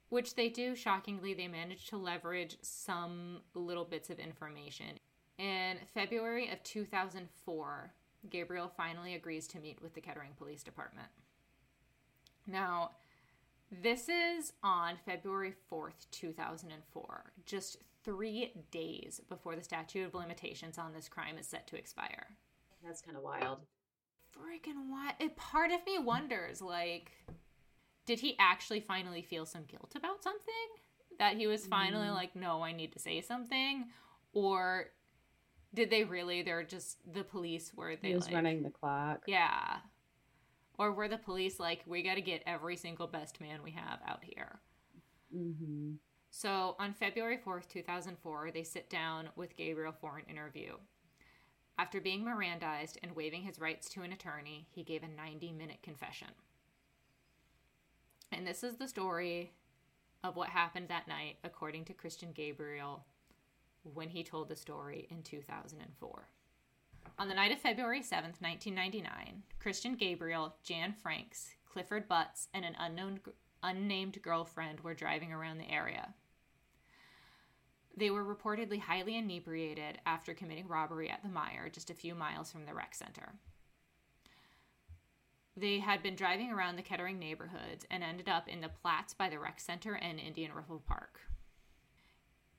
which 0.09 0.35
they 0.35 0.49
do. 0.49 0.75
Shockingly, 0.75 1.33
they 1.33 1.47
managed 1.47 1.89
to 1.89 1.97
leverage 1.97 2.57
some 2.61 3.41
little 3.53 3.85
bits 3.85 4.09
of 4.09 4.19
information. 4.19 4.99
In 5.37 5.77
February 5.93 6.49
of 6.49 6.63
2004, 6.63 7.93
Gabriel 8.29 8.71
finally 8.75 9.15
agrees 9.15 9.47
to 9.47 9.59
meet 9.59 9.81
with 9.81 9.93
the 9.93 10.01
Kettering 10.01 10.31
Police 10.37 10.63
Department. 10.63 11.09
Now, 12.47 12.91
this 13.71 14.09
is 14.09 14.53
on 14.63 14.95
February 15.05 15.53
4th, 15.71 16.05
2004, 16.11 17.33
just 17.45 17.77
three 18.03 18.53
days 18.71 19.19
before 19.29 19.55
the 19.55 19.63
statute 19.63 20.05
of 20.05 20.13
limitations 20.13 20.77
on 20.77 20.93
this 20.93 21.09
crime 21.09 21.37
is 21.39 21.47
set 21.47 21.67
to 21.67 21.75
expire. 21.75 22.27
That's 22.85 23.01
kind 23.01 23.17
of 23.17 23.23
wild. 23.23 23.59
Freaking 24.37 24.89
wild. 24.89 25.35
Part 25.35 25.71
of 25.71 25.79
me 25.85 25.97
wonders, 25.97 26.61
like, 26.61 27.11
did 28.05 28.19
he 28.19 28.35
actually 28.39 28.79
finally 28.79 29.21
feel 29.21 29.45
some 29.45 29.63
guilt 29.63 29.93
about 29.95 30.23
something? 30.23 30.53
That 31.17 31.37
he 31.37 31.47
was 31.47 31.65
finally 31.65 32.07
mm. 32.07 32.13
like, 32.13 32.35
no, 32.35 32.61
I 32.61 32.71
need 32.71 32.93
to 32.93 32.99
say 32.99 33.21
something? 33.21 33.85
Or 34.33 34.87
did 35.73 35.89
they 35.89 36.03
really, 36.03 36.43
they're 36.43 36.63
just 36.63 36.97
the 37.11 37.23
police 37.23 37.73
were 37.73 37.95
they 37.95 38.09
he 38.09 38.15
was 38.15 38.25
like, 38.25 38.35
running 38.35 38.61
the 38.61 38.69
clock. 38.69 39.21
Yeah. 39.27 39.77
Or 40.77 40.91
were 40.91 41.07
the 41.07 41.17
police 41.17 41.59
like, 41.59 41.81
we 41.85 42.03
got 42.03 42.15
to 42.15 42.21
get 42.21 42.43
every 42.45 42.75
single 42.75 43.07
best 43.07 43.39
man 43.39 43.63
we 43.63 43.71
have 43.71 43.99
out 44.05 44.23
here? 44.23 44.59
Mm-hmm. 45.35 45.93
So 46.29 46.75
on 46.79 46.93
February 46.93 47.39
4th, 47.45 47.69
2004, 47.69 48.51
they 48.53 48.63
sit 48.63 48.89
down 48.89 49.29
with 49.35 49.55
Gabriel 49.55 49.93
for 49.99 50.17
an 50.17 50.25
interview. 50.29 50.73
After 51.77 51.99
being 52.01 52.25
Mirandized 52.25 52.97
and 53.03 53.15
waiving 53.15 53.43
his 53.43 53.59
rights 53.59 53.89
to 53.89 54.01
an 54.01 54.13
attorney, 54.13 54.67
he 54.69 54.83
gave 54.83 55.03
a 55.03 55.07
90 55.07 55.51
minute 55.53 55.79
confession. 55.81 56.29
And 58.31 58.45
this 58.45 58.63
is 58.63 58.75
the 58.75 58.87
story 58.87 59.53
of 60.23 60.35
what 60.35 60.49
happened 60.49 60.89
that 60.89 61.07
night, 61.07 61.37
according 61.43 61.85
to 61.85 61.93
Christian 61.93 62.31
Gabriel 62.33 63.05
when 63.93 64.09
he 64.09 64.23
told 64.23 64.49
the 64.49 64.55
story 64.55 65.07
in 65.11 65.21
2004. 65.21 66.29
On 67.17 67.29
the 67.29 67.33
night 67.33 67.53
of 67.53 67.59
February 67.59 68.01
7th, 68.01 68.41
1999, 68.41 69.43
Christian 69.59 69.95
Gabriel, 69.95 70.53
Jan 70.63 70.91
Franks, 70.91 71.55
Clifford 71.65 72.09
Butts, 72.09 72.49
and 72.53 72.65
an 72.65 72.75
unknown 72.77 73.21
unnamed 73.63 74.21
girlfriend 74.21 74.81
were 74.81 74.93
driving 74.93 75.31
around 75.31 75.57
the 75.57 75.71
area. 75.71 76.13
They 77.95 78.09
were 78.09 78.25
reportedly 78.25 78.81
highly 78.81 79.15
inebriated 79.15 79.99
after 80.05 80.33
committing 80.33 80.67
robbery 80.67 81.09
at 81.09 81.23
the 81.23 81.29
Meijer, 81.29 81.71
just 81.71 81.89
a 81.89 81.95
few 81.95 82.13
miles 82.15 82.51
from 82.51 82.65
the 82.65 82.73
rec 82.73 82.93
center. 82.93 83.35
They 85.55 85.79
had 85.79 86.03
been 86.03 86.17
driving 86.17 86.51
around 86.51 86.75
the 86.75 86.81
Kettering 86.81 87.17
neighborhoods 87.17 87.85
and 87.89 88.03
ended 88.03 88.27
up 88.27 88.49
in 88.49 88.59
the 88.59 88.67
Platts 88.67 89.13
by 89.13 89.29
the 89.29 89.39
rec 89.39 89.61
center 89.61 89.95
and 89.95 90.19
Indian 90.19 90.51
Riffle 90.53 90.83
Park. 90.85 91.21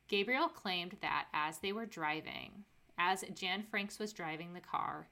Gabriel 0.09 0.49
claimed 0.49 0.97
that 1.03 1.27
as 1.35 1.59
they 1.59 1.73
were 1.73 1.85
driving, 1.85 2.65
as 2.99 3.25
Jan 3.35 3.63
Franks 3.63 3.99
was 3.99 4.13
driving 4.13 4.53
the 4.53 4.61
car, 4.61 5.09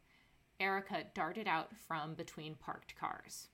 Erica 0.61 1.05
darted 1.15 1.49
out 1.49 1.71
from 1.77 2.15
between 2.15 2.55
parked 2.55 2.95
cars. 2.97 3.49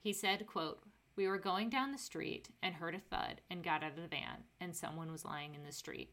He 0.00 0.12
said, 0.12 0.46
quote, 0.46 0.82
We 1.16 1.28
were 1.28 1.38
going 1.38 1.70
down 1.70 1.92
the 1.92 1.98
street 1.98 2.48
and 2.62 2.74
heard 2.74 2.94
a 2.94 3.00
thud 3.00 3.40
and 3.50 3.62
got 3.62 3.82
out 3.82 3.96
of 3.96 4.02
the 4.02 4.08
van, 4.08 4.44
and 4.60 4.74
someone 4.74 5.12
was 5.12 5.24
lying 5.24 5.54
in 5.54 5.64
the 5.64 5.72
street. 5.72 6.10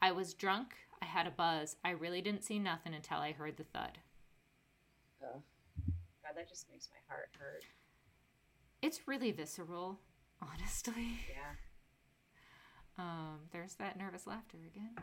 I 0.00 0.12
was 0.12 0.34
drunk, 0.34 0.74
I 1.02 1.06
had 1.06 1.26
a 1.26 1.30
buzz, 1.30 1.76
I 1.84 1.90
really 1.90 2.22
didn't 2.22 2.44
see 2.44 2.58
nothing 2.58 2.94
until 2.94 3.18
I 3.18 3.32
heard 3.32 3.56
the 3.56 3.64
thud. 3.64 3.98
Ugh. 5.22 5.42
God, 6.22 6.32
that 6.36 6.48
just 6.48 6.70
makes 6.70 6.88
my 6.90 7.14
heart 7.14 7.30
hurt. 7.38 7.64
It's 8.80 9.08
really 9.08 9.32
visceral, 9.32 9.98
honestly. 10.42 11.18
Yeah. 11.28 11.67
Um, 12.98 13.38
there's 13.52 13.74
that 13.74 13.96
nervous 13.96 14.26
laughter 14.26 14.58
again. 14.66 14.96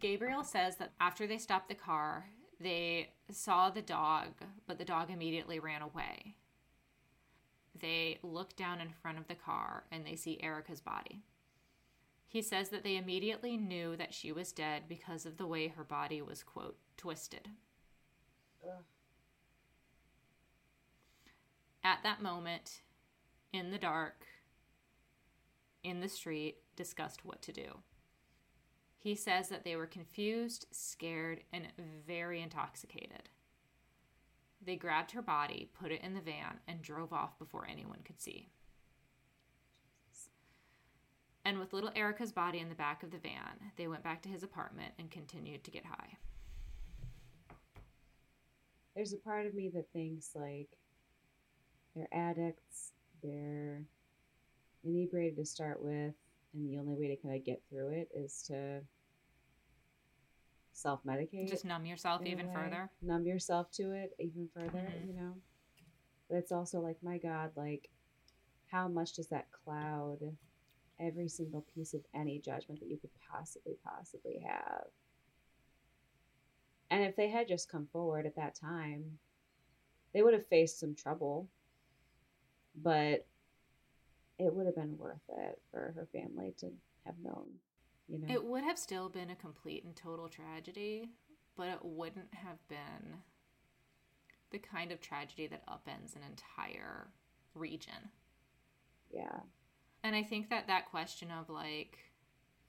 Gabriel 0.00 0.44
says 0.44 0.76
that 0.76 0.92
after 1.00 1.26
they 1.26 1.38
stopped 1.38 1.68
the 1.68 1.74
car, 1.74 2.26
they 2.60 3.10
saw 3.30 3.70
the 3.70 3.82
dog, 3.82 4.28
but 4.66 4.78
the 4.78 4.84
dog 4.84 5.10
immediately 5.10 5.58
ran 5.58 5.82
away. 5.82 6.36
They 7.80 8.18
look 8.22 8.54
down 8.54 8.80
in 8.80 8.90
front 8.90 9.18
of 9.18 9.28
the 9.28 9.34
car 9.34 9.84
and 9.90 10.06
they 10.06 10.14
see 10.16 10.38
Erica's 10.42 10.80
body. 10.80 11.22
He 12.28 12.42
says 12.42 12.68
that 12.68 12.84
they 12.84 12.96
immediately 12.96 13.56
knew 13.56 13.96
that 13.96 14.14
she 14.14 14.32
was 14.32 14.52
dead 14.52 14.84
because 14.88 15.26
of 15.26 15.36
the 15.36 15.46
way 15.46 15.68
her 15.68 15.84
body 15.84 16.22
was, 16.22 16.42
quote, 16.42 16.76
twisted. 16.96 17.48
Ugh. 18.64 18.84
At 21.84 22.02
that 22.04 22.22
moment, 22.22 22.82
in 23.52 23.70
the 23.70 23.78
dark, 23.78 24.26
in 25.84 26.00
the 26.00 26.08
street, 26.08 26.58
discussed 26.76 27.24
what 27.24 27.42
to 27.42 27.52
do. 27.52 27.78
He 28.98 29.14
says 29.14 29.48
that 29.48 29.64
they 29.64 29.74
were 29.74 29.86
confused, 29.86 30.66
scared, 30.70 31.42
and 31.52 31.66
very 32.06 32.40
intoxicated. 32.40 33.30
They 34.64 34.76
grabbed 34.76 35.10
her 35.10 35.22
body, 35.22 35.70
put 35.80 35.90
it 35.90 36.02
in 36.02 36.14
the 36.14 36.20
van, 36.20 36.60
and 36.68 36.82
drove 36.82 37.12
off 37.12 37.36
before 37.38 37.66
anyone 37.68 37.98
could 38.04 38.20
see. 38.20 38.48
And 41.44 41.58
with 41.58 41.72
little 41.72 41.90
Erica's 41.96 42.30
body 42.30 42.60
in 42.60 42.68
the 42.68 42.76
back 42.76 43.02
of 43.02 43.10
the 43.10 43.18
van, 43.18 43.72
they 43.76 43.88
went 43.88 44.04
back 44.04 44.22
to 44.22 44.28
his 44.28 44.44
apartment 44.44 44.94
and 44.98 45.10
continued 45.10 45.64
to 45.64 45.72
get 45.72 45.84
high. 45.84 46.16
There's 48.94 49.12
a 49.12 49.16
part 49.16 49.46
of 49.46 49.54
me 49.54 49.70
that 49.74 49.90
thinks 49.92 50.30
like 50.36 50.68
they're 51.96 52.06
addicts, 52.12 52.92
they're 53.22 53.82
inebriated 54.84 55.36
to 55.36 55.44
start 55.44 55.82
with, 55.82 56.14
and 56.54 56.68
the 56.68 56.78
only 56.78 56.94
way 56.94 57.08
to 57.08 57.16
kind 57.22 57.34
of 57.36 57.44
get 57.44 57.62
through 57.68 57.90
it 57.90 58.08
is 58.14 58.42
to 58.48 58.82
self 60.72 61.02
medicate. 61.04 61.48
Just 61.48 61.64
numb 61.64 61.86
yourself 61.86 62.24
even 62.26 62.50
further. 62.52 62.90
Numb 63.02 63.26
yourself 63.26 63.70
to 63.72 63.92
it 63.92 64.14
even 64.18 64.48
further, 64.54 64.78
Mhm. 64.78 65.06
you 65.06 65.12
know? 65.14 65.34
But 66.28 66.36
it's 66.38 66.52
also 66.52 66.80
like, 66.80 67.02
my 67.02 67.18
God, 67.18 67.56
like, 67.56 67.90
how 68.66 68.88
much 68.88 69.12
does 69.14 69.28
that 69.28 69.50
cloud 69.52 70.36
every 70.98 71.28
single 71.28 71.62
piece 71.62 71.94
of 71.94 72.04
any 72.14 72.38
judgment 72.40 72.80
that 72.80 72.88
you 72.88 72.96
could 72.98 73.10
possibly, 73.30 73.76
possibly 73.84 74.38
have? 74.38 74.90
And 76.90 77.02
if 77.04 77.16
they 77.16 77.28
had 77.28 77.48
just 77.48 77.68
come 77.68 77.86
forward 77.86 78.26
at 78.26 78.36
that 78.36 78.54
time, 78.54 79.18
they 80.12 80.22
would 80.22 80.34
have 80.34 80.46
faced 80.48 80.78
some 80.78 80.94
trouble, 80.94 81.50
but 82.74 83.26
it 84.38 84.52
would 84.52 84.66
have 84.66 84.74
been 84.76 84.96
worth 84.98 85.20
it 85.38 85.60
for 85.70 85.92
her 85.94 86.06
family 86.12 86.54
to 86.58 86.70
have 87.06 87.14
known, 87.22 87.46
you 88.08 88.18
know? 88.18 88.32
It 88.32 88.44
would 88.44 88.64
have 88.64 88.78
still 88.78 89.08
been 89.08 89.30
a 89.30 89.36
complete 89.36 89.84
and 89.84 89.94
total 89.94 90.28
tragedy, 90.28 91.10
but 91.56 91.68
it 91.68 91.78
wouldn't 91.82 92.34
have 92.34 92.66
been 92.68 93.18
the 94.50 94.58
kind 94.58 94.92
of 94.92 95.00
tragedy 95.00 95.46
that 95.46 95.66
upends 95.66 96.14
an 96.16 96.22
entire 96.28 97.08
region. 97.54 98.10
yeah. 99.14 99.40
And 100.04 100.16
I 100.16 100.22
think 100.22 100.50
that 100.50 100.66
that 100.66 100.90
question 100.90 101.30
of 101.30 101.48
like, 101.48 101.98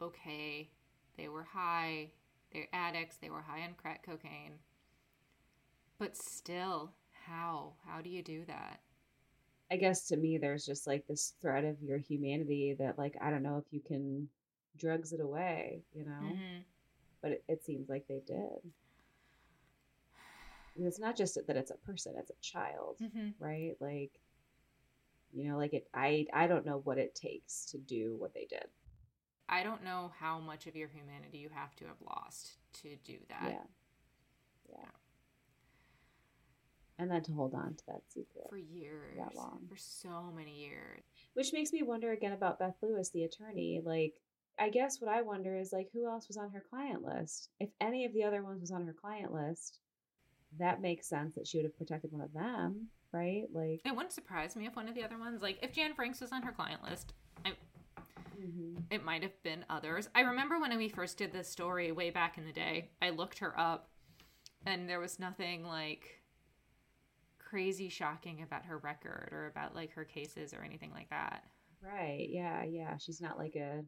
okay, 0.02 0.70
they 1.18 1.28
were 1.28 1.44
high, 1.44 2.12
they're 2.52 2.68
addicts, 2.74 3.18
they 3.18 3.30
were 3.30 3.42
high 3.42 3.62
on 3.64 3.74
crack 3.76 4.06
cocaine, 4.06 4.60
but 5.98 6.16
still, 6.16 6.94
how? 7.28 7.74
How 7.88 8.02
do 8.02 8.10
you 8.10 8.22
do 8.22 8.46
that? 8.46 8.82
I 9.72 9.78
guess 9.78 10.08
to 10.08 10.18
me, 10.18 10.38
there's 10.38 10.66
just 10.66 10.88
like 10.88 11.06
this 11.08 11.34
thread 11.42 11.66
of 11.66 11.82
your 11.82 11.98
humanity 11.98 12.74
that, 12.80 12.98
like, 12.98 13.16
I 13.22 13.30
don't 13.32 13.44
know 13.44 13.58
if 13.58 13.72
you 13.72 13.82
can 13.82 14.30
drugs 14.78 15.14
it 15.14 15.20
away, 15.20 15.82
you 15.94 16.06
know? 16.06 16.36
Mhm. 16.36 16.66
But 17.22 17.32
it, 17.34 17.44
it 17.48 17.64
seems 17.66 17.90
like 17.90 18.08
they 18.08 18.22
did. 18.26 18.74
And 20.76 20.86
it's 20.88 21.00
not 21.00 21.16
just 21.16 21.36
that 21.48 21.56
it's 21.58 21.72
a 21.72 21.76
person; 21.78 22.16
it's 22.18 22.30
a 22.32 22.42
child, 22.42 22.98
Mhm. 23.00 23.34
right? 23.40 23.76
Like, 23.80 24.12
you 25.34 25.50
know, 25.50 25.58
like 25.58 25.74
it. 25.74 25.88
I 25.94 26.28
I 26.34 26.48
don't 26.48 26.66
know 26.66 26.80
what 26.84 26.98
it 26.98 27.16
takes 27.16 27.66
to 27.72 27.78
do 27.78 28.16
what 28.18 28.34
they 28.34 28.46
did. 28.46 28.66
I 29.50 29.64
don't 29.64 29.84
know 29.84 30.12
how 30.20 30.40
much 30.40 30.68
of 30.68 30.76
your 30.76 30.88
humanity 30.88 31.38
you 31.38 31.50
have 31.50 31.76
to 31.78 31.86
have 31.86 32.02
lost 32.02 32.58
to 32.82 32.96
do 32.98 33.18
that. 33.30 33.40
yeah, 33.42 33.64
yeah. 34.70 34.90
And 37.00 37.10
then 37.10 37.24
to 37.24 37.32
hold 37.32 37.56
on 37.56 37.74
to 37.76 37.84
that 37.88 38.02
secret. 38.10 38.46
For 38.50 38.58
years. 38.58 39.18
That 39.18 39.36
long. 39.36 39.62
For 39.70 39.78
so 39.78 40.32
many 40.36 40.54
years. 40.54 41.02
Which 41.34 41.54
makes 41.54 41.74
me 41.74 41.82
wonder 41.82 42.12
again 42.12 42.34
about 42.34 42.60
Beth 42.60 42.76
Lewis, 42.82 43.10
the 43.10 43.24
attorney. 43.24 43.82
Like, 43.84 44.14
I 44.60 44.70
guess 44.70 45.02
what 45.02 45.12
I 45.12 45.22
wonder 45.24 45.58
is 45.58 45.74
like, 45.74 45.90
who 45.92 46.08
else 46.08 46.28
was 46.28 46.38
on 46.38 46.52
her 46.52 46.64
client 46.70 47.04
list? 47.04 47.50
If 47.60 47.70
any 47.82 48.06
of 48.06 48.14
the 48.14 48.24
other 48.24 48.44
ones 48.44 48.62
was 48.62 48.72
on 48.72 48.86
her 48.86 48.94
client 48.94 49.34
list, 49.34 49.80
that 50.60 50.82
makes 50.82 51.08
sense 51.08 51.34
that 51.36 51.48
she 51.48 51.58
would 51.58 51.66
have 51.66 51.78
protected 51.78 52.12
one 52.12 52.22
of 52.22 52.34
them, 52.34 52.88
right? 53.12 53.46
Like, 53.52 53.82
It 53.86 53.96
wouldn't 53.96 54.14
surprise 54.14 54.56
me 54.56 54.68
if 54.68 54.76
one 54.76 54.88
of 54.88 54.96
the 54.96 55.04
other 55.04 55.18
ones, 55.18 55.42
like 55.42 55.58
if 55.64 55.74
Jan 55.74 55.96
Franks 55.96 56.22
was 56.22 56.32
on 56.32 56.44
her 56.44 56.52
client 56.52 56.84
list, 56.84 57.14
I, 57.44 57.54
mhm. 58.40 58.84
it 58.92 59.04
might 59.04 59.24
have 59.24 59.42
been 59.42 59.66
others. 59.70 60.10
I 60.14 60.22
remember 60.22 60.60
when 60.60 60.78
we 60.78 60.90
first 60.90 61.18
did 61.18 61.32
this 61.32 61.50
story 61.50 61.92
way 61.92 62.12
back 62.12 62.38
in 62.38 62.46
the 62.46 62.54
day, 62.54 62.92
I 63.02 63.10
looked 63.10 63.40
her 63.40 63.60
up 63.60 63.90
and 64.66 64.88
there 64.88 65.00
was 65.00 65.20
nothing 65.20 65.66
like 65.66 66.23
crazy 67.54 67.88
shocking 67.88 68.42
about 68.42 68.66
her 68.66 68.80
record 68.80 69.30
or 69.32 69.46
about 69.46 69.76
like 69.76 69.94
her 69.94 70.04
cases 70.04 70.56
or 70.56 70.64
anything 70.64 70.90
like 70.92 71.08
that. 71.12 71.44
right? 71.84 72.26
Yeah, 72.28 72.64
yeah. 72.64 72.98
She's 72.98 73.22
not 73.22 73.38
like 73.38 73.56
a 73.56 73.84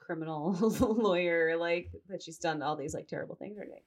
criminal 0.00 0.52
lawyer, 0.80 1.56
like 1.56 1.88
that. 2.10 2.22
She's 2.22 2.36
done 2.36 2.60
all 2.60 2.76
these 2.76 2.92
like 2.92 3.08
terrible 3.08 3.34
things 3.36 3.56
anything. 3.58 3.84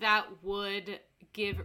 That 0.00 0.26
would 0.42 1.00
give 1.32 1.62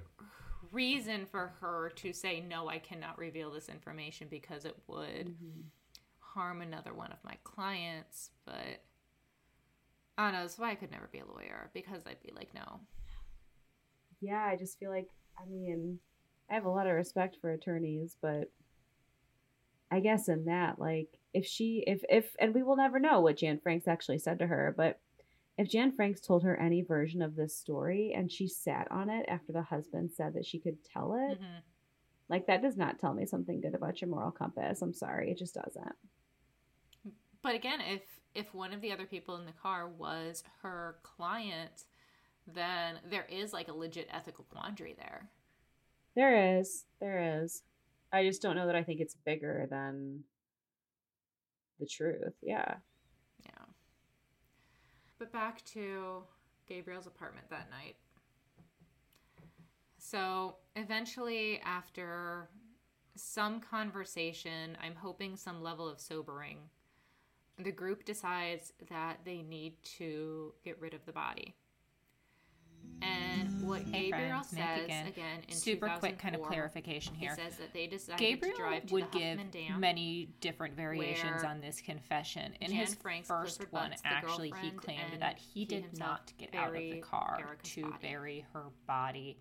reason 0.72 1.26
for 1.30 1.51
her 1.59 1.91
to 1.97 2.14
say, 2.14 2.39
no, 2.39 2.70
I 2.70 2.78
cannot 2.80 3.18
reveal 3.18 3.51
this 3.51 3.68
information 3.68 4.28
because 4.30 4.64
it 4.64 4.78
would 4.88 5.36
Mhm. 5.36 5.64
harm 6.20 6.61
another 6.61 6.93
one 6.93 7.11
of 7.11 7.22
my 7.26 7.38
clients. 7.43 8.32
But 8.45 8.86
I 10.18 10.24
don't 10.28 10.34
know. 10.34 10.41
That's 10.43 10.57
why 10.57 10.72
I 10.72 10.76
could 10.76 10.91
never 10.91 11.09
be 11.11 11.20
a 11.20 11.26
lawyer 11.26 11.72
because 11.74 12.03
I'd 12.07 12.22
be 12.24 12.32
like, 12.34 12.53
no. 12.53 12.80
Yeah, 14.22 14.45
I 14.45 14.55
just 14.55 14.80
feel 14.80 14.91
like, 14.91 15.09
I 15.38 15.45
mean, 15.45 15.99
I 16.54 16.56
have 16.58 16.66
a 16.66 16.70
lot 16.70 16.86
of 16.86 16.93
respect 16.93 17.38
for 17.41 17.49
attorneys, 17.49 18.16
but 18.22 18.51
I 19.89 20.01
guess 20.01 20.30
in 20.30 20.45
that, 20.45 20.78
like, 20.78 21.18
if 21.34 21.47
she, 21.47 21.84
if, 21.88 22.04
if, 22.08 22.36
and 22.39 22.54
we 22.54 22.62
will 22.62 22.76
never 22.76 22.99
know 22.99 23.22
what 23.22 23.38
Jan 23.38 23.60
Franks 23.60 23.88
actually 23.88 24.20
said 24.20 24.38
to 24.38 24.45
her, 24.45 24.72
but 24.78 24.99
if 25.58 25.68
Jan 25.68 25.95
Franks 25.95 26.22
told 26.22 26.43
her 26.43 26.56
any 26.56 26.84
version 26.84 27.24
of 27.24 27.36
this 27.36 27.58
story 27.58 28.14
and 28.16 28.32
she 28.32 28.47
sat 28.47 28.88
on 28.91 29.10
it 29.10 29.26
after 29.28 29.51
the 29.51 29.64
husband 29.64 30.12
said 30.14 30.36
that 30.36 30.45
she 30.45 30.60
could 30.60 30.78
tell 30.86 31.16
it, 31.16 31.41
Mhm. 31.41 31.64
like, 32.30 32.45
that 32.45 32.62
does 32.62 32.78
not 32.78 32.99
tell 32.99 33.16
me 33.16 33.26
something 33.26 33.60
good 33.60 33.74
about 33.74 33.99
your 33.99 34.12
moral 34.12 34.32
compass. 34.32 34.84
I'm 34.84 34.93
sorry. 34.93 35.32
It 35.32 35.39
just 35.39 35.56
doesn't. 35.56 35.95
But 37.41 37.56
again, 37.56 37.82
if 37.82 38.04
if 38.36 38.54
one 38.54 38.74
of 38.74 38.82
the 38.82 38.91
other 38.91 39.08
people 39.08 39.38
in 39.38 39.45
the 39.45 39.54
car 39.54 39.88
was 39.88 40.43
her 40.62 40.99
client, 41.01 41.86
then 42.45 42.99
there 43.10 43.26
is 43.26 43.54
like 43.54 43.70
a 43.70 43.74
legit 43.74 44.08
ethical 44.12 44.45
quandary 44.45 44.93
there. 44.93 45.32
There 46.16 46.59
is. 46.59 46.86
There 46.99 47.41
is. 47.43 47.64
I 48.11 48.24
just 48.24 48.41
don't 48.41 48.55
know 48.55 48.68
that 48.68 48.76
I 48.76 48.84
think 48.84 48.99
it's 48.99 49.16
bigger 49.26 49.68
than 49.70 50.24
the 51.80 51.88
truth. 51.88 52.34
Yeah. 52.41 52.76
Yeah. 53.43 53.66
But 55.18 55.32
back 55.32 55.66
to 55.74 56.24
Gabriel's 56.68 57.07
apartment 57.07 57.49
that 57.49 57.70
night. 57.72 57.95
So 59.97 60.57
eventually, 60.76 61.59
after 61.66 62.49
some 63.16 63.59
conversation, 63.59 64.78
I'm 64.84 64.95
hoping 64.95 65.36
some 65.36 65.64
level 65.64 65.88
of 65.88 65.99
sobering, 65.99 66.57
the 67.57 67.72
group 67.72 68.05
decides 68.05 68.74
that 68.89 69.20
they 69.26 69.41
need 69.41 69.82
to 69.97 70.53
get 70.64 70.80
rid 70.80 70.93
of 70.93 71.05
the 71.05 71.11
body. 71.11 71.55
And 73.01 73.67
what 73.67 73.81
Hey, 73.84 74.09
Gabriel 74.11 74.29
friends, 74.43 74.49
says 74.49 74.86
again. 74.86 75.07
again 75.07 75.39
in 75.47 75.55
Super 75.55 75.89
quick 75.99 76.17
kind 76.17 76.36
of 76.36 76.41
2004, 76.41 76.47
clarification 76.47 77.15
he 77.15 77.25
here. 77.25 77.36
says 77.36 77.57
that 77.57 77.73
they 77.73 77.88
decided 77.88 78.19
Gabriel 78.19 78.55
to 78.55 78.61
drive 78.61 78.86
to 78.86 78.88
Dam. 78.88 78.93
would 78.93 79.11
give 79.11 79.79
many 79.79 80.29
different 80.39 80.75
variations 80.75 81.43
on 81.43 81.59
this 81.59 81.81
confession. 81.81 82.53
In 82.61 82.69
Jan 82.69 82.79
his 82.79 82.95
Franks, 82.95 83.27
first 83.27 83.57
Clifford 83.57 83.73
one, 83.73 83.93
actually, 84.05 84.53
he 84.61 84.71
claimed 84.71 85.19
that 85.19 85.38
he 85.38 85.61
he 85.63 85.65
did 85.65 85.97
not 85.97 86.31
get 86.38 86.53
out 86.55 86.69
of 86.69 86.81
the 86.81 86.99
car 87.01 87.38
Erica's 87.39 87.69
to 87.71 87.81
body. 87.84 87.95
bury 88.01 88.45
her 88.53 88.65
body. 88.88 89.38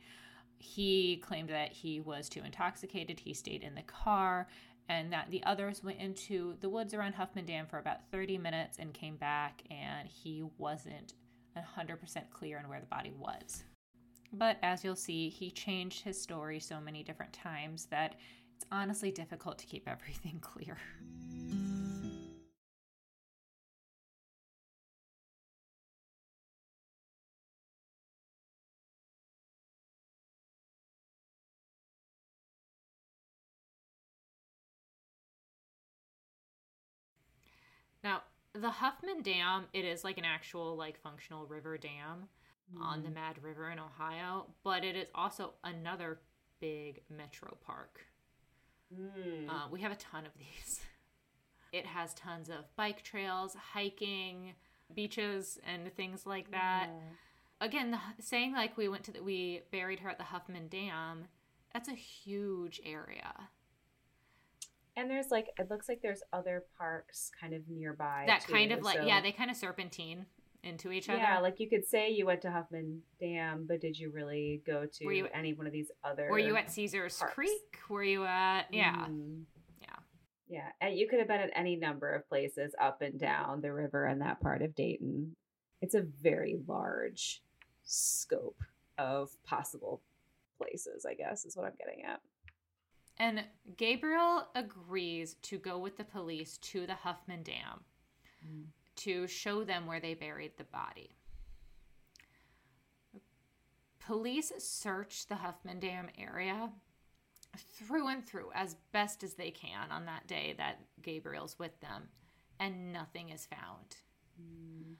He 0.58 1.16
claimed 1.16 1.48
that 1.50 1.72
he 1.72 2.00
was 2.00 2.28
too 2.28 2.42
intoxicated. 2.44 3.18
He 3.20 3.34
stayed 3.34 3.62
in 3.62 3.74
the 3.74 3.82
car, 3.82 4.46
and 4.88 5.12
that 5.12 5.30
the 5.30 5.42
others 5.44 5.82
went 5.82 5.98
into 5.98 6.56
the 6.60 6.68
woods 6.68 6.94
around 6.94 7.14
Huffman 7.14 7.44
Dam 7.44 7.66
for 7.66 7.78
about 7.78 8.08
30 8.10 8.38
minutes 8.38 8.78
and 8.78 8.92
came 8.94 9.16
back, 9.16 9.62
and 9.70 10.08
he 10.08 10.44
wasn't 10.58 11.14
100% 11.56 12.30
clear 12.30 12.58
on 12.58 12.68
where 12.68 12.80
the 12.80 12.86
body 12.86 13.12
was. 13.18 13.64
But 14.32 14.56
as 14.62 14.82
you'll 14.82 14.96
see, 14.96 15.28
he 15.28 15.50
changed 15.50 16.02
his 16.02 16.20
story 16.20 16.58
so 16.58 16.80
many 16.80 17.02
different 17.02 17.32
times 17.32 17.86
that 17.86 18.16
it's 18.54 18.64
honestly 18.72 19.10
difficult 19.10 19.58
to 19.58 19.66
keep 19.66 19.86
everything 19.88 20.38
clear. 20.40 20.76
The 38.54 38.70
Huffman 38.70 39.22
Dam, 39.22 39.64
it 39.72 39.84
is 39.84 40.04
like 40.04 40.18
an 40.18 40.24
actual 40.24 40.76
like 40.76 41.00
functional 41.00 41.46
river 41.46 41.78
dam, 41.78 42.28
mm. 42.74 42.82
on 42.82 43.02
the 43.02 43.08
mm. 43.08 43.14
Mad 43.14 43.42
River 43.42 43.70
in 43.70 43.78
Ohio, 43.78 44.46
but 44.62 44.84
it 44.84 44.96
is 44.96 45.06
also 45.14 45.54
another 45.64 46.20
big 46.60 47.02
metro 47.10 47.56
park. 47.64 48.00
Mm. 48.94 49.48
Uh, 49.48 49.68
we 49.70 49.80
have 49.80 49.92
a 49.92 49.96
ton 49.96 50.26
of 50.26 50.32
these. 50.38 50.80
It 51.72 51.86
has 51.86 52.12
tons 52.14 52.50
of 52.50 52.74
bike 52.76 53.02
trails, 53.02 53.56
hiking, 53.72 54.52
beaches, 54.94 55.58
and 55.66 55.92
things 55.94 56.26
like 56.26 56.50
that. 56.50 56.88
Yeah. 56.88 57.66
Again, 57.66 57.90
the, 57.92 57.98
saying 58.20 58.52
like 58.52 58.76
we 58.76 58.88
went 58.88 59.04
to 59.04 59.12
the, 59.12 59.20
we 59.20 59.62
buried 59.70 60.00
her 60.00 60.10
at 60.10 60.18
the 60.18 60.24
Huffman 60.24 60.68
Dam. 60.68 61.28
That's 61.72 61.88
a 61.88 61.94
huge 61.94 62.80
area. 62.84 63.32
And 64.96 65.10
there's 65.10 65.30
like 65.30 65.48
it 65.58 65.70
looks 65.70 65.88
like 65.88 66.00
there's 66.02 66.22
other 66.32 66.64
parks 66.76 67.30
kind 67.40 67.54
of 67.54 67.62
nearby. 67.68 68.24
That 68.26 68.42
too, 68.42 68.52
kind 68.52 68.72
of 68.72 68.82
like 68.82 68.98
so. 68.98 69.04
yeah, 69.04 69.20
they 69.20 69.32
kind 69.32 69.50
of 69.50 69.56
serpentine 69.56 70.26
into 70.62 70.92
each 70.92 71.08
other. 71.08 71.18
Yeah, 71.18 71.38
like 71.38 71.60
you 71.60 71.68
could 71.68 71.86
say 71.86 72.10
you 72.10 72.26
went 72.26 72.42
to 72.42 72.50
Huffman 72.50 73.02
Dam, 73.18 73.64
but 73.66 73.80
did 73.80 73.98
you 73.98 74.10
really 74.10 74.62
go 74.66 74.86
to 74.86 75.04
you, 75.04 75.28
any 75.34 75.54
one 75.54 75.66
of 75.66 75.72
these 75.72 75.90
other? 76.04 76.28
Were 76.30 76.38
you 76.38 76.56
at 76.56 76.70
Caesar's 76.70 77.18
parks? 77.18 77.34
Creek? 77.34 77.78
Were 77.88 78.04
you 78.04 78.24
at 78.24 78.66
yeah, 78.70 79.06
mm. 79.06 79.42
yeah, 79.80 79.96
yeah? 80.48 80.68
And 80.80 80.96
you 80.96 81.08
could 81.08 81.18
have 81.18 81.28
been 81.28 81.40
at 81.40 81.50
any 81.54 81.76
number 81.76 82.14
of 82.14 82.28
places 82.28 82.74
up 82.80 83.02
and 83.02 83.18
down 83.18 83.60
the 83.60 83.72
river 83.72 84.06
in 84.06 84.20
that 84.20 84.40
part 84.40 84.62
of 84.62 84.74
Dayton. 84.74 85.34
It's 85.80 85.94
a 85.94 86.02
very 86.02 86.58
large 86.68 87.42
scope 87.84 88.62
of 88.98 89.30
possible 89.44 90.02
places. 90.58 91.06
I 91.08 91.14
guess 91.14 91.44
is 91.44 91.56
what 91.56 91.66
I'm 91.66 91.76
getting 91.78 92.04
at. 92.04 92.20
And 93.18 93.44
Gabriel 93.76 94.48
agrees 94.54 95.34
to 95.42 95.58
go 95.58 95.78
with 95.78 95.96
the 95.96 96.04
police 96.04 96.58
to 96.58 96.86
the 96.86 96.94
Huffman 96.94 97.42
Dam 97.42 97.84
mm. 98.44 98.64
to 98.96 99.26
show 99.26 99.64
them 99.64 99.86
where 99.86 100.00
they 100.00 100.14
buried 100.14 100.52
the 100.56 100.64
body. 100.64 101.10
Police 104.00 104.52
search 104.58 105.26
the 105.26 105.36
Huffman 105.36 105.78
Dam 105.78 106.08
area 106.18 106.70
through 107.56 108.08
and 108.08 108.26
through 108.26 108.50
as 108.54 108.76
best 108.92 109.22
as 109.22 109.34
they 109.34 109.50
can 109.50 109.92
on 109.92 110.06
that 110.06 110.26
day 110.26 110.54
that 110.58 110.80
Gabriel's 111.02 111.58
with 111.58 111.78
them, 111.80 112.08
and 112.58 112.92
nothing 112.92 113.28
is 113.28 113.46
found. 113.46 113.96
Mm. 114.40 114.94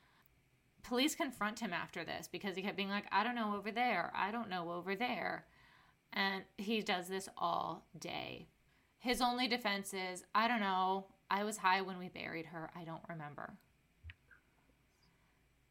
Police 0.83 1.15
confront 1.15 1.61
him 1.61 1.73
after 1.73 2.05
this 2.05 2.29
because 2.31 2.57
he 2.57 2.63
kept 2.63 2.77
being 2.77 2.91
like, 2.91 3.07
I 3.11 3.25
don't 3.25 3.35
know 3.35 3.57
over 3.57 3.71
there. 3.71 4.13
I 4.15 4.31
don't 4.31 4.51
know 4.51 4.73
over 4.73 4.95
there. 4.95 5.47
And 6.13 6.45
he 6.59 6.83
does 6.83 7.09
this 7.09 7.29
all 7.39 7.87
day. 7.99 8.47
His 8.99 9.21
only 9.21 9.49
defense 9.49 9.95
is, 9.95 10.25
I 10.35 10.47
don't 10.47 10.61
know. 10.61 11.07
I 11.31 11.45
was 11.45 11.57
high 11.57 11.81
when 11.81 11.99
we 11.99 12.09
buried 12.09 12.47
her. 12.47 12.71
I 12.77 12.85
don't 12.85 13.03
remember. 13.09 13.55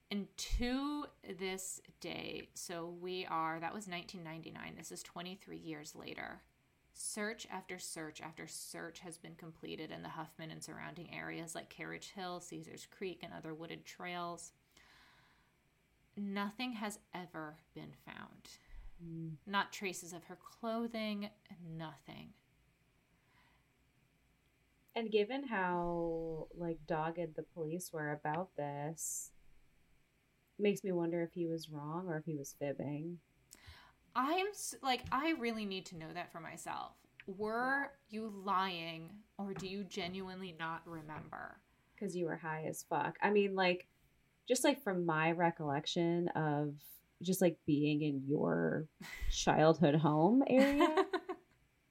And 0.09 0.27
to 0.35 1.05
this 1.39 1.79
day, 2.01 2.49
so 2.53 2.93
we 2.99 3.25
are, 3.29 3.59
that 3.59 3.73
was 3.73 3.87
1999. 3.87 4.73
This 4.77 4.91
is 4.91 5.03
23 5.03 5.57
years 5.57 5.95
later. 5.95 6.41
Search 6.93 7.47
after 7.49 7.79
search 7.79 8.19
after 8.21 8.45
search 8.47 8.99
has 8.99 9.17
been 9.17 9.35
completed 9.35 9.91
in 9.91 10.01
the 10.03 10.09
Huffman 10.09 10.51
and 10.51 10.61
surrounding 10.61 11.13
areas 11.15 11.55
like 11.55 11.69
Carriage 11.69 12.11
Hill, 12.13 12.41
Caesars 12.41 12.85
Creek, 12.91 13.21
and 13.23 13.31
other 13.31 13.53
wooded 13.53 13.85
trails. 13.85 14.51
Nothing 16.17 16.73
has 16.73 16.99
ever 17.13 17.55
been 17.73 17.93
found. 18.05 18.49
Mm. 19.03 19.33
Not 19.47 19.71
traces 19.71 20.13
of 20.13 20.25
her 20.25 20.37
clothing, 20.37 21.29
nothing. 21.77 22.29
And 24.95 25.09
given 25.09 25.47
how 25.47 26.47
like 26.55 26.79
dogged 26.85 27.35
the 27.35 27.45
police 27.53 27.91
were 27.93 28.11
about 28.11 28.49
this, 28.57 29.31
makes 30.59 30.83
me 30.83 30.91
wonder 30.91 31.23
if 31.23 31.33
he 31.33 31.47
was 31.47 31.69
wrong 31.69 32.07
or 32.07 32.17
if 32.17 32.25
he 32.25 32.35
was 32.35 32.55
fibbing. 32.59 33.17
I'm 34.15 34.47
like 34.83 35.03
I 35.11 35.33
really 35.39 35.65
need 35.65 35.85
to 35.87 35.97
know 35.97 36.11
that 36.13 36.31
for 36.31 36.39
myself. 36.39 36.93
Were 37.27 37.91
yeah. 38.09 38.19
you 38.19 38.33
lying 38.43 39.09
or 39.37 39.53
do 39.53 39.67
you 39.67 39.83
genuinely 39.85 40.55
not 40.59 40.81
remember? 40.85 41.57
Cuz 41.97 42.15
you 42.15 42.25
were 42.25 42.35
high 42.35 42.65
as 42.67 42.83
fuck. 42.83 43.17
I 43.21 43.31
mean 43.31 43.55
like 43.55 43.87
just 44.47 44.63
like 44.65 44.83
from 44.83 45.05
my 45.05 45.31
recollection 45.31 46.27
of 46.29 46.75
just 47.21 47.41
like 47.41 47.57
being 47.65 48.01
in 48.01 48.23
your 48.27 48.87
childhood 49.31 49.95
home 49.95 50.43
area. 50.47 50.95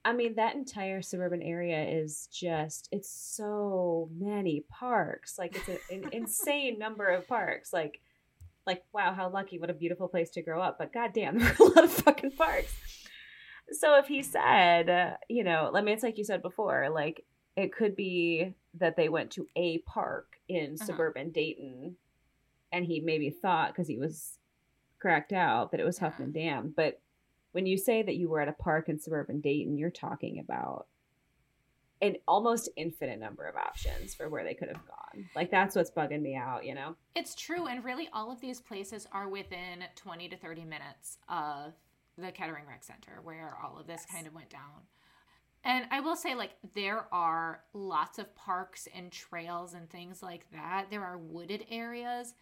I 0.03 0.13
mean, 0.13 0.35
that 0.35 0.55
entire 0.55 1.01
suburban 1.01 1.41
area 1.43 1.83
is 1.83 2.27
just, 2.31 2.89
it's 2.91 3.09
so 3.09 4.09
many 4.17 4.63
parks. 4.69 5.37
Like, 5.37 5.55
it's 5.55 5.69
a, 5.69 5.93
an 5.93 6.09
insane 6.11 6.79
number 6.79 7.07
of 7.07 7.27
parks. 7.27 7.71
Like, 7.71 8.01
like, 8.65 8.83
wow, 8.93 9.13
how 9.13 9.29
lucky. 9.29 9.59
What 9.59 9.69
a 9.69 9.75
beautiful 9.75 10.07
place 10.07 10.31
to 10.31 10.41
grow 10.41 10.61
up. 10.61 10.77
But 10.79 10.93
goddamn, 10.93 11.37
there 11.39 11.49
are 11.49 11.55
a 11.59 11.63
lot 11.63 11.83
of 11.83 11.91
fucking 11.91 12.31
parks. 12.31 12.73
So 13.71 13.97
if 13.99 14.07
he 14.07 14.23
said, 14.23 14.89
uh, 14.89 15.11
you 15.29 15.43
know, 15.43 15.71
I 15.73 15.81
mean, 15.81 15.93
it's 15.93 16.03
like 16.03 16.17
you 16.17 16.23
said 16.23 16.41
before, 16.41 16.89
like, 16.89 17.23
it 17.55 17.73
could 17.73 17.95
be 17.95 18.55
that 18.75 18.95
they 18.95 19.09
went 19.09 19.31
to 19.31 19.47
a 19.55 19.79
park 19.79 20.37
in 20.47 20.75
uh-huh. 20.75 20.85
suburban 20.85 21.31
Dayton 21.31 21.95
and 22.71 22.85
he 22.85 23.01
maybe 23.01 23.29
thought 23.29 23.69
because 23.69 23.87
he 23.87 23.97
was 23.97 24.37
cracked 25.01 25.33
out 25.33 25.71
that 25.71 25.79
it 25.79 25.85
was 25.85 25.97
Huffman 25.97 26.31
Dam. 26.31 26.73
But 26.75 27.01
when 27.51 27.65
you 27.65 27.77
say 27.77 28.01
that 28.03 28.15
you 28.15 28.29
were 28.29 28.39
at 28.39 28.47
a 28.47 28.53
park 28.53 28.87
in 28.87 28.99
suburban 28.99 29.41
Dayton, 29.41 29.77
you're 29.77 29.89
talking 29.89 30.39
about 30.39 30.87
an 32.01 32.15
almost 32.27 32.69
infinite 32.75 33.19
number 33.19 33.45
of 33.45 33.55
options 33.55 34.15
for 34.15 34.29
where 34.29 34.43
they 34.43 34.53
could 34.53 34.69
have 34.69 34.85
gone. 34.87 35.25
Like 35.35 35.51
that's 35.51 35.75
what's 35.75 35.91
bugging 35.91 36.21
me 36.21 36.35
out, 36.35 36.65
you 36.65 36.73
know? 36.73 36.95
It's 37.15 37.35
true. 37.35 37.67
And 37.67 37.83
really, 37.83 38.09
all 38.13 38.31
of 38.31 38.41
these 38.41 38.61
places 38.61 39.07
are 39.11 39.27
within 39.27 39.83
20 39.95 40.29
to 40.29 40.37
30 40.37 40.65
minutes 40.65 41.17
of 41.29 41.73
the 42.17 42.31
Kettering 42.31 42.65
Rec 42.67 42.83
Center 42.83 43.19
where 43.23 43.55
all 43.63 43.77
of 43.79 43.87
this 43.87 44.05
yes. 44.07 44.15
kind 44.15 44.27
of 44.27 44.33
went 44.33 44.49
down. 44.49 44.87
And 45.63 45.85
I 45.91 45.99
will 45.99 46.15
say, 46.15 46.33
like, 46.33 46.55
there 46.73 47.05
are 47.11 47.61
lots 47.73 48.17
of 48.17 48.35
parks 48.35 48.87
and 48.95 49.11
trails 49.11 49.75
and 49.75 49.87
things 49.87 50.23
like 50.23 50.47
that. 50.53 50.87
There 50.89 51.03
are 51.03 51.19
wooded 51.19 51.65
areas 51.69 52.33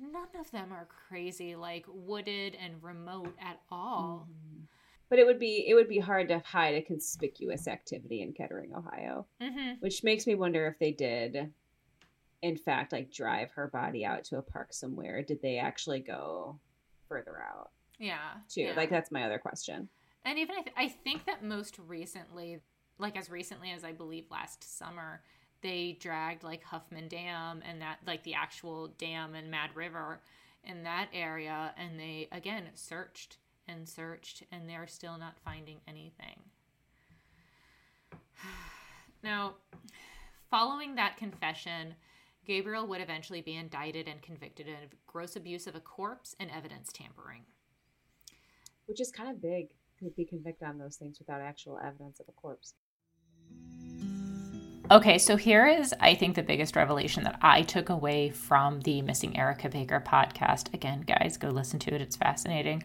none 0.00 0.40
of 0.40 0.50
them 0.50 0.72
are 0.72 0.86
crazy 1.08 1.56
like 1.56 1.84
wooded 1.88 2.56
and 2.60 2.82
remote 2.82 3.34
at 3.40 3.60
all. 3.70 4.28
Mm-hmm. 4.30 4.64
But 5.10 5.18
it 5.18 5.26
would 5.26 5.38
be 5.38 5.64
it 5.66 5.74
would 5.74 5.88
be 5.88 5.98
hard 5.98 6.28
to 6.28 6.40
hide 6.40 6.74
a 6.74 6.82
conspicuous 6.82 7.66
activity 7.66 8.20
in 8.20 8.32
Kettering, 8.32 8.74
Ohio, 8.74 9.26
mm-hmm. 9.40 9.74
which 9.80 10.04
makes 10.04 10.26
me 10.26 10.34
wonder 10.34 10.66
if 10.66 10.78
they 10.78 10.92
did, 10.92 11.50
in 12.42 12.56
fact, 12.56 12.92
like 12.92 13.10
drive 13.10 13.50
her 13.52 13.68
body 13.68 14.04
out 14.04 14.24
to 14.24 14.36
a 14.36 14.42
park 14.42 14.72
somewhere. 14.72 15.22
Did 15.22 15.40
they 15.40 15.56
actually 15.56 16.00
go 16.00 16.58
further 17.08 17.40
out? 17.40 17.70
Yeah, 17.98 18.18
too. 18.50 18.62
Yeah. 18.62 18.74
Like 18.76 18.90
that's 18.90 19.10
my 19.10 19.24
other 19.24 19.38
question. 19.38 19.88
And 20.24 20.38
even 20.38 20.56
I, 20.56 20.62
th- 20.62 20.76
I 20.76 20.88
think 20.88 21.24
that 21.24 21.42
most 21.42 21.78
recently, 21.78 22.60
like 22.98 23.16
as 23.16 23.30
recently 23.30 23.70
as 23.70 23.84
I 23.84 23.92
believe 23.92 24.26
last 24.30 24.78
summer, 24.78 25.22
they 25.62 25.96
dragged 26.00 26.44
like 26.44 26.62
Huffman 26.62 27.08
Dam 27.08 27.62
and 27.68 27.80
that 27.80 27.98
like 28.06 28.22
the 28.22 28.34
actual 28.34 28.88
dam 28.98 29.34
and 29.34 29.50
Mad 29.50 29.70
River 29.74 30.20
in 30.64 30.82
that 30.84 31.08
area 31.12 31.72
and 31.76 31.98
they 31.98 32.28
again 32.32 32.64
searched 32.74 33.38
and 33.66 33.88
searched 33.88 34.42
and 34.50 34.68
they're 34.68 34.86
still 34.86 35.18
not 35.18 35.38
finding 35.44 35.78
anything. 35.86 36.40
now, 39.22 39.54
following 40.50 40.94
that 40.94 41.16
confession, 41.16 41.94
Gabriel 42.46 42.86
would 42.86 43.00
eventually 43.00 43.42
be 43.42 43.56
indicted 43.56 44.08
and 44.08 44.22
convicted 44.22 44.68
of 44.68 44.94
gross 45.06 45.36
abuse 45.36 45.66
of 45.66 45.74
a 45.74 45.80
corpse 45.80 46.34
and 46.40 46.50
evidence 46.50 46.90
tampering. 46.92 47.42
Which 48.86 49.00
is 49.00 49.10
kind 49.10 49.28
of 49.30 49.42
big 49.42 49.68
to 49.98 50.10
be 50.16 50.24
convicted 50.24 50.66
on 50.66 50.78
those 50.78 50.96
things 50.96 51.18
without 51.18 51.42
actual 51.42 51.78
evidence 51.84 52.20
of 52.20 52.28
a 52.28 52.32
corpse. 52.32 52.72
Okay, 54.90 55.18
so 55.18 55.36
here 55.36 55.66
is, 55.66 55.94
I 56.00 56.14
think, 56.14 56.34
the 56.34 56.42
biggest 56.42 56.74
revelation 56.74 57.24
that 57.24 57.38
I 57.42 57.60
took 57.60 57.90
away 57.90 58.30
from 58.30 58.80
the 58.80 59.02
Missing 59.02 59.36
Erica 59.36 59.68
Baker 59.68 60.02
podcast. 60.04 60.72
Again, 60.72 61.02
guys, 61.02 61.36
go 61.36 61.50
listen 61.50 61.78
to 61.80 61.94
it, 61.94 62.00
it's 62.00 62.16
fascinating. 62.16 62.82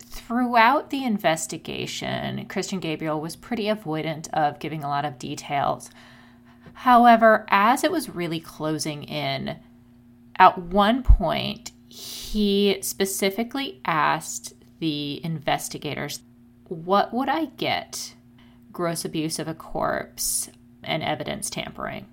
Throughout 0.00 0.90
the 0.90 1.04
investigation, 1.04 2.46
Christian 2.46 2.80
Gabriel 2.80 3.20
was 3.20 3.36
pretty 3.36 3.66
avoidant 3.66 4.28
of 4.32 4.58
giving 4.58 4.82
a 4.82 4.88
lot 4.88 5.04
of 5.04 5.16
details. 5.16 5.90
However, 6.72 7.46
as 7.50 7.84
it 7.84 7.92
was 7.92 8.08
really 8.08 8.40
closing 8.40 9.04
in, 9.04 9.58
at 10.34 10.58
one 10.58 11.04
point, 11.04 11.70
he 11.86 12.78
specifically 12.80 13.80
asked 13.84 14.54
the 14.80 15.24
investigators, 15.24 16.22
What 16.64 17.14
would 17.14 17.28
I 17.28 17.44
get? 17.44 18.16
Gross 18.72 19.04
abuse 19.04 19.38
of 19.38 19.46
a 19.46 19.54
corpse, 19.54 20.50
and 20.86 21.02
evidence 21.02 21.50
tampering. 21.50 22.06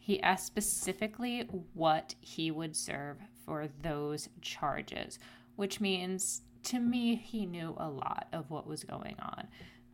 He 0.00 0.22
asked 0.22 0.46
specifically 0.46 1.48
what 1.72 2.14
he 2.20 2.50
would 2.50 2.76
serve 2.76 3.18
for 3.44 3.68
those 3.82 4.28
charges, 4.40 5.18
which 5.56 5.80
means 5.80 6.42
to 6.64 6.78
me, 6.80 7.14
he 7.16 7.46
knew 7.46 7.74
a 7.78 7.88
lot 7.88 8.28
of 8.32 8.50
what 8.50 8.66
was 8.66 8.84
going 8.84 9.16
on. 9.20 9.48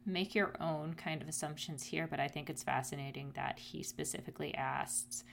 Make 0.06 0.34
your 0.34 0.54
own 0.60 0.94
kind 0.94 1.20
of 1.20 1.28
assumptions 1.28 1.82
here, 1.82 2.06
but 2.08 2.20
I 2.20 2.28
think 2.28 2.48
it's 2.48 2.62
fascinating 2.62 3.32
that 3.34 3.58
he 3.58 3.82
specifically 3.82 4.54
asks 4.54 5.24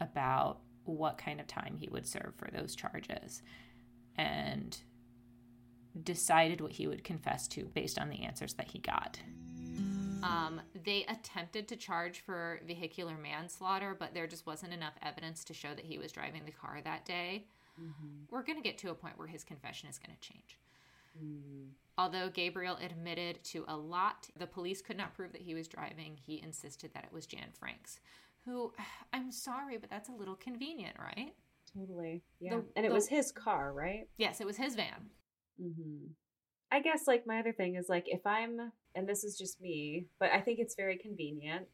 about 0.00 0.60
what 0.84 1.18
kind 1.18 1.40
of 1.40 1.46
time 1.46 1.76
he 1.78 1.88
would 1.88 2.06
serve 2.06 2.32
for 2.36 2.48
those 2.52 2.74
charges. 2.76 3.42
and 4.16 4.78
decided 6.02 6.60
what 6.60 6.72
he 6.72 6.86
would 6.86 7.04
confess 7.04 7.46
to 7.48 7.64
based 7.66 7.98
on 7.98 8.08
the 8.08 8.22
answers 8.24 8.54
that 8.54 8.70
he 8.72 8.78
got. 8.78 9.20
Um, 10.24 10.60
they 10.84 11.04
attempted 11.04 11.68
to 11.68 11.76
charge 11.76 12.20
for 12.20 12.60
vehicular 12.66 13.16
manslaughter, 13.16 13.96
but 13.98 14.14
there 14.14 14.26
just 14.26 14.46
wasn't 14.46 14.72
enough 14.72 14.94
evidence 15.02 15.44
to 15.44 15.54
show 15.54 15.74
that 15.74 15.84
he 15.84 15.98
was 15.98 16.12
driving 16.12 16.44
the 16.44 16.52
car 16.52 16.80
that 16.82 17.04
day. 17.04 17.44
Mm-hmm. 17.80 18.24
We're 18.30 18.42
going 18.42 18.56
to 18.56 18.62
get 18.62 18.78
to 18.78 18.90
a 18.90 18.94
point 18.94 19.18
where 19.18 19.28
his 19.28 19.44
confession 19.44 19.88
is 19.88 19.98
going 19.98 20.16
to 20.16 20.28
change. 20.28 20.58
Mm. 21.22 21.68
Although 21.96 22.28
Gabriel 22.28 22.78
admitted 22.82 23.42
to 23.44 23.64
a 23.68 23.76
lot, 23.76 24.28
the 24.38 24.46
police 24.46 24.80
could 24.80 24.96
not 24.96 25.14
prove 25.14 25.32
that 25.32 25.42
he 25.42 25.54
was 25.54 25.68
driving. 25.68 26.16
He 26.26 26.40
insisted 26.42 26.92
that 26.94 27.04
it 27.04 27.12
was 27.12 27.26
Jan 27.26 27.52
Franks, 27.58 28.00
who, 28.44 28.72
I'm 29.12 29.30
sorry, 29.30 29.78
but 29.78 29.90
that's 29.90 30.08
a 30.08 30.12
little 30.12 30.36
convenient, 30.36 30.96
right? 30.98 31.34
Totally. 31.76 32.22
Yeah. 32.40 32.50
The, 32.50 32.64
and 32.76 32.86
it 32.86 32.88
the, 32.88 32.94
was 32.94 33.08
his 33.08 33.32
car, 33.32 33.72
right? 33.72 34.08
Yes, 34.16 34.40
it 34.40 34.46
was 34.46 34.56
his 34.56 34.74
van. 34.74 35.10
Mm-hmm. 35.60 36.06
I 36.72 36.80
guess, 36.80 37.06
like, 37.06 37.26
my 37.26 37.38
other 37.38 37.52
thing 37.52 37.76
is, 37.76 37.88
like, 37.88 38.04
if 38.06 38.26
I'm, 38.26 38.72
and 38.94 39.08
this 39.08 39.24
is 39.24 39.36
just 39.36 39.60
me, 39.60 40.06
but 40.18 40.30
I 40.30 40.40
think 40.40 40.58
it's 40.58 40.74
very 40.74 40.96
convenient 40.96 41.66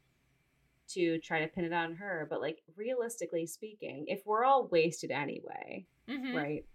to 0.89 1.19
try 1.19 1.39
to 1.39 1.47
pin 1.47 1.65
it 1.65 1.73
on 1.73 1.95
her. 1.95 2.27
But, 2.29 2.41
like, 2.41 2.59
realistically 2.75 3.45
speaking, 3.47 4.05
if 4.07 4.21
we're 4.25 4.43
all 4.43 4.67
wasted 4.67 5.11
anyway, 5.11 5.85
mm-hmm. 6.09 6.35
right? 6.35 6.65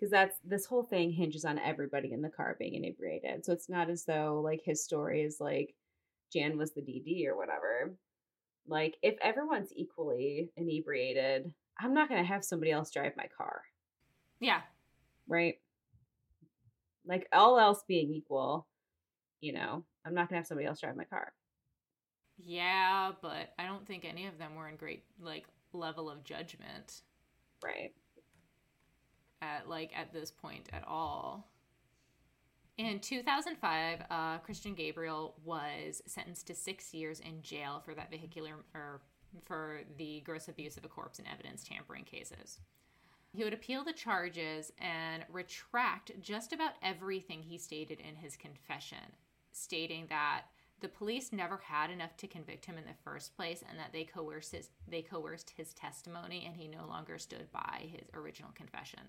because 0.00 0.10
that's 0.10 0.38
this 0.44 0.64
whole 0.64 0.82
thing 0.82 1.12
hinges 1.12 1.44
on 1.44 1.58
everybody 1.58 2.12
in 2.12 2.22
the 2.22 2.30
car 2.30 2.56
being 2.58 2.74
inebriated. 2.74 3.44
So 3.44 3.52
it's 3.52 3.68
not 3.68 3.90
as 3.90 4.04
though 4.04 4.40
like 4.42 4.62
his 4.64 4.82
story 4.82 5.22
is 5.22 5.40
like 5.40 5.74
Jan 6.32 6.56
was 6.56 6.72
the 6.72 6.80
DD 6.80 7.26
or 7.26 7.36
whatever. 7.36 7.94
Like 8.66 8.96
if 9.02 9.16
everyone's 9.22 9.72
equally 9.76 10.50
inebriated, 10.56 11.52
I'm 11.78 11.92
not 11.92 12.08
going 12.08 12.22
to 12.22 12.28
have 12.28 12.44
somebody 12.44 12.70
else 12.70 12.90
drive 12.90 13.12
my 13.16 13.26
car. 13.36 13.62
Yeah. 14.40 14.60
Right? 15.28 15.56
Like 17.06 17.28
all 17.32 17.58
else 17.58 17.84
being 17.86 18.10
equal, 18.10 18.66
you 19.40 19.52
know, 19.52 19.84
I'm 20.04 20.14
not 20.14 20.28
going 20.28 20.36
to 20.36 20.36
have 20.36 20.46
somebody 20.46 20.66
else 20.66 20.80
drive 20.80 20.96
my 20.96 21.04
car. 21.04 21.32
Yeah, 22.38 23.12
but 23.20 23.52
I 23.58 23.66
don't 23.66 23.86
think 23.86 24.04
any 24.04 24.26
of 24.26 24.38
them 24.38 24.54
were 24.54 24.68
in 24.68 24.76
great 24.76 25.04
like 25.20 25.44
level 25.72 26.10
of 26.10 26.24
judgment. 26.24 27.02
Right 27.62 27.92
at 29.42 29.68
like 29.68 29.90
at 29.96 30.12
this 30.12 30.30
point 30.30 30.68
at 30.72 30.84
all. 30.86 31.48
In 32.78 32.98
2005, 32.98 34.04
uh, 34.10 34.38
Christian 34.38 34.74
Gabriel 34.74 35.34
was 35.44 36.02
sentenced 36.06 36.46
to 36.46 36.54
six 36.54 36.94
years 36.94 37.20
in 37.20 37.42
jail 37.42 37.82
for 37.84 37.94
that 37.94 38.10
vehicular 38.10 38.54
or 38.74 39.02
for 39.42 39.80
the 39.98 40.20
gross 40.20 40.48
abuse 40.48 40.76
of 40.76 40.84
a 40.84 40.88
corpse 40.88 41.18
and 41.18 41.28
evidence 41.28 41.62
tampering 41.62 42.04
cases. 42.04 42.58
He 43.32 43.44
would 43.44 43.52
appeal 43.52 43.84
the 43.84 43.92
charges 43.92 44.72
and 44.78 45.24
retract 45.30 46.18
just 46.20 46.52
about 46.52 46.72
everything 46.82 47.42
he 47.42 47.58
stated 47.58 48.00
in 48.00 48.16
his 48.16 48.36
confession, 48.36 48.98
stating 49.52 50.06
that 50.08 50.42
the 50.80 50.88
police 50.88 51.32
never 51.32 51.60
had 51.62 51.90
enough 51.90 52.16
to 52.16 52.26
convict 52.26 52.64
him 52.64 52.78
in 52.78 52.84
the 52.84 52.94
first 53.04 53.36
place 53.36 53.62
and 53.68 53.78
that 53.78 53.92
they 53.92 54.04
coerced 54.04 54.52
his, 54.52 54.70
they 54.88 55.02
coerced 55.02 55.52
his 55.56 55.74
testimony 55.74 56.44
and 56.46 56.56
he 56.56 56.68
no 56.68 56.86
longer 56.86 57.18
stood 57.18 57.52
by 57.52 57.82
his 57.92 58.08
original 58.14 58.50
confession. 58.54 59.00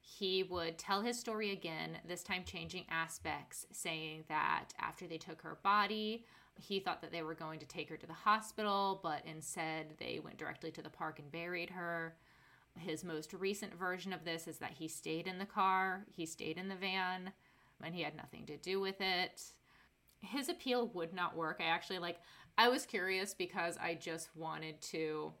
He 0.00 0.42
would 0.42 0.78
tell 0.78 1.00
his 1.00 1.18
story 1.18 1.52
again, 1.52 1.98
this 2.06 2.22
time 2.22 2.44
changing 2.44 2.84
aspects, 2.90 3.66
saying 3.72 4.24
that 4.28 4.66
after 4.78 5.06
they 5.06 5.16
took 5.16 5.40
her 5.42 5.58
body, 5.62 6.26
he 6.56 6.78
thought 6.78 7.00
that 7.00 7.10
they 7.10 7.22
were 7.22 7.34
going 7.34 7.58
to 7.60 7.66
take 7.66 7.88
her 7.88 7.96
to 7.96 8.06
the 8.06 8.12
hospital, 8.12 9.00
but 9.02 9.22
instead 9.24 9.94
they 9.98 10.20
went 10.22 10.36
directly 10.36 10.70
to 10.72 10.82
the 10.82 10.90
park 10.90 11.18
and 11.18 11.32
buried 11.32 11.70
her. 11.70 12.14
His 12.78 13.02
most 13.02 13.32
recent 13.32 13.74
version 13.74 14.12
of 14.12 14.24
this 14.24 14.46
is 14.46 14.58
that 14.58 14.72
he 14.72 14.86
stayed 14.86 15.26
in 15.26 15.38
the 15.38 15.46
car, 15.46 16.04
he 16.10 16.26
stayed 16.26 16.58
in 16.58 16.68
the 16.68 16.76
van, 16.76 17.32
and 17.84 17.94
he 17.94 18.02
had 18.02 18.16
nothing 18.16 18.46
to 18.46 18.56
do 18.56 18.80
with 18.80 19.00
it. 19.00 19.42
His 20.20 20.48
appeal 20.48 20.88
would 20.94 21.12
not 21.12 21.36
work. 21.36 21.60
I 21.60 21.64
actually 21.64 21.98
like 21.98 22.18
I 22.56 22.68
was 22.68 22.86
curious 22.86 23.34
because 23.34 23.76
I 23.78 23.94
just 23.94 24.28
wanted 24.34 24.80
to 24.82 25.32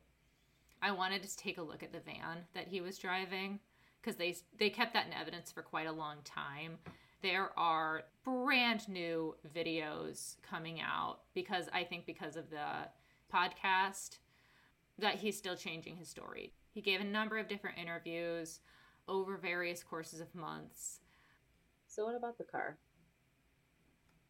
I 0.82 0.90
wanted 0.90 1.22
to 1.22 1.36
take 1.36 1.58
a 1.58 1.62
look 1.62 1.82
at 1.82 1.92
the 1.92 2.00
van 2.00 2.44
that 2.54 2.68
he 2.68 2.80
was 2.80 2.98
driving 2.98 3.60
because 4.00 4.16
they 4.16 4.36
they 4.58 4.70
kept 4.70 4.92
that 4.94 5.06
in 5.06 5.12
evidence 5.12 5.50
for 5.50 5.62
quite 5.62 5.86
a 5.86 5.92
long 5.92 6.16
time. 6.24 6.78
There 7.22 7.58
are 7.58 8.02
brand 8.22 8.86
new 8.88 9.34
videos 9.56 10.36
coming 10.42 10.80
out 10.80 11.20
because 11.34 11.68
I 11.72 11.84
think 11.84 12.04
because 12.04 12.36
of 12.36 12.50
the 12.50 12.88
podcast 13.32 14.18
that 14.98 15.16
he's 15.16 15.38
still 15.38 15.56
changing 15.56 15.96
his 15.96 16.08
story. 16.08 16.52
He 16.70 16.80
gave 16.80 17.00
a 17.00 17.04
number 17.04 17.38
of 17.38 17.48
different 17.48 17.78
interviews 17.78 18.60
over 19.08 19.36
various 19.36 19.82
courses 19.82 20.20
of 20.20 20.34
months. 20.34 21.00
So 21.94 22.04
what 22.06 22.16
about 22.16 22.38
the 22.38 22.44
car? 22.44 22.76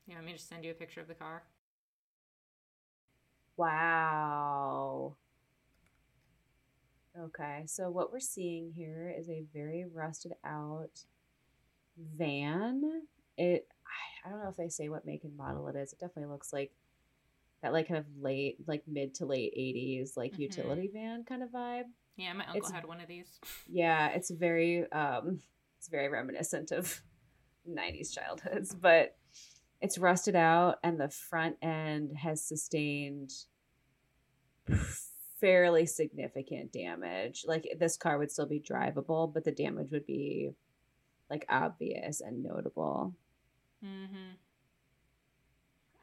You 0.06 0.16
want 0.16 0.26
me 0.26 0.34
to 0.34 0.38
send 0.38 0.66
you 0.66 0.72
a 0.72 0.74
picture 0.74 1.00
of 1.00 1.08
the 1.08 1.14
car? 1.14 1.44
Wow. 3.56 5.16
Okay, 7.18 7.62
so 7.64 7.88
what 7.88 8.12
we're 8.12 8.20
seeing 8.20 8.70
here 8.76 9.14
is 9.18 9.30
a 9.30 9.46
very 9.54 9.86
rusted 9.90 10.32
out 10.44 10.90
van. 11.96 12.82
It, 13.38 13.66
I 14.26 14.28
don't 14.28 14.42
know 14.42 14.50
if 14.50 14.58
they 14.58 14.68
say 14.68 14.90
what 14.90 15.06
make 15.06 15.24
and 15.24 15.34
model 15.34 15.66
it 15.68 15.76
is. 15.76 15.94
It 15.94 16.00
definitely 16.00 16.32
looks 16.32 16.52
like 16.52 16.70
that, 17.62 17.72
like 17.72 17.88
kind 17.88 17.98
of 17.98 18.04
late, 18.20 18.58
like 18.66 18.82
mid 18.86 19.14
to 19.14 19.24
late 19.24 19.54
'80s, 19.56 20.18
like 20.18 20.32
mm-hmm. 20.32 20.42
utility 20.42 20.90
van 20.92 21.24
kind 21.24 21.42
of 21.42 21.48
vibe. 21.48 21.84
Yeah, 22.18 22.34
my 22.34 22.44
uncle 22.44 22.58
it's, 22.58 22.70
had 22.70 22.84
one 22.84 23.00
of 23.00 23.08
these. 23.08 23.40
Yeah, 23.70 24.08
it's 24.08 24.30
very, 24.30 24.84
um, 24.92 25.40
it's 25.78 25.88
very 25.88 26.10
reminiscent 26.10 26.70
of 26.70 27.00
'90s 27.68 28.12
childhoods, 28.12 28.74
but 28.80 29.16
it's 29.80 29.98
rusted 29.98 30.36
out, 30.36 30.78
and 30.82 30.98
the 30.98 31.08
front 31.08 31.56
end 31.62 32.16
has 32.16 32.42
sustained 32.42 33.32
fairly 35.40 35.86
significant 35.86 36.72
damage. 36.72 37.44
Like 37.46 37.66
this 37.78 37.96
car 37.96 38.18
would 38.18 38.30
still 38.30 38.46
be 38.46 38.60
drivable, 38.60 39.32
but 39.32 39.44
the 39.44 39.52
damage 39.52 39.90
would 39.90 40.06
be 40.06 40.52
like 41.28 41.44
obvious 41.48 42.20
and 42.20 42.42
notable. 42.42 43.14
Mm-hmm. 43.84 44.36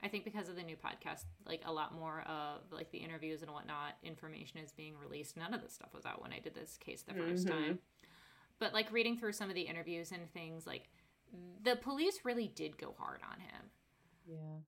I 0.03 0.07
think 0.07 0.26
because 0.26 0.49
of 0.49 0.55
the 0.55 0.64
new 0.64 0.76
podcast, 0.76 1.26
like 1.45 1.62
a 1.66 1.72
lot 1.72 1.93
more 1.93 2.22
of 2.28 2.62
like 2.72 2.91
the 2.91 2.97
interviews 2.97 3.41
and 3.43 3.51
whatnot, 3.51 3.97
information 4.03 4.59
is 4.59 4.72
being 4.72 4.95
released. 4.97 5.38
None 5.38 5.53
of 5.53 5.62
this 5.62 5.74
stuff 5.74 5.93
was 5.93 6.05
out 6.05 6.22
when 6.22 6.34
I 6.34 6.39
did 6.39 6.55
this 6.55 6.78
case 6.78 7.03
the 7.03 7.14
1st 7.14 7.45
mm-hmm. 7.45 7.49
time. 7.49 7.80
But 8.59 8.74
like 8.74 8.91
reading 8.91 9.18
through 9.18 9.34
some 9.34 9.49
of 9.49 9.55
the 9.55 9.62
interviews 9.62 10.12
and 10.12 10.32
things, 10.34 10.66
like 10.66 10.89
Mm. 11.36 11.64
the 11.64 11.76
police 11.76 12.20
really 12.24 12.48
did 12.48 12.78
go 12.78 12.94
hard 12.98 13.22
on 13.30 13.40
him. 13.40 13.70
Yeah 14.28 14.60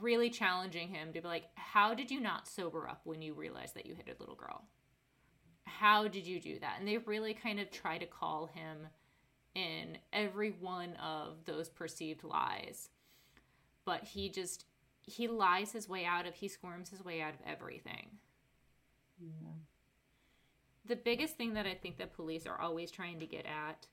really 0.00 0.30
challenging 0.30 0.88
him 0.88 1.12
to 1.12 1.20
be 1.20 1.26
like, 1.28 1.44
how 1.54 1.94
did 1.94 2.10
you 2.10 2.20
not 2.20 2.46
sober 2.46 2.88
up 2.88 3.00
when 3.04 3.22
you 3.22 3.34
realized 3.34 3.74
that 3.74 3.86
you 3.86 3.94
hit 3.94 4.14
a 4.14 4.20
little 4.20 4.34
girl? 4.34 4.64
How 5.64 6.08
did 6.08 6.26
you 6.26 6.40
do 6.40 6.58
that? 6.60 6.76
And 6.78 6.86
they 6.86 6.98
really 6.98 7.34
kind 7.34 7.58
of 7.58 7.70
try 7.70 7.98
to 7.98 8.06
call 8.06 8.46
him 8.46 8.88
in 9.54 9.98
every 10.12 10.50
one 10.60 10.94
of 10.96 11.44
those 11.44 11.68
perceived 11.68 12.22
lies. 12.22 12.90
But 13.84 14.04
he 14.04 14.28
just, 14.28 14.66
he 15.02 15.26
lies 15.26 15.72
his 15.72 15.88
way 15.88 16.04
out 16.04 16.26
of, 16.26 16.34
he 16.34 16.48
squirms 16.48 16.90
his 16.90 17.04
way 17.04 17.22
out 17.22 17.34
of 17.34 17.40
everything. 17.46 18.10
Yeah. 19.18 19.52
The 20.86 20.96
biggest 20.96 21.36
thing 21.36 21.54
that 21.54 21.66
I 21.66 21.74
think 21.74 21.98
that 21.98 22.14
police 22.14 22.46
are 22.46 22.60
always 22.60 22.90
trying 22.90 23.20
to 23.20 23.26
get 23.26 23.46
at 23.46 23.86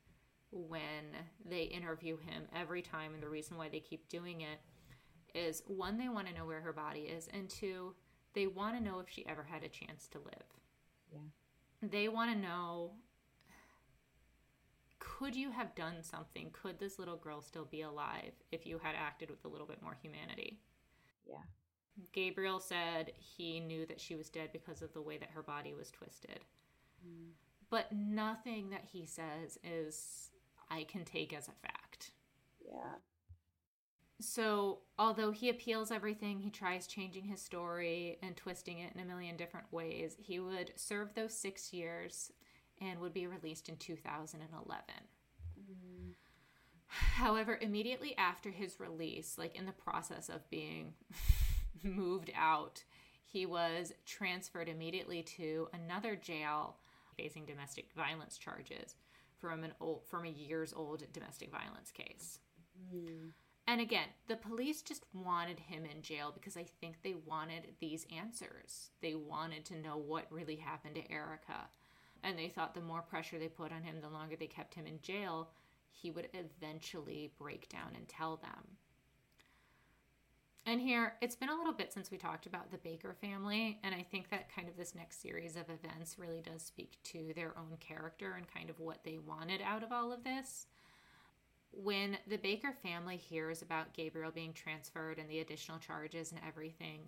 when 0.51 1.15
they 1.43 1.63
interview 1.63 2.17
him 2.17 2.43
every 2.55 2.81
time, 2.81 3.13
and 3.13 3.21
the 3.21 3.29
reason 3.29 3.57
why 3.57 3.69
they 3.69 3.79
keep 3.79 4.07
doing 4.09 4.41
it 4.41 4.59
is 5.33 5.63
one, 5.67 5.97
they 5.97 6.09
want 6.09 6.27
to 6.27 6.33
know 6.33 6.45
where 6.45 6.61
her 6.61 6.73
body 6.73 7.01
is, 7.01 7.27
and 7.33 7.49
two, 7.49 7.93
they 8.33 8.47
want 8.47 8.77
to 8.77 8.83
know 8.83 8.99
if 8.99 9.09
she 9.09 9.25
ever 9.27 9.43
had 9.43 9.63
a 9.63 9.67
chance 9.67 10.07
to 10.09 10.19
live. 10.19 10.45
Yeah. 11.11 11.87
They 11.89 12.07
want 12.07 12.31
to 12.31 12.37
know 12.37 12.91
could 14.99 15.35
you 15.35 15.51
have 15.51 15.75
done 15.75 16.01
something? 16.01 16.49
Could 16.51 16.79
this 16.79 16.97
little 16.99 17.15
girl 17.15 17.41
still 17.41 17.65
be 17.65 17.81
alive 17.81 18.31
if 18.51 18.65
you 18.65 18.79
had 18.79 18.95
acted 18.95 19.29
with 19.29 19.45
a 19.45 19.47
little 19.47 19.67
bit 19.67 19.81
more 19.81 19.97
humanity? 20.01 20.59
Yeah. 21.27 21.37
Gabriel 22.11 22.59
said 22.59 23.13
he 23.17 23.59
knew 23.59 23.85
that 23.85 24.01
she 24.01 24.15
was 24.15 24.29
dead 24.29 24.49
because 24.51 24.81
of 24.81 24.93
the 24.93 25.01
way 25.01 25.17
that 25.17 25.29
her 25.31 25.43
body 25.43 25.73
was 25.73 25.91
twisted. 25.91 26.39
Mm. 27.07 27.29
But 27.69 27.91
nothing 27.93 28.71
that 28.71 28.85
he 28.91 29.05
says 29.05 29.57
is 29.63 30.31
I 30.69 30.83
can 30.83 31.05
take 31.05 31.33
as 31.33 31.47
a 31.47 31.67
fact. 31.67 32.11
Yeah. 32.65 32.95
So, 34.21 34.79
although 34.97 35.31
he 35.31 35.49
appeals 35.49 35.91
everything, 35.91 36.39
he 36.39 36.49
tries 36.49 36.87
changing 36.87 37.25
his 37.25 37.41
story 37.41 38.17
and 38.23 38.35
twisting 38.35 38.79
it 38.79 38.93
in 38.95 39.01
a 39.01 39.05
million 39.05 39.35
different 39.35 39.71
ways. 39.71 40.15
He 40.17 40.39
would 40.39 40.71
serve 40.77 41.13
those 41.13 41.33
six 41.33 41.73
years 41.73 42.31
and 42.79 42.99
would 42.99 43.13
be 43.13 43.27
released 43.27 43.67
in 43.67 43.75
2011. 43.75 44.83
Mm. 45.59 46.13
However, 46.87 47.57
immediately 47.59 48.15
after 48.17 48.51
his 48.51 48.79
release, 48.79 49.37
like 49.37 49.55
in 49.55 49.65
the 49.65 49.73
process 49.73 50.29
of 50.29 50.49
being 50.49 50.93
moved 51.83 52.31
out, 52.35 52.83
he 53.25 53.45
was 53.45 53.91
transferred 54.05 54.69
immediately 54.69 55.23
to 55.23 55.67
another 55.73 56.15
jail 56.15 56.77
facing 57.17 57.45
domestic 57.45 57.89
violence 57.95 58.37
charges 58.37 58.95
from 59.45 59.63
an 59.63 59.73
old 59.79 60.01
from 60.07 60.25
a 60.25 60.29
years 60.29 60.73
old 60.75 61.03
domestic 61.13 61.51
violence 61.51 61.91
case. 61.91 62.39
Mm. 62.93 63.31
And 63.67 63.81
again, 63.81 64.07
the 64.27 64.35
police 64.35 64.81
just 64.81 65.05
wanted 65.13 65.59
him 65.59 65.85
in 65.85 66.01
jail 66.01 66.31
because 66.33 66.55
I 66.55 66.65
think 66.81 67.01
they 67.01 67.15
wanted 67.25 67.67
these 67.79 68.05
answers. 68.15 68.91
They 69.01 69.15
wanted 69.15 69.65
to 69.65 69.77
know 69.77 69.97
what 69.97 70.31
really 70.31 70.55
happened 70.55 70.95
to 70.95 71.11
Erica. 71.11 71.69
And 72.23 72.37
they 72.37 72.47
thought 72.47 72.75
the 72.75 72.81
more 72.81 73.01
pressure 73.01 73.39
they 73.39 73.47
put 73.47 73.71
on 73.71 73.83
him, 73.83 74.01
the 74.01 74.09
longer 74.09 74.35
they 74.35 74.47
kept 74.47 74.75
him 74.75 74.85
in 74.85 74.99
jail, 75.01 75.49
he 75.89 76.11
would 76.11 76.29
eventually 76.33 77.31
break 77.39 77.69
down 77.69 77.93
and 77.95 78.07
tell 78.07 78.37
them. 78.37 78.77
And 80.67 80.81
here, 80.81 81.13
it's 81.21 81.35
been 81.35 81.49
a 81.49 81.55
little 81.55 81.73
bit 81.73 81.93
since 81.93 82.09
we 82.09 82.17
talked 82.17 82.47
about 82.47 82.71
the 82.71 82.79
Baker 82.79 83.15
family, 83.21 83.79
and 83.83 83.93
I 83.93 84.01
think 84.01 84.31
that 84.31 84.53
kind 84.53 84.67
of 84.67 84.75
this 84.75 84.95
next 84.95 85.21
series 85.21 85.55
of 85.55 85.69
events 85.69 86.17
really 86.17 86.41
does 86.41 86.63
speak 86.63 86.97
to 87.03 87.33
their 87.35 87.55
own 87.55 87.77
character 87.79 88.33
and 88.35 88.51
kind 88.51 88.71
of 88.71 88.79
what 88.79 89.03
they 89.03 89.19
wanted 89.19 89.61
out 89.61 89.83
of 89.83 89.91
all 89.91 90.11
of 90.11 90.23
this. 90.23 90.65
When 91.71 92.17
the 92.27 92.37
Baker 92.37 92.73
family 92.81 93.15
hears 93.15 93.61
about 93.61 93.93
Gabriel 93.93 94.31
being 94.31 94.53
transferred 94.53 95.19
and 95.19 95.29
the 95.29 95.41
additional 95.41 95.77
charges 95.77 96.31
and 96.31 96.41
everything, 96.47 97.01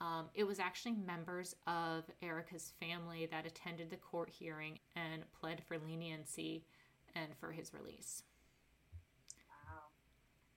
um, 0.00 0.26
it 0.34 0.44
was 0.44 0.60
actually 0.60 0.92
members 0.92 1.56
of 1.66 2.04
Erica's 2.22 2.72
family 2.78 3.26
that 3.32 3.46
attended 3.46 3.90
the 3.90 3.96
court 3.96 4.28
hearing 4.28 4.78
and 4.94 5.24
pled 5.32 5.60
for 5.66 5.76
leniency 5.76 6.66
and 7.16 7.34
for 7.40 7.50
his 7.50 7.74
release 7.74 8.22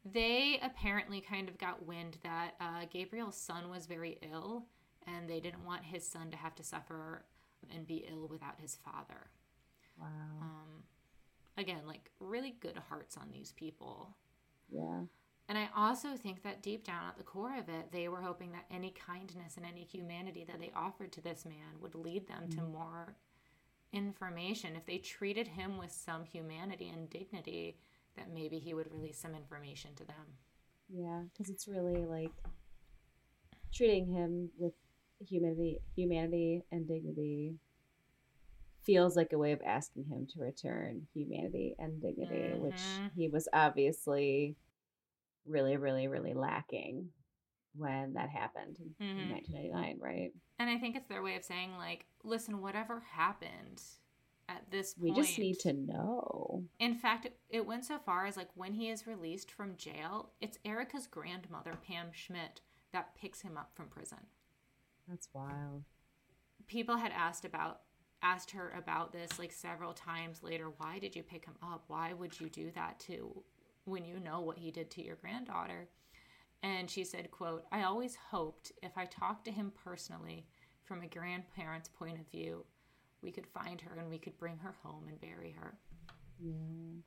they 0.05 0.59
apparently 0.61 1.19
kind 1.19 1.49
of 1.49 1.57
got 1.57 1.85
wind 1.85 2.17
that 2.23 2.51
uh, 2.61 2.85
Gabriel's 2.91 3.37
son 3.37 3.69
was 3.69 3.87
very 3.87 4.19
ill, 4.31 4.65
and 5.07 5.29
they 5.29 5.39
didn't 5.39 5.65
want 5.65 5.83
his 5.83 6.07
son 6.07 6.29
to 6.31 6.37
have 6.37 6.55
to 6.55 6.63
suffer 6.63 7.25
and 7.73 7.87
be 7.87 8.05
ill 8.09 8.27
without 8.27 8.59
his 8.59 8.75
father. 8.75 9.29
Wow. 9.99 10.07
Um, 10.41 10.83
again, 11.57 11.81
like 11.87 12.11
really 12.19 12.55
good 12.59 12.77
hearts 12.89 13.17
on 13.17 13.29
these 13.31 13.51
people. 13.53 14.15
Yeah. 14.69 15.01
And 15.47 15.57
I 15.57 15.69
also 15.75 16.15
think 16.15 16.41
that 16.43 16.63
deep 16.63 16.85
down 16.85 17.07
at 17.07 17.17
the 17.17 17.23
core 17.23 17.57
of 17.57 17.69
it, 17.69 17.91
they 17.91 18.07
were 18.07 18.21
hoping 18.21 18.51
that 18.51 18.65
any 18.71 18.91
kindness 18.91 19.57
and 19.57 19.65
any 19.65 19.83
humanity 19.83 20.43
that 20.47 20.59
they 20.59 20.71
offered 20.75 21.11
to 21.13 21.21
this 21.21 21.45
man 21.45 21.79
would 21.81 21.93
lead 21.93 22.27
them 22.27 22.43
mm-hmm. 22.47 22.59
to 22.59 22.65
more 22.65 23.15
information. 23.93 24.75
If 24.75 24.85
they 24.85 24.97
treated 24.97 25.47
him 25.47 25.77
with 25.77 25.91
some 25.91 26.25
humanity 26.25 26.89
and 26.89 27.09
dignity, 27.09 27.77
that 28.17 28.33
maybe 28.33 28.59
he 28.59 28.73
would 28.73 28.91
release 28.91 29.19
some 29.19 29.35
information 29.35 29.91
to 29.95 30.05
them. 30.05 30.37
Yeah, 30.89 31.21
because 31.31 31.49
it's 31.49 31.67
really 31.67 32.05
like 32.05 32.31
treating 33.73 34.07
him 34.07 34.49
with 34.57 34.73
humanity, 35.19 35.79
humanity 35.95 36.63
and 36.71 36.87
dignity 36.87 37.55
feels 38.83 39.15
like 39.15 39.33
a 39.33 39.37
way 39.37 39.51
of 39.51 39.61
asking 39.65 40.05
him 40.05 40.27
to 40.33 40.39
return 40.39 41.07
humanity 41.13 41.75
and 41.79 42.01
dignity, 42.01 42.35
mm-hmm. 42.35 42.61
which 42.61 42.81
he 43.15 43.27
was 43.27 43.47
obviously 43.51 44.55
really, 45.45 45.75
really, 45.77 46.07
really 46.07 46.33
lacking 46.33 47.09
when 47.75 48.13
that 48.13 48.29
happened 48.29 48.77
in, 48.79 49.05
mm-hmm. 49.05 49.19
in 49.19 49.29
1999, 49.31 49.97
right? 49.99 50.31
And 50.59 50.69
I 50.69 50.77
think 50.77 50.95
it's 50.95 51.07
their 51.07 51.23
way 51.23 51.35
of 51.35 51.43
saying, 51.43 51.71
like, 51.77 52.05
listen, 52.23 52.61
whatever 52.61 53.03
happened, 53.11 53.81
at 54.49 54.69
this 54.71 54.93
point. 54.93 55.15
We 55.15 55.21
just 55.21 55.37
need 55.39 55.59
to 55.59 55.73
know. 55.73 56.63
In 56.79 56.95
fact, 56.95 57.25
it, 57.25 57.37
it 57.49 57.65
went 57.65 57.85
so 57.85 57.97
far 57.97 58.25
as 58.25 58.37
like 58.37 58.49
when 58.55 58.73
he 58.73 58.89
is 58.89 59.07
released 59.07 59.51
from 59.51 59.77
jail, 59.77 60.31
it's 60.41 60.59
Erica's 60.65 61.07
grandmother, 61.07 61.73
Pam 61.87 62.07
Schmidt, 62.11 62.61
that 62.93 63.15
picks 63.15 63.41
him 63.41 63.57
up 63.57 63.71
from 63.75 63.87
prison. 63.87 64.19
That's 65.07 65.29
wild. 65.33 65.83
People 66.67 66.97
had 66.97 67.11
asked 67.11 67.45
about 67.45 67.81
asked 68.21 68.51
her 68.51 68.73
about 68.75 69.11
this 69.11 69.37
like 69.37 69.51
several 69.51 69.93
times 69.93 70.41
later. 70.41 70.71
Why 70.77 70.97
did 70.99 71.15
you 71.15 71.21
pick 71.21 71.45
him 71.45 71.55
up? 71.61 71.83
Why 71.87 72.13
would 72.13 72.39
you 72.39 72.49
do 72.49 72.71
that 72.71 72.99
to 73.01 73.43
when 73.83 74.03
you 74.03 74.19
know 74.19 74.41
what 74.41 74.57
he 74.57 74.71
did 74.71 74.89
to 74.91 75.03
your 75.03 75.15
granddaughter? 75.15 75.87
And 76.63 76.89
she 76.89 77.03
said, 77.03 77.29
quote, 77.29 77.65
I 77.71 77.83
always 77.83 78.17
hoped 78.31 78.71
if 78.81 78.97
I 78.97 79.05
talked 79.05 79.45
to 79.45 79.51
him 79.51 79.71
personally 79.83 80.47
from 80.83 81.03
a 81.03 81.07
grandparent's 81.07 81.89
point 81.89 82.19
of 82.19 82.27
view, 82.31 82.65
we 83.25 83.31
could 83.31 83.47
find 83.47 83.81
her 83.81 83.99
and 83.99 84.09
we 84.09 84.19
could 84.19 84.37
bring 84.37 84.57
her 84.59 84.75
home 84.83 85.05
and 85.09 85.19
bury 85.19 85.55
her. 85.59 85.73
Yeah. 86.39 87.01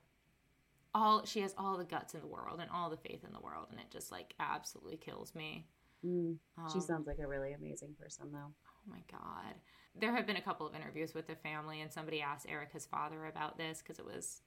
All 0.95 1.25
she 1.25 1.41
has 1.41 1.55
all 1.57 1.79
the 1.79 1.85
guts 1.85 2.14
in 2.14 2.21
the 2.21 2.27
world 2.27 2.59
and 2.61 2.69
all 2.71 2.91
the 2.91 2.97
faith 2.97 3.23
in 3.25 3.33
the 3.33 3.41
world, 3.41 3.69
and 3.71 3.79
it 3.79 3.87
just 3.91 4.11
like 4.11 4.35
absolutely 4.41 4.97
kills 4.97 5.35
me. 5.35 5.66
Mm. 6.05 6.37
Um, 6.57 6.71
she 6.73 6.81
sounds 6.81 7.07
like 7.07 7.19
a 7.23 7.27
really 7.27 7.53
amazing 7.53 7.95
person, 8.01 8.33
though. 8.33 8.51
Oh 8.66 8.91
my 8.91 9.03
god! 9.11 9.55
There 9.95 10.14
have 10.14 10.27
been 10.27 10.37
a 10.37 10.43
couple 10.43 10.66
of 10.66 10.75
interviews 10.75 11.14
with 11.14 11.27
the 11.27 11.37
family, 11.37 11.83
and 11.83 11.93
somebody 11.93 12.21
asked 12.21 12.49
Erica's 12.49 12.87
father 12.87 13.27
about 13.27 13.59
this 13.59 13.79
because 13.79 13.99
it 13.99 14.07
was 14.07 14.41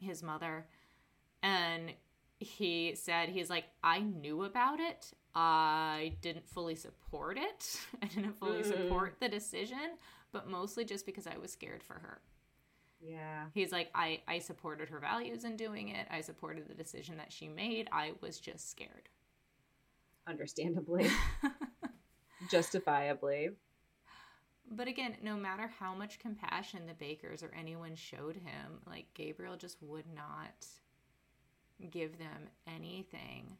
his 0.00 0.22
mother, 0.22 0.66
and 1.42 1.92
he 2.40 2.94
said 2.94 3.28
he's 3.28 3.48
like 3.48 3.64
I 3.82 4.00
knew 4.00 4.44
about 4.44 4.80
it. 4.80 5.12
I 5.34 6.16
didn't 6.20 6.48
fully 6.48 6.74
support 6.74 7.38
it. 7.38 7.80
I 8.02 8.06
didn't 8.06 8.38
fully 8.38 8.62
mm. 8.62 8.66
support 8.66 9.16
the 9.20 9.28
decision, 9.28 9.98
but 10.32 10.48
mostly 10.48 10.84
just 10.84 11.06
because 11.06 11.26
I 11.26 11.38
was 11.38 11.52
scared 11.52 11.82
for 11.82 11.94
her. 11.94 12.20
Yeah. 13.00 13.46
He's 13.54 13.72
like, 13.72 13.90
I, 13.94 14.20
I 14.28 14.38
supported 14.38 14.88
her 14.90 15.00
values 15.00 15.44
in 15.44 15.56
doing 15.56 15.88
it. 15.88 16.06
I 16.10 16.20
supported 16.20 16.68
the 16.68 16.74
decision 16.74 17.16
that 17.16 17.32
she 17.32 17.48
made. 17.48 17.88
I 17.92 18.12
was 18.20 18.38
just 18.38 18.70
scared. 18.70 19.08
Understandably. 20.26 21.08
Justifiably. 22.50 23.50
But 24.70 24.86
again, 24.86 25.16
no 25.22 25.36
matter 25.36 25.70
how 25.80 25.94
much 25.94 26.20
compassion 26.20 26.86
the 26.86 26.94
Bakers 26.94 27.42
or 27.42 27.50
anyone 27.58 27.96
showed 27.96 28.36
him, 28.36 28.80
like 28.86 29.06
Gabriel 29.14 29.56
just 29.56 29.78
would 29.82 30.04
not 30.14 30.66
give 31.90 32.18
them 32.18 32.48
anything. 32.66 33.56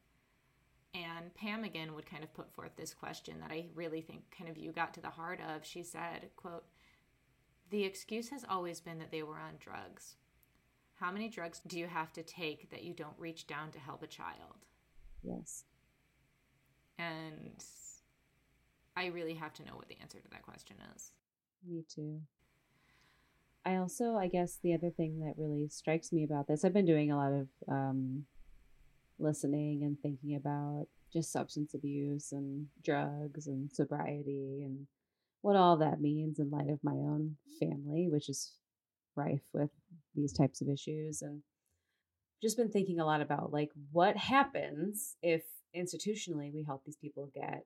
And 0.92 1.32
Pam 1.34 1.64
again 1.64 1.94
would 1.94 2.10
kind 2.10 2.24
of 2.24 2.34
put 2.34 2.52
forth 2.52 2.72
this 2.76 2.92
question 2.92 3.38
that 3.40 3.52
I 3.52 3.66
really 3.74 4.00
think 4.00 4.22
kind 4.36 4.50
of 4.50 4.58
you 4.58 4.72
got 4.72 4.92
to 4.94 5.00
the 5.00 5.08
heart 5.10 5.38
of. 5.54 5.64
She 5.64 5.82
said, 5.82 6.30
quote, 6.36 6.64
the 7.70 7.84
excuse 7.84 8.30
has 8.30 8.44
always 8.48 8.80
been 8.80 8.98
that 8.98 9.12
they 9.12 9.22
were 9.22 9.38
on 9.38 9.54
drugs. 9.60 10.16
How 10.98 11.12
many 11.12 11.28
drugs 11.28 11.60
do 11.66 11.78
you 11.78 11.86
have 11.86 12.12
to 12.14 12.22
take 12.22 12.70
that 12.70 12.82
you 12.82 12.92
don't 12.92 13.18
reach 13.18 13.46
down 13.46 13.70
to 13.70 13.78
help 13.78 14.02
a 14.02 14.08
child? 14.08 14.66
Yes. 15.22 15.64
And 16.98 17.64
I 18.96 19.06
really 19.06 19.34
have 19.34 19.54
to 19.54 19.64
know 19.64 19.76
what 19.76 19.88
the 19.88 19.98
answer 20.02 20.18
to 20.18 20.30
that 20.30 20.42
question 20.42 20.76
is. 20.94 21.12
Me 21.66 21.84
too. 21.88 22.20
I 23.64 23.76
also, 23.76 24.16
I 24.16 24.26
guess, 24.26 24.58
the 24.62 24.74
other 24.74 24.90
thing 24.90 25.20
that 25.20 25.34
really 25.36 25.68
strikes 25.68 26.12
me 26.12 26.24
about 26.24 26.48
this, 26.48 26.64
I've 26.64 26.72
been 26.72 26.86
doing 26.86 27.10
a 27.10 27.16
lot 27.16 27.32
of 27.32 27.48
um, 27.68 28.24
listening 29.20 29.82
and 29.82 29.98
thinking 30.00 30.36
about 30.36 30.86
just 31.12 31.32
substance 31.32 31.74
abuse 31.74 32.32
and 32.32 32.66
drugs 32.82 33.46
and 33.46 33.70
sobriety 33.72 34.62
and 34.64 34.86
what 35.42 35.56
all 35.56 35.76
that 35.78 36.00
means 36.00 36.38
in 36.38 36.50
light 36.50 36.68
of 36.68 36.78
my 36.82 36.92
own 36.92 37.36
family, 37.58 38.08
which 38.10 38.28
is 38.28 38.52
rife 39.16 39.42
with 39.52 39.70
these 40.14 40.32
types 40.32 40.60
of 40.60 40.68
issues. 40.68 41.22
And 41.22 41.42
just 42.42 42.56
been 42.56 42.70
thinking 42.70 43.00
a 43.00 43.06
lot 43.06 43.20
about 43.20 43.52
like 43.52 43.70
what 43.92 44.16
happens 44.16 45.16
if 45.22 45.42
institutionally 45.76 46.52
we 46.52 46.64
help 46.64 46.84
these 46.84 46.96
people 46.96 47.30
get 47.34 47.64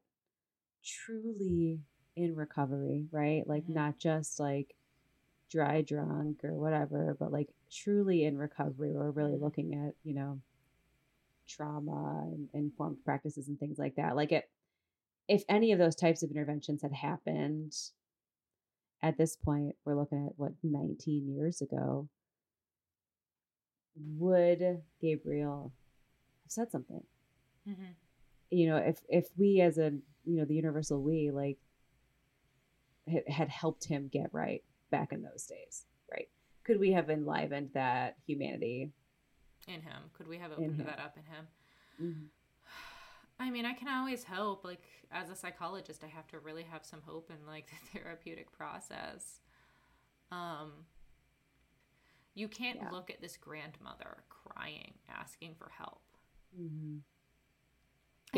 truly 0.85 1.81
in 2.17 2.35
recovery, 2.35 3.07
right? 3.11 3.43
Like 3.47 3.65
mm-hmm. 3.65 3.75
not 3.75 3.99
just 3.99 4.39
like 4.39 4.75
dry 5.51 5.83
drunk 5.83 6.45
or 6.45 6.55
whatever, 6.55 7.17
but 7.19 7.33
like 7.33 7.49
truly 7.71 8.25
in 8.25 8.37
recovery. 8.37 8.93
We're 8.93 9.11
really 9.11 9.37
looking 9.37 9.75
at, 9.75 9.95
you 10.03 10.15
know, 10.15 10.41
trauma 11.49 12.29
and 12.33 12.49
informed 12.55 12.99
practices 13.05 13.49
and 13.49 13.59
things 13.59 13.79
like 13.79 13.97
that. 13.97 14.17
Like 14.17 14.33
it, 14.33 14.49
if 15.29 15.45
any 15.49 15.73
of 15.73 15.79
those 15.79 15.95
types 15.95 16.23
of 16.23 16.31
interventions 16.31 16.83
had 16.83 16.93
happened 16.93 17.75
at 19.03 19.19
this 19.19 19.37
point, 19.37 19.75
we're 19.85 19.97
looking 19.97 20.27
at 20.27 20.33
what 20.37 20.53
19 20.63 21.29
years 21.29 21.61
ago. 21.61 22.09
Would 24.17 24.83
Gabriel 25.01 25.73
have 26.45 26.51
said 26.51 26.71
something? 26.73 27.03
Mm-hmm. 27.69 27.93
You 28.51 28.69
know, 28.69 28.77
if 28.77 28.99
if 29.09 29.29
we 29.37 29.61
as 29.61 29.79
a 29.79 29.93
you 30.25 30.39
know 30.39 30.45
the 30.45 30.55
universal 30.55 31.01
we 31.01 31.31
like 31.31 31.59
had 33.29 33.49
helped 33.49 33.85
him 33.85 34.09
get 34.13 34.31
right 34.33 34.65
back 34.91 35.13
in 35.13 35.23
those 35.23 35.47
days, 35.47 35.85
right? 36.11 36.29
Could 36.65 36.81
we 36.81 36.93
have 36.93 37.11
enlivened 37.11 37.71
that 37.75 38.17
humanity 38.27 38.91
in 39.67 39.81
him. 39.83 40.11
Could 40.13 40.29
we 40.29 40.39
have 40.39 40.53
opened 40.53 40.81
that 40.81 40.99
up 40.99 41.17
in 41.17 41.25
him? 41.25 41.47
Mm-hmm. 42.03 42.25
I 43.41 43.51
mean, 43.51 43.67
I 43.67 43.73
can 43.73 43.89
always 43.89 44.25
hope. 44.25 44.65
Like 44.65 44.83
as 45.11 45.31
a 45.31 45.37
psychologist, 45.37 46.05
I 46.05 46.09
have 46.09 46.27
to 46.29 46.39
really 46.39 46.65
have 46.65 46.85
some 46.85 47.01
hope 47.05 47.31
in 47.31 47.47
like 47.47 47.67
the 47.93 47.99
therapeutic 47.99 48.53
process. 48.53 49.41
Um, 50.31 50.73
you 52.35 52.49
can't 52.49 52.81
yeah. 52.83 52.91
look 52.91 53.11
at 53.11 53.21
this 53.21 53.37
grandmother 53.37 54.25
crying, 54.29 54.95
asking 55.09 55.55
for 55.55 55.71
help. 55.77 56.03
Mm-hmm. 56.61 56.99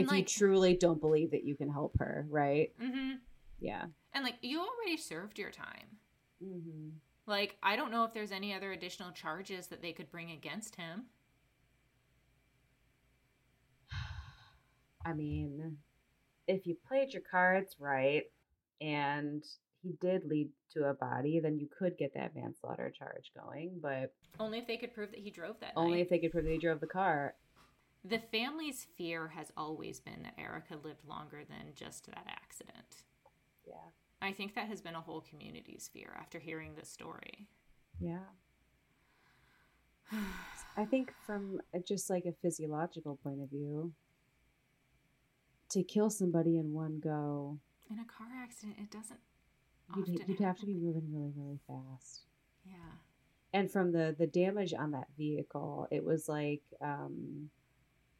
If 0.01 0.11
like, 0.11 0.19
you 0.19 0.25
truly 0.25 0.77
don't 0.77 1.01
believe 1.01 1.31
that 1.31 1.45
you 1.45 1.55
can 1.55 1.71
help 1.71 1.99
her, 1.99 2.27
right? 2.29 2.73
Mm-hmm. 2.83 3.13
Yeah. 3.61 3.87
And 4.13 4.25
like 4.25 4.37
you 4.43 4.61
already 4.61 4.99
served 4.99 5.39
your 5.39 5.51
time. 5.51 5.99
Mm-hmm. 6.45 6.89
Like, 7.27 7.57
I 7.63 7.75
don't 7.77 7.91
know 7.91 8.05
if 8.05 8.13
there's 8.13 8.31
any 8.31 8.55
other 8.55 8.73
additional 8.73 9.11
charges 9.11 9.67
that 9.69 9.83
they 9.83 9.93
could 9.93 10.11
bring 10.11 10.31
against 10.31 10.77
him. 10.77 11.07
I 15.07 15.13
mean, 15.13 15.77
if 16.49 16.67
you 16.67 16.77
played 16.89 17.13
your 17.13 17.23
cards 17.31 17.77
right 17.79 18.25
and 18.81 19.45
he 19.83 19.93
did 20.01 20.25
lead 20.25 20.49
to 20.73 20.89
a 20.89 20.95
body, 20.95 21.39
then 21.39 21.59
you 21.59 21.69
could 21.79 21.97
get 21.97 22.13
that 22.15 22.35
manslaughter 22.35 22.91
charge 22.91 23.31
going, 23.35 23.79
but 23.81 24.13
only 24.41 24.59
if 24.59 24.67
they 24.67 24.77
could 24.77 24.93
prove 24.93 25.13
that 25.13 25.21
he 25.21 25.31
drove 25.31 25.61
that. 25.61 25.73
Only 25.77 25.99
night. 25.99 26.03
if 26.03 26.09
they 26.11 26.19
could 26.19 26.33
prove 26.33 26.45
that 26.45 26.51
he 26.53 26.59
drove 26.59 26.81
the 26.81 26.87
car. 26.87 27.35
The 28.05 28.19
family's 28.19 28.87
fear 28.97 29.29
has 29.29 29.53
always 29.57 30.01
been 30.01 30.23
that 30.25 30.35
Erica 30.39 30.75
lived 30.83 31.05
longer 31.09 31.43
than 31.49 31.73
just 31.75 32.07
that 32.07 32.27
accident. 32.29 33.05
Yeah. 33.67 33.75
I 34.21 34.33
think 34.33 34.55
that 34.55 34.67
has 34.69 34.81
been 34.81 34.95
a 34.95 35.01
whole 35.01 35.21
community's 35.21 35.89
fear 35.93 36.17
after 36.19 36.39
hearing 36.41 36.75
this 36.75 36.89
story. 36.89 37.49
Yeah. 38.01 38.19
I 40.77 40.85
think 40.85 41.13
from 41.27 41.61
just 41.87 42.11
like 42.11 42.25
a 42.27 42.33
physiological 42.43 43.19
point 43.23 43.43
of 43.43 43.51
view, 43.51 43.93
to 45.71 45.83
kill 45.83 46.11
somebody 46.11 46.59
in 46.59 46.73
one 46.73 47.01
go. 47.01 47.59
In 47.91 47.99
a 47.99 48.05
car 48.05 48.29
accident, 48.43 48.77
it 48.79 48.91
doesn't. 48.91 49.21
You'd, 49.97 50.29
you'd 50.29 50.41
have 50.41 50.59
to 50.59 50.67
be 50.67 50.75
moving 50.75 51.09
really, 51.13 51.33
really 51.37 51.61
fast. 51.67 52.23
Yeah. 52.65 52.75
And 53.53 53.71
from 53.71 53.93
the 53.93 54.15
the 54.19 54.27
damage 54.27 54.75
on 54.75 54.91
that 54.91 55.09
vehicle, 55.17 55.87
it 55.91 56.05
was 56.05 56.29
like 56.29 56.63
um, 56.83 57.51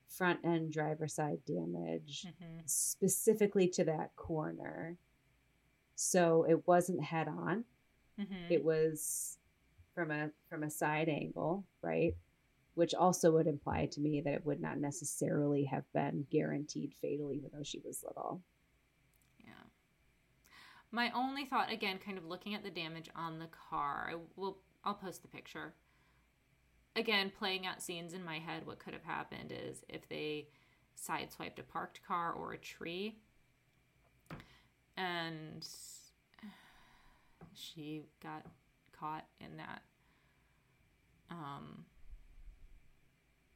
front 0.09 0.41
end 0.45 0.73
driver 0.73 1.09
side 1.09 1.41
damage, 1.47 2.27
mm-hmm. 2.29 2.61
specifically 2.67 3.69
to 3.69 3.85
that 3.85 4.15
corner. 4.17 4.97
So 5.97 6.47
it 6.49 6.67
wasn't 6.67 7.03
head 7.03 7.29
on. 7.29 7.65
Mm-hmm. 8.21 8.51
It 8.53 8.65
was 8.65 9.39
from 9.95 10.11
a 10.11 10.31
from 10.49 10.63
a 10.63 10.71
side 10.71 11.09
angle, 11.09 11.65
right? 11.83 12.15
Which 12.77 12.95
also 12.95 13.33
would 13.33 13.49
imply 13.49 13.87
to 13.87 14.01
me 14.01 14.21
that 14.21 14.35
it 14.35 14.47
would 14.47 14.61
not 14.61 14.79
necessarily 14.79 15.65
have 15.65 15.91
been 15.93 16.27
guaranteed 16.31 16.95
fatal, 17.01 17.33
even 17.33 17.51
though 17.53 17.65
she 17.65 17.81
was 17.85 18.05
little. 18.07 18.43
Yeah. 19.43 19.65
My 20.93 21.11
only 21.13 21.47
thought, 21.47 21.73
again, 21.73 21.99
kind 21.99 22.19
of 22.19 22.25
looking 22.27 22.55
at 22.55 22.63
the 22.63 22.71
damage 22.71 23.09
on 23.17 23.39
the 23.39 23.49
car, 23.71 24.11
I 24.13 24.17
will 24.37 24.59
I'll 24.85 24.95
post 24.95 25.23
the 25.23 25.29
picture. 25.29 25.75
Again, 26.95 27.33
playing 27.37 27.67
out 27.67 27.83
scenes 27.83 28.13
in 28.13 28.25
my 28.25 28.39
head, 28.39 28.67
what 28.67 28.79
could 28.79 28.93
have 28.93 29.03
happened 29.05 29.53
is 29.53 29.83
if 29.89 30.09
they 30.09 30.49
sideswiped 30.97 31.59
a 31.59 31.63
parked 31.63 32.01
car 32.07 32.33
or 32.33 32.53
a 32.53 32.59
tree, 32.59 33.17
and 34.97 35.67
she 37.55 38.05
got 38.23 38.45
caught 38.93 39.25
in 39.41 39.57
that. 39.57 39.83
Um, 41.31 41.85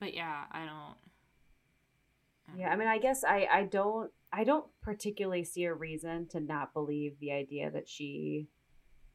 but 0.01 0.15
yeah, 0.15 0.45
I 0.51 0.61
don't. 0.61 0.97
I 2.49 2.51
don't 2.53 2.61
yeah, 2.61 2.71
I 2.71 2.77
mean, 2.77 2.89
I 2.89 2.99
guess 2.99 3.23
I 3.23 3.47
I 3.53 3.65
don't 3.65 4.11
I 4.33 4.45
don't 4.45 4.67
particularly 4.83 5.45
see 5.45 5.65
a 5.65 5.75
reason 5.75 6.27
to 6.29 6.41
not 6.41 6.73
believe 6.73 7.19
the 7.21 7.33
idea 7.33 7.71
that 7.71 7.89
she 7.89 8.49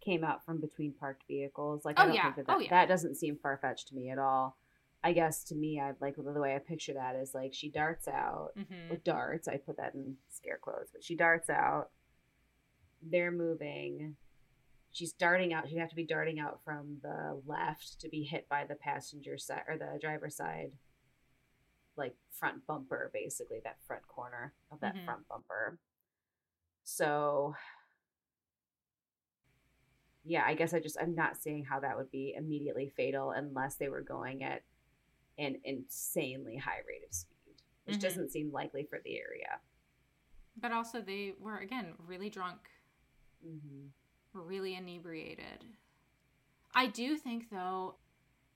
came 0.04 0.24
out 0.24 0.46
from 0.46 0.62
between 0.62 0.94
parked 0.94 1.24
vehicles. 1.28 1.84
Like, 1.84 2.00
oh, 2.00 2.04
I 2.04 2.06
don't 2.06 2.16
yeah. 2.16 2.24
think 2.24 2.36
that 2.36 2.48
that, 2.48 2.56
oh, 2.56 2.60
yeah. 2.60 2.70
that 2.70 2.88
doesn't 2.88 3.16
seem 3.16 3.38
far 3.42 3.58
fetched 3.58 3.88
to 3.90 3.96
me 3.96 4.10
at 4.10 4.20
all. 4.20 4.58
I 5.04 5.14
guess 5.14 5.44
to 5.46 5.56
me, 5.56 5.80
I 5.80 5.94
like 6.00 6.16
the 6.16 6.24
way 6.24 6.56
I 6.56 6.60
picture 6.60 6.94
that 6.94 7.16
is 7.16 7.34
like 7.34 7.54
she 7.54 7.70
darts 7.70 8.08
out 8.08 8.52
mm-hmm. 8.58 8.90
with 8.90 9.04
darts. 9.04 9.48
I 9.48 9.58
put 9.58 9.78
that 9.78 9.94
in 9.94 10.16
scare 10.30 10.60
quotes, 10.62 10.92
but 10.92 11.04
she 11.04 11.16
darts 11.16 11.50
out. 11.50 11.90
They're 13.02 13.32
moving 13.32 14.16
she's 14.96 15.12
darting 15.12 15.52
out. 15.52 15.68
She'd 15.68 15.78
have 15.78 15.90
to 15.90 15.96
be 15.96 16.06
darting 16.06 16.40
out 16.40 16.62
from 16.64 17.00
the 17.02 17.38
left 17.46 18.00
to 18.00 18.08
be 18.08 18.24
hit 18.24 18.48
by 18.48 18.64
the 18.64 18.76
passenger 18.76 19.38
side 19.38 19.64
or 19.68 19.78
the 19.78 20.00
driver 20.00 20.30
side, 20.30 20.72
like 21.98 22.16
front 22.32 22.66
bumper, 22.66 23.12
basically 23.14 23.60
that 23.66 23.76
front 23.86 24.08
corner 24.08 24.54
of 24.72 24.80
that 24.80 24.96
mm-hmm. 24.96 25.04
front 25.04 25.28
bumper. 25.28 25.78
So, 26.86 27.56
yeah, 30.24 30.44
I 30.48 30.54
guess 30.54 30.74
I 30.74 30.80
just 30.80 30.98
I'm 31.00 31.14
not 31.14 31.36
seeing 31.36 31.66
how 31.66 31.82
that 31.82 31.98
would 31.98 32.10
be 32.10 32.34
immediately 32.38 32.94
fatal 32.96 33.32
unless 33.32 33.76
they 33.76 33.90
were 33.90 34.02
going 34.02 34.44
at 34.44 34.64
an 35.38 35.58
insanely 35.66 36.56
high 36.56 36.84
rate 36.88 37.06
of 37.06 37.14
speed, 37.14 37.56
which 37.84 37.98
mm-hmm. 37.98 38.02
doesn't 38.02 38.32
seem 38.32 38.50
likely 38.50 38.88
for 38.90 39.02
the 39.04 39.18
area. 39.18 39.60
But 40.58 40.72
also, 40.72 41.02
they 41.02 41.34
were 41.38 41.58
again 41.58 41.96
really 42.08 42.30
drunk. 42.30 42.60
Mm-hmm 43.46 43.88
really 44.36 44.76
inebriated. 44.76 45.66
I 46.74 46.88
do 46.88 47.16
think, 47.16 47.50
though, 47.50 47.96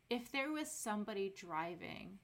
if 0.09 0.31
there 0.31 0.51
was 0.51 0.71
somebody 0.71 1.33
driving 1.35 2.19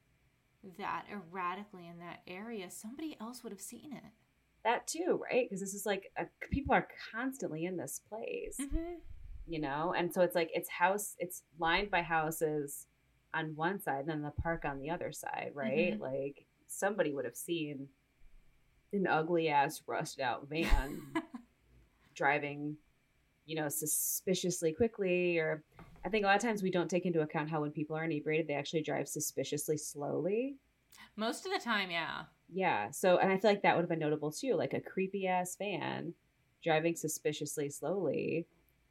that 0.78 1.06
erratically 1.10 1.86
in 1.86 1.98
that 1.98 2.20
area, 2.26 2.70
somebody 2.70 3.16
else 3.20 3.42
would 3.42 3.52
have 3.52 3.60
seen 3.60 3.92
it. 3.92 4.12
That 4.64 4.86
too, 4.86 5.20
right? 5.30 5.46
Because 5.48 5.60
this 5.60 5.74
is 5.74 5.86
like 5.86 6.10
a, 6.18 6.24
people 6.50 6.74
are 6.74 6.88
constantly 7.14 7.64
in 7.64 7.76
this 7.76 8.00
place, 8.08 8.56
mm-hmm. 8.60 8.94
you 9.46 9.60
know, 9.60 9.94
and 9.96 10.12
so 10.12 10.22
it's 10.22 10.34
like 10.34 10.50
it's 10.52 10.68
house, 10.68 11.14
it's 11.20 11.44
lined 11.60 11.90
by 11.90 12.02
houses 12.02 12.86
on 13.32 13.54
one 13.54 13.80
side, 13.80 14.00
and 14.00 14.08
then 14.08 14.22
the 14.22 14.42
park 14.42 14.64
on 14.64 14.80
the 14.80 14.90
other 14.90 15.12
side, 15.12 15.52
right? 15.54 15.92
Mm-hmm. 15.92 16.02
Like 16.02 16.46
somebody 16.66 17.14
would 17.14 17.24
have 17.24 17.36
seen 17.36 17.88
an 18.92 19.06
ugly 19.06 19.48
ass 19.48 19.82
rusted 19.86 20.22
out 20.22 20.48
van 20.48 21.00
driving 22.16 22.76
you 23.46 23.56
know, 23.56 23.68
suspiciously 23.68 24.72
quickly 24.72 25.38
or 25.38 25.62
I 26.04 26.08
think 26.08 26.24
a 26.24 26.28
lot 26.28 26.36
of 26.36 26.42
times 26.42 26.62
we 26.62 26.70
don't 26.70 26.88
take 26.88 27.04
into 27.04 27.22
account 27.22 27.50
how 27.50 27.62
when 27.62 27.72
people 27.72 27.96
are 27.96 28.04
inebriated, 28.04 28.46
they 28.46 28.54
actually 28.54 28.82
drive 28.82 29.08
suspiciously 29.08 29.76
slowly. 29.76 30.56
Most 31.16 31.46
of 31.46 31.52
the 31.52 31.58
time, 31.58 31.90
yeah. 31.90 32.22
Yeah. 32.52 32.90
So, 32.90 33.18
and 33.18 33.32
I 33.32 33.38
feel 33.38 33.50
like 33.50 33.62
that 33.62 33.74
would 33.74 33.82
have 33.82 33.88
been 33.88 33.98
notable 33.98 34.30
too. 34.30 34.54
Like 34.54 34.72
a 34.72 34.80
creepy 34.80 35.26
ass 35.26 35.56
van 35.58 36.14
driving 36.62 36.94
suspiciously 36.94 37.70
slowly 37.70 38.46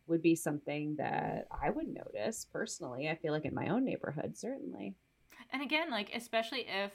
would 0.08 0.22
be 0.22 0.36
something 0.36 0.96
that 0.98 1.48
I 1.52 1.70
would 1.70 1.88
notice 1.88 2.46
personally. 2.52 3.10
I 3.10 3.16
feel 3.16 3.32
like 3.32 3.46
in 3.46 3.56
my 3.56 3.70
own 3.70 3.86
neighborhood, 3.86 4.38
certainly. 4.38 4.96
And 5.52 5.62
again, 5.62 5.90
like, 5.90 6.12
especially 6.14 6.68
if 6.68 6.92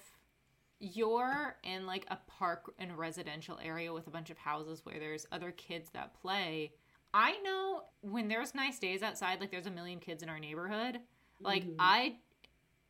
you're 0.78 1.56
in 1.62 1.86
like 1.86 2.06
a 2.10 2.18
park 2.26 2.72
and 2.78 2.96
residential 2.96 3.58
area 3.62 3.92
with 3.92 4.06
a 4.06 4.10
bunch 4.10 4.30
of 4.30 4.38
houses 4.38 4.80
where 4.84 4.98
there's 4.98 5.26
other 5.30 5.50
kids 5.52 5.90
that 5.90 6.14
play 6.20 6.72
I 7.12 7.38
know 7.42 7.82
when 8.02 8.28
there's 8.28 8.54
nice 8.54 8.78
days 8.78 9.02
outside, 9.02 9.40
like 9.40 9.50
there's 9.50 9.66
a 9.66 9.70
million 9.70 9.98
kids 9.98 10.22
in 10.22 10.28
our 10.28 10.38
neighborhood, 10.38 11.00
like 11.40 11.64
mm-hmm. 11.64 11.76
I, 11.78 12.16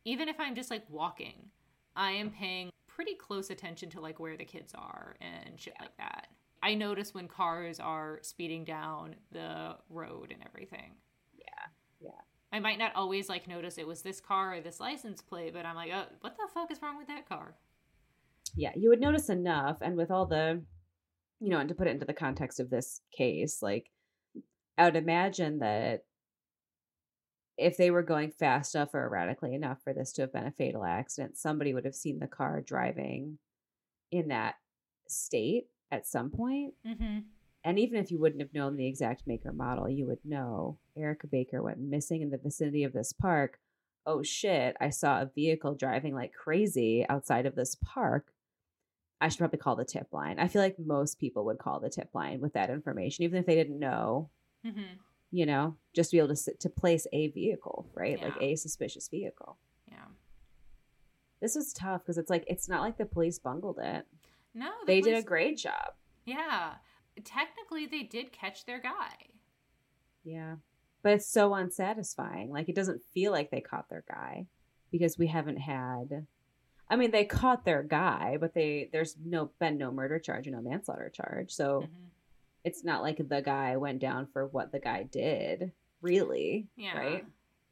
even 0.05 0.29
if 0.29 0.39
I'm 0.39 0.55
just 0.55 0.69
like 0.69 0.83
walking, 0.89 1.49
I 1.95 2.11
am 2.11 2.29
paying 2.29 2.71
pretty 2.87 3.15
close 3.15 3.49
attention 3.49 3.89
to 3.91 4.01
like 4.01 4.19
where 4.19 4.37
the 4.37 4.45
kids 4.45 4.73
are 4.75 5.15
and 5.21 5.59
shit 5.59 5.73
like 5.79 5.95
that. 5.97 6.27
I 6.63 6.75
notice 6.75 7.13
when 7.13 7.27
cars 7.27 7.79
are 7.79 8.19
speeding 8.21 8.63
down 8.63 9.15
the 9.31 9.75
road 9.89 10.31
and 10.31 10.43
everything. 10.45 10.93
Yeah. 11.35 11.65
Yeah. 11.99 12.21
I 12.53 12.59
might 12.59 12.77
not 12.77 12.91
always 12.95 13.29
like 13.29 13.47
notice 13.47 13.77
it 13.77 13.87
was 13.87 14.01
this 14.03 14.19
car 14.19 14.55
or 14.55 14.61
this 14.61 14.79
license 14.79 15.21
plate, 15.21 15.53
but 15.53 15.65
I'm 15.65 15.75
like, 15.75 15.91
oh, 15.93 16.05
what 16.21 16.35
the 16.35 16.47
fuck 16.53 16.71
is 16.71 16.81
wrong 16.81 16.97
with 16.97 17.07
that 17.07 17.27
car? 17.27 17.55
Yeah, 18.55 18.71
you 18.75 18.89
would 18.89 18.99
notice 19.01 19.29
enough. 19.29 19.77
And 19.81 19.95
with 19.95 20.11
all 20.11 20.25
the, 20.25 20.61
you 21.39 21.49
know, 21.49 21.57
and 21.57 21.69
to 21.69 21.75
put 21.75 21.87
it 21.87 21.91
into 21.91 22.05
the 22.05 22.13
context 22.13 22.59
of 22.59 22.69
this 22.69 23.01
case, 23.17 23.63
like 23.63 23.89
I 24.81 24.85
would 24.85 24.95
imagine 24.95 25.59
that 25.59 26.05
if 27.55 27.77
they 27.77 27.91
were 27.91 28.01
going 28.01 28.31
fast 28.31 28.73
enough 28.73 28.95
or 28.95 29.05
erratically 29.05 29.53
enough 29.53 29.77
for 29.83 29.93
this 29.93 30.11
to 30.13 30.23
have 30.23 30.33
been 30.33 30.47
a 30.47 30.51
fatal 30.51 30.83
accident, 30.83 31.37
somebody 31.37 31.71
would 31.71 31.85
have 31.85 31.93
seen 31.93 32.17
the 32.17 32.25
car 32.25 32.61
driving 32.61 33.37
in 34.11 34.29
that 34.29 34.55
state 35.07 35.67
at 35.91 36.07
some 36.07 36.31
point. 36.31 36.73
Mm-hmm. 36.87 37.19
And 37.63 37.77
even 37.77 37.99
if 37.99 38.09
you 38.09 38.19
wouldn't 38.19 38.41
have 38.41 38.55
known 38.55 38.75
the 38.75 38.87
exact 38.87 39.27
maker 39.27 39.53
model, 39.53 39.87
you 39.87 40.07
would 40.07 40.25
know 40.25 40.79
Erica 40.97 41.27
Baker 41.27 41.61
went 41.61 41.77
missing 41.77 42.23
in 42.23 42.31
the 42.31 42.39
vicinity 42.39 42.83
of 42.83 42.93
this 42.93 43.13
park. 43.13 43.59
Oh 44.07 44.23
shit, 44.23 44.75
I 44.81 44.89
saw 44.89 45.21
a 45.21 45.29
vehicle 45.35 45.75
driving 45.75 46.15
like 46.15 46.33
crazy 46.33 47.05
outside 47.07 47.45
of 47.45 47.53
this 47.53 47.77
park. 47.85 48.33
I 49.21 49.29
should 49.29 49.37
probably 49.37 49.59
call 49.59 49.75
the 49.75 49.85
tip 49.85 50.07
line. 50.11 50.39
I 50.39 50.47
feel 50.47 50.63
like 50.63 50.79
most 50.79 51.19
people 51.19 51.45
would 51.45 51.59
call 51.59 51.79
the 51.79 51.91
tip 51.91 52.09
line 52.15 52.41
with 52.41 52.53
that 52.53 52.71
information, 52.71 53.25
even 53.25 53.37
if 53.37 53.45
they 53.45 53.53
didn't 53.53 53.77
know 53.77 54.31
Mm-hmm. 54.65 54.95
You 55.31 55.45
know, 55.45 55.77
just 55.93 56.11
to 56.11 56.15
be 56.15 56.19
able 56.19 56.29
to 56.29 56.35
sit, 56.35 56.59
to 56.59 56.69
place 56.69 57.07
a 57.13 57.29
vehicle, 57.29 57.87
right? 57.93 58.17
Yeah. 58.19 58.25
Like 58.25 58.37
a 58.41 58.55
suspicious 58.55 59.07
vehicle. 59.07 59.57
Yeah. 59.87 60.05
This 61.41 61.55
was 61.55 61.73
tough 61.73 62.01
because 62.01 62.17
it's 62.17 62.29
like 62.29 62.43
it's 62.47 62.67
not 62.69 62.81
like 62.81 62.97
the 62.97 63.05
police 63.05 63.39
bungled 63.39 63.79
it. 63.81 64.05
No, 64.53 64.69
the 64.81 64.87
they 64.87 64.99
police... 64.99 65.15
did 65.15 65.23
a 65.23 65.27
great 65.27 65.57
job. 65.57 65.93
Yeah, 66.25 66.73
technically 67.23 67.87
they 67.87 68.03
did 68.03 68.31
catch 68.31 68.65
their 68.65 68.79
guy. 68.79 69.15
Yeah, 70.23 70.55
but 71.01 71.13
it's 71.13 71.27
so 71.27 71.53
unsatisfying. 71.53 72.51
Like 72.51 72.69
it 72.69 72.75
doesn't 72.75 73.01
feel 73.13 73.31
like 73.31 73.49
they 73.49 73.61
caught 73.61 73.89
their 73.89 74.03
guy 74.07 74.47
because 74.91 75.17
we 75.17 75.27
haven't 75.27 75.57
had. 75.57 76.27
I 76.89 76.97
mean, 76.97 77.11
they 77.11 77.23
caught 77.23 77.63
their 77.63 77.83
guy, 77.83 78.37
but 78.39 78.53
they 78.53 78.89
there's 78.91 79.15
no 79.25 79.51
been 79.59 79.77
no 79.77 79.91
murder 79.91 80.19
charge 80.19 80.45
and 80.45 80.55
no 80.55 80.61
manslaughter 80.61 81.09
charge. 81.09 81.51
So 81.51 81.81
mm-hmm 81.81 82.10
it's 82.63 82.83
not 82.83 83.01
like 83.01 83.17
the 83.17 83.41
guy 83.41 83.77
went 83.77 83.99
down 83.99 84.27
for 84.31 84.47
what 84.47 84.71
the 84.71 84.79
guy 84.79 85.03
did. 85.03 85.71
really. 86.01 86.67
Yeah. 86.75 86.97
Right. 86.97 87.25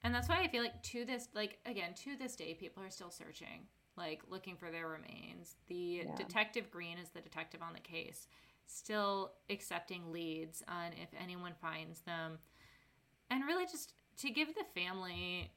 And 0.04 0.16
that's 0.16 0.30
why 0.30 0.42
I 0.42 0.48
feel 0.48 0.64
like 0.64 0.82
to 0.84 1.04
this, 1.04 1.28
like, 1.34 1.60
again, 1.66 1.94
to 2.04 2.16
this 2.16 2.36
day, 2.36 2.54
people 2.54 2.82
are 2.84 2.90
still 2.90 3.12
searching, 3.12 3.68
like, 3.98 4.22
looking 4.30 4.56
for 4.56 4.72
their 4.72 4.88
remains. 4.88 5.56
The 5.68 6.04
yeah. 6.06 6.16
Detective 6.16 6.72
Green 6.72 6.98
is 6.98 7.10
the 7.10 7.20
detective 7.20 7.62
on 7.62 7.74
the 7.74 7.80
case, 7.80 8.28
still 8.66 9.34
accepting 9.50 10.12
leads 10.12 10.64
on 10.68 10.94
if 10.94 11.10
anyone 11.22 11.54
finds 11.62 12.02
them. 12.02 12.38
And 13.30 13.44
really 13.46 13.66
just 13.66 13.94
to 14.20 14.30
give 14.30 14.50
the 14.50 14.64
family 14.80 15.52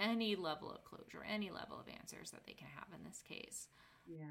any 0.00 0.34
level 0.34 0.70
of 0.70 0.82
closure, 0.84 1.24
any 1.30 1.50
level 1.50 1.78
of 1.78 1.86
answers 1.88 2.32
that 2.32 2.40
they 2.46 2.54
can 2.54 2.68
have 2.74 2.88
in 2.98 3.04
this 3.04 3.22
case. 3.22 3.68
Yeah. 4.06 4.24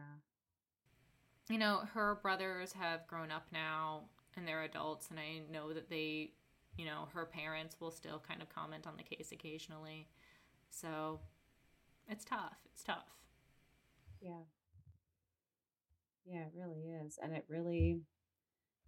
You 1.50 1.60
know, 1.60 1.84
her 1.94 2.20
brothers 2.22 2.74
have 2.74 3.08
grown 3.08 3.32
up 3.32 3.46
now 3.54 4.02
and 4.36 4.48
they're 4.48 4.64
adults, 4.64 5.10
and 5.10 5.20
I 5.20 5.42
know 5.52 5.74
that 5.74 5.90
they, 5.90 6.32
you 6.78 6.86
know, 6.86 7.08
her 7.14 7.26
parents 7.26 7.76
will 7.80 7.92
still 7.92 8.22
kind 8.28 8.42
of 8.42 8.50
comment 8.54 8.88
on 8.88 8.98
the 8.98 9.04
case 9.04 9.32
occasionally. 9.32 10.08
So 10.70 11.20
it's 12.08 12.26
tough. 12.26 12.58
It's 12.74 12.84
tough. 12.84 13.10
Yeah. 14.22 14.44
Yeah, 16.26 16.42
it 16.42 16.52
really 16.56 16.82
is. 17.06 17.18
And 17.22 17.36
it 17.36 17.46
really 17.48 18.02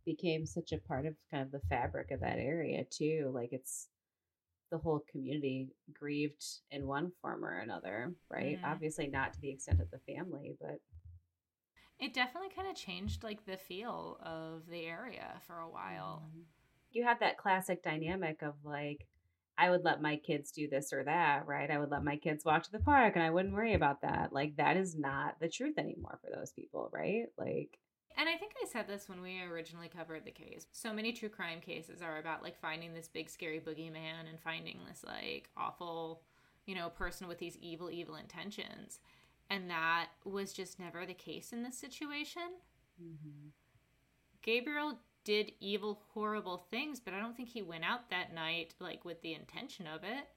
became 0.06 0.46
such 0.46 0.72
a 0.72 0.78
part 0.78 1.06
of 1.06 1.16
kind 1.30 1.44
of 1.44 1.52
the 1.52 1.68
fabric 1.70 2.12
of 2.12 2.20
that 2.22 2.38
area, 2.38 2.84
too. 2.90 3.32
Like 3.34 3.50
it's, 3.52 3.88
the 4.72 4.78
whole 4.78 5.04
community 5.12 5.68
grieved 5.94 6.46
in 6.72 6.88
one 6.88 7.12
form 7.22 7.44
or 7.44 7.60
another, 7.60 8.14
right? 8.30 8.56
Mm-hmm. 8.56 8.72
Obviously, 8.72 9.08
not 9.08 9.34
to 9.34 9.42
the 9.42 9.50
extent 9.50 9.82
of 9.82 9.92
the 9.92 10.00
family, 10.16 10.56
but 10.62 10.80
it 12.02 12.14
definitely 12.14 12.50
kind 12.54 12.68
of 12.68 12.76
changed 12.76 13.24
like 13.24 13.46
the 13.46 13.58
feel 13.58 14.18
of 14.22 14.64
the 14.70 14.86
area 14.86 15.40
for 15.46 15.60
a 15.60 15.70
while. 15.70 16.24
Mm-hmm. 16.28 16.42
You 16.92 17.06
have 17.06 17.20
that 17.20 17.38
classic 17.38 17.84
dynamic 17.84 18.42
of 18.42 18.56
like, 18.66 19.08
I 19.58 19.70
would 19.70 19.84
let 19.86 20.02
my 20.02 20.18
kids 20.18 20.52
do 20.52 20.68
this 20.68 20.92
or 20.92 21.04
that, 21.04 21.46
right? 21.46 21.70
I 21.70 21.78
would 21.78 21.92
let 21.92 22.04
my 22.04 22.18
kids 22.18 22.44
walk 22.44 22.64
to 22.64 22.72
the 22.72 22.80
park 22.80 23.16
and 23.16 23.24
I 23.24 23.30
wouldn't 23.30 23.54
worry 23.54 23.76
about 23.76 24.02
that. 24.02 24.34
Like, 24.34 24.58
that 24.58 24.76
is 24.76 24.98
not 24.98 25.40
the 25.40 25.48
truth 25.48 25.78
anymore 25.78 26.20
for 26.24 26.36
those 26.36 26.52
people, 26.52 26.90
right? 26.92 27.28
Like, 27.38 27.78
and 28.18 28.28
I 28.28 28.36
think 28.36 28.54
I 28.62 28.68
said 28.68 28.88
this 28.88 29.08
when 29.08 29.22
we 29.22 29.42
originally 29.42 29.88
covered 29.88 30.26
the 30.26 30.32
case. 30.32 30.66
So 30.72 30.92
many 30.92 31.14
true 31.14 31.30
crime 31.30 31.62
cases 31.62 32.02
are 32.02 32.18
about 32.18 32.44
like 32.44 32.60
finding 32.60 32.94
this 32.94 33.08
big 33.08 33.30
scary 33.30 33.60
boogeyman 33.60 34.28
and 34.30 34.40
finding 34.44 34.80
this 34.88 35.04
like 35.06 35.50
awful, 35.56 36.24
you 36.66 36.76
know, 36.76 36.90
person 36.90 37.28
with 37.28 37.38
these 37.38 37.58
evil, 37.58 37.90
evil 37.90 38.16
intentions. 38.16 39.00
And 39.52 39.70
that 39.70 40.08
was 40.24 40.54
just 40.54 40.80
never 40.80 41.06
the 41.06 41.14
case 41.14 41.52
in 41.52 41.62
this 41.62 41.78
situation. 41.78 42.54
Mm-hmm. 43.04 43.50
Gabriel 44.42 44.98
did 45.26 45.52
evil, 45.60 46.02
horrible 46.14 46.66
things, 46.72 47.02
but 47.02 47.14
I 47.14 47.20
don't 47.20 47.36
think 47.36 47.50
he 47.50 47.62
went 47.62 47.84
out 47.84 48.10
that 48.10 48.34
night 48.34 48.74
like 48.80 49.04
with 49.04 49.22
the 49.22 49.34
intention 49.34 49.88
of 49.88 50.04
it. 50.06 50.30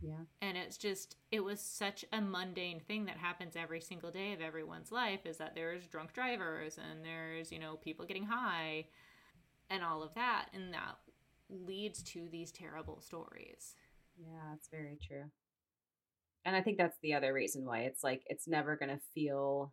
Yeah. 0.00 0.24
And 0.40 0.56
it's 0.56 0.76
just, 0.76 1.16
it 1.32 1.40
was 1.40 1.60
such 1.60 2.04
a 2.12 2.20
mundane 2.20 2.80
thing 2.80 3.04
that 3.06 3.16
happens 3.16 3.56
every 3.56 3.80
single 3.80 4.12
day 4.12 4.32
of 4.32 4.40
everyone's 4.40 4.92
life 4.92 5.26
is 5.26 5.38
that 5.38 5.56
there's 5.56 5.86
drunk 5.88 6.12
drivers 6.12 6.78
and 6.78 7.04
there's, 7.04 7.50
you 7.50 7.58
know, 7.58 7.76
people 7.76 8.06
getting 8.06 8.26
high 8.26 8.86
and 9.70 9.82
all 9.82 10.04
of 10.04 10.14
that. 10.14 10.46
And 10.54 10.72
that 10.72 10.98
leads 11.50 12.02
to 12.04 12.28
these 12.30 12.52
terrible 12.52 13.00
stories. 13.00 13.74
Yeah, 14.16 14.38
that's 14.50 14.68
very 14.68 14.98
true. 15.04 15.24
And 16.44 16.56
I 16.56 16.60
think 16.60 16.78
that's 16.78 16.98
the 17.02 17.14
other 17.14 17.32
reason 17.32 17.64
why 17.64 17.80
it's 17.80 18.02
like, 18.02 18.22
it's 18.26 18.48
never 18.48 18.76
going 18.76 18.90
to 18.90 19.00
feel 19.14 19.72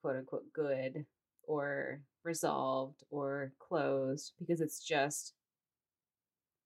quote 0.00 0.16
unquote 0.16 0.52
good 0.52 1.06
or 1.44 2.00
resolved 2.24 3.02
or 3.10 3.52
closed 3.58 4.32
because 4.38 4.60
it's 4.60 4.84
just 4.84 5.34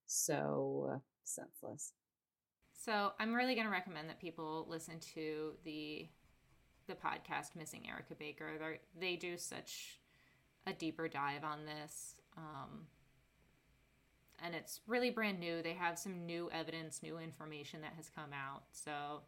so 0.06 1.00
senseless. 1.24 1.92
So 2.72 3.12
I'm 3.18 3.34
really 3.34 3.54
going 3.54 3.66
to 3.66 3.72
recommend 3.72 4.08
that 4.08 4.20
people 4.20 4.66
listen 4.68 5.00
to 5.14 5.52
the 5.64 6.08
the 6.86 6.94
podcast 6.94 7.56
Missing 7.56 7.88
Erica 7.88 8.14
Baker. 8.16 8.52
They're, 8.60 8.78
they 8.96 9.16
do 9.16 9.36
such 9.36 9.98
a 10.68 10.72
deeper 10.72 11.08
dive 11.08 11.42
on 11.42 11.64
this. 11.66 12.14
Um, 12.36 12.86
and 14.44 14.54
it's 14.54 14.80
really 14.86 15.10
brand 15.10 15.40
new. 15.40 15.62
They 15.62 15.74
have 15.74 15.98
some 15.98 16.26
new 16.26 16.50
evidence, 16.52 17.02
new 17.02 17.18
information 17.18 17.80
that 17.82 17.94
has 17.96 18.10
come 18.14 18.30
out. 18.32 18.64
So 18.72 19.22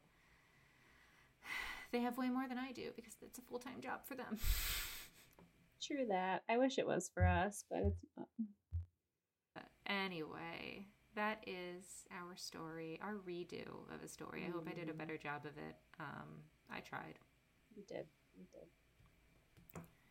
they 1.92 2.00
have 2.00 2.18
way 2.18 2.28
more 2.28 2.48
than 2.48 2.58
I 2.58 2.72
do 2.72 2.90
because 2.96 3.14
it's 3.22 3.38
a 3.38 3.42
full 3.42 3.58
time 3.58 3.80
job 3.80 4.00
for 4.04 4.14
them. 4.14 4.38
True 5.80 6.06
that. 6.08 6.42
I 6.48 6.58
wish 6.58 6.78
it 6.78 6.86
was 6.86 7.10
for 7.12 7.24
us, 7.24 7.64
but 7.70 7.78
it's 7.78 8.04
not. 8.16 8.28
Anyway, 9.86 10.86
that 11.14 11.42
is 11.46 12.06
our 12.12 12.36
story, 12.36 13.00
our 13.02 13.14
redo 13.26 13.66
of 13.94 14.02
a 14.04 14.08
story. 14.08 14.42
Mm-hmm. 14.42 14.50
I 14.50 14.54
hope 14.54 14.68
I 14.70 14.74
did 14.74 14.90
a 14.90 14.92
mm. 14.92 14.98
better 14.98 15.16
job 15.16 15.46
of 15.46 15.56
it. 15.56 15.76
Um, 15.98 16.42
I 16.70 16.80
tried. 16.80 17.18
You 17.74 17.82
did. 17.88 18.06
You 18.36 18.44
did. 18.52 18.68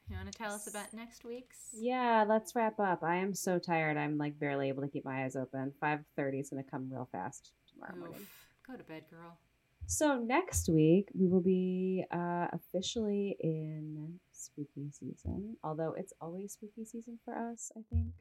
You 0.10 0.16
want 0.16 0.32
to 0.32 0.38
tell 0.38 0.54
us 0.54 0.68
about 0.68 0.94
next 0.94 1.26
week's? 1.26 1.58
Yeah, 1.74 2.24
let's 2.28 2.56
wrap 2.56 2.80
up. 2.80 3.04
I 3.04 3.18
am 3.18 3.34
so 3.34 3.60
tired. 3.60 3.98
I'm 3.98 4.18
like 4.18 4.40
barely 4.40 4.70
able 4.70 4.84
to 4.84 4.88
keep 4.88 5.04
my 5.04 5.26
eyes 5.26 5.36
open. 5.36 5.74
Five 5.82 6.00
thirty 6.16 6.40
is 6.40 6.50
going 6.50 6.64
to 6.64 6.70
come 6.70 6.88
real 6.90 7.10
fast 7.12 7.52
tomorrow 7.74 7.94
Oof. 7.94 8.00
morning. 8.00 8.28
Go 8.66 8.76
to 8.78 8.84
bed, 8.84 9.04
girl. 9.10 9.38
So 9.86 10.18
next 10.18 10.70
week 10.70 11.10
we 11.14 11.28
will 11.28 11.42
be 11.42 12.06
uh, 12.12 12.48
officially 12.54 13.36
in 13.42 14.20
spooky 14.32 14.92
season. 14.92 15.58
Although 15.62 15.94
it's 15.98 16.14
always 16.22 16.54
spooky 16.54 16.86
season 16.86 17.20
for 17.26 17.34
us, 17.36 17.72
I 17.78 17.82
think. 17.92 18.14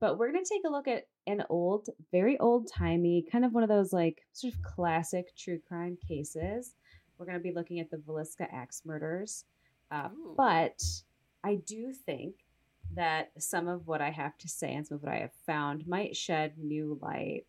But 0.00 0.18
we're 0.18 0.32
going 0.32 0.44
to 0.44 0.50
take 0.52 0.64
a 0.64 0.70
look 0.70 0.88
at 0.88 1.06
an 1.26 1.44
old, 1.48 1.88
very 2.12 2.38
old 2.38 2.68
timey, 2.72 3.24
kind 3.30 3.44
of 3.44 3.52
one 3.52 3.62
of 3.62 3.68
those 3.68 3.92
like 3.92 4.22
sort 4.32 4.54
of 4.54 4.62
classic 4.62 5.36
true 5.36 5.60
crime 5.66 5.96
cases. 6.06 6.74
We're 7.18 7.26
going 7.26 7.38
to 7.38 7.42
be 7.42 7.52
looking 7.52 7.80
at 7.80 7.90
the 7.90 7.96
Villisca 7.96 8.46
axe 8.52 8.82
murders. 8.84 9.44
Uh, 9.90 10.08
but 10.36 10.82
I 11.44 11.56
do 11.56 11.92
think 11.92 12.34
that 12.94 13.30
some 13.38 13.68
of 13.68 13.86
what 13.86 14.00
I 14.00 14.10
have 14.10 14.36
to 14.38 14.48
say 14.48 14.74
and 14.74 14.86
some 14.86 14.96
of 14.96 15.02
what 15.02 15.12
I 15.12 15.18
have 15.18 15.32
found 15.46 15.86
might 15.86 16.16
shed 16.16 16.58
new 16.58 16.98
light 17.00 17.44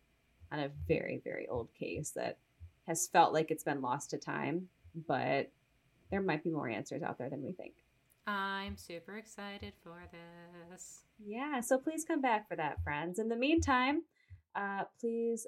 on 0.52 0.60
a 0.60 0.70
very, 0.88 1.20
very 1.22 1.46
old 1.48 1.72
case 1.74 2.10
that 2.10 2.38
has 2.86 3.08
felt 3.08 3.32
like 3.32 3.50
it's 3.50 3.64
been 3.64 3.80
lost 3.80 4.10
to 4.10 4.18
time, 4.18 4.68
but 5.06 5.50
there 6.10 6.22
might 6.22 6.42
be 6.42 6.50
more 6.50 6.68
answers 6.68 7.02
out 7.02 7.18
there 7.18 7.30
than 7.30 7.42
we 7.42 7.52
think. 7.52 7.74
I'm 8.26 8.76
super 8.76 9.16
excited 9.16 9.72
for 9.82 9.98
this. 10.70 11.04
Yeah, 11.24 11.60
so 11.60 11.78
please 11.78 12.04
come 12.04 12.20
back 12.20 12.48
for 12.48 12.56
that, 12.56 12.82
friends. 12.82 13.18
In 13.18 13.28
the 13.28 13.36
meantime, 13.36 14.02
uh, 14.54 14.84
please 15.00 15.46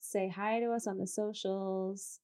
say 0.00 0.28
hi 0.28 0.60
to 0.60 0.72
us 0.72 0.86
on 0.86 0.98
the 0.98 1.06
socials, 1.06 2.20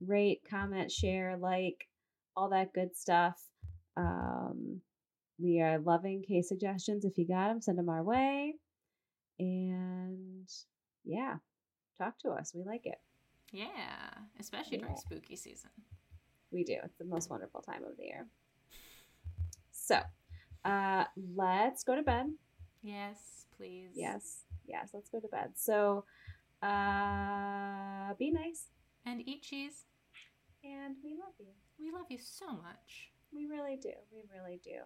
rate, 0.00 0.42
comment, 0.48 0.90
share, 0.90 1.36
like, 1.36 1.88
all 2.36 2.48
that 2.50 2.72
good 2.72 2.96
stuff. 2.96 3.40
Um, 3.96 4.80
we 5.38 5.60
are 5.60 5.78
loving 5.78 6.22
case 6.22 6.48
suggestions. 6.48 7.04
If 7.04 7.18
you 7.18 7.26
got 7.26 7.48
them, 7.48 7.60
send 7.60 7.78
them 7.78 7.88
our 7.88 8.02
way. 8.02 8.54
And 9.38 10.48
yeah, 11.04 11.36
talk 11.98 12.18
to 12.20 12.30
us. 12.30 12.52
We 12.54 12.64
like 12.64 12.86
it. 12.86 13.00
Yeah, 13.50 13.66
especially 14.40 14.78
yeah. 14.78 14.84
during 14.84 14.96
spooky 14.96 15.36
season. 15.36 15.70
We 16.50 16.64
do. 16.64 16.76
It's 16.84 16.96
the 16.98 17.04
most 17.04 17.30
wonderful 17.30 17.60
time 17.60 17.84
of 17.84 17.96
the 17.96 18.04
year. 18.04 18.26
So, 19.72 20.00
uh, 20.64 21.04
let's 21.34 21.82
go 21.82 21.96
to 21.96 22.02
bed. 22.02 22.26
Yes, 22.82 23.46
please. 23.56 23.90
Yes, 23.94 24.44
yes, 24.66 24.90
let's 24.94 25.08
go 25.08 25.20
to 25.20 25.28
bed. 25.28 25.50
So, 25.56 26.04
uh, 26.62 28.14
be 28.18 28.30
nice. 28.30 28.68
And 29.04 29.26
eat 29.26 29.42
cheese. 29.42 29.84
And 30.64 30.96
we 31.02 31.10
love 31.10 31.34
you. 31.38 31.52
We 31.78 31.90
love 31.90 32.06
you 32.08 32.18
so 32.20 32.46
much. 32.46 33.11
We 33.32 33.46
really 33.46 33.76
do. 33.76 33.92
We 34.12 34.24
really 34.32 34.60
do. 34.62 34.80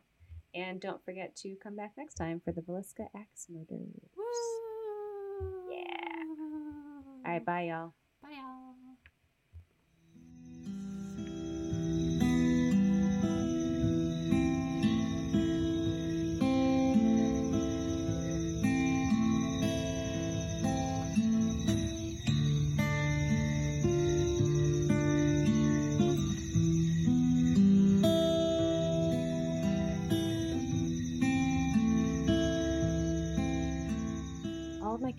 And 0.54 0.80
don't 0.80 1.04
forget 1.04 1.36
to 1.36 1.54
come 1.62 1.76
back 1.76 1.92
next 1.98 2.14
time 2.14 2.40
for 2.44 2.52
the 2.52 2.62
Villisca 2.62 3.08
Axe 3.14 3.46
Murders. 3.50 4.10
Woo! 4.16 5.70
Yeah. 5.70 5.86
All 7.26 7.32
right, 7.32 7.44
bye, 7.44 7.62
y'all. 7.62 7.92
Bye, 8.22 8.30
y'all. 8.32 8.55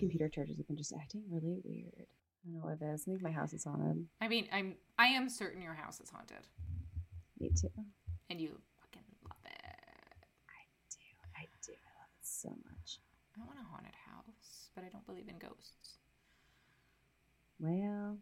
Computer 0.08 0.28
charges 0.28 0.56
have 0.56 0.66
been 0.66 0.76
just 0.76 0.94
acting 0.94 1.22
really 1.30 1.60
weird. 1.64 1.92
I 2.00 2.48
don't 2.48 2.54
know 2.54 2.64
what 2.64 2.80
it 2.80 2.94
is. 2.94 3.04
I 3.06 3.10
think 3.10 3.22
my 3.22 3.30
house 3.30 3.52
is 3.52 3.64
haunted. 3.64 4.06
I 4.22 4.28
mean, 4.28 4.48
I'm 4.50 4.74
I 4.98 5.08
am 5.08 5.28
certain 5.28 5.60
your 5.60 5.74
house 5.74 6.00
is 6.00 6.08
haunted. 6.08 6.48
Me 7.38 7.50
too. 7.50 7.68
And 8.30 8.40
you 8.40 8.56
fucking 8.80 9.04
love 9.28 9.44
it. 9.44 10.24
I 10.48 10.64
do. 10.88 11.04
I 11.36 11.44
do. 11.62 11.72
I 11.72 11.92
love 12.00 12.08
it 12.16 12.24
so 12.24 12.48
much. 12.48 13.00
I 13.36 13.44
want 13.44 13.58
a 13.60 13.70
haunted 13.70 13.94
house, 14.06 14.70
but 14.74 14.82
I 14.84 14.88
don't 14.88 15.04
believe 15.06 15.28
in 15.28 15.38
ghosts. 15.38 15.98
Well, 17.60 18.16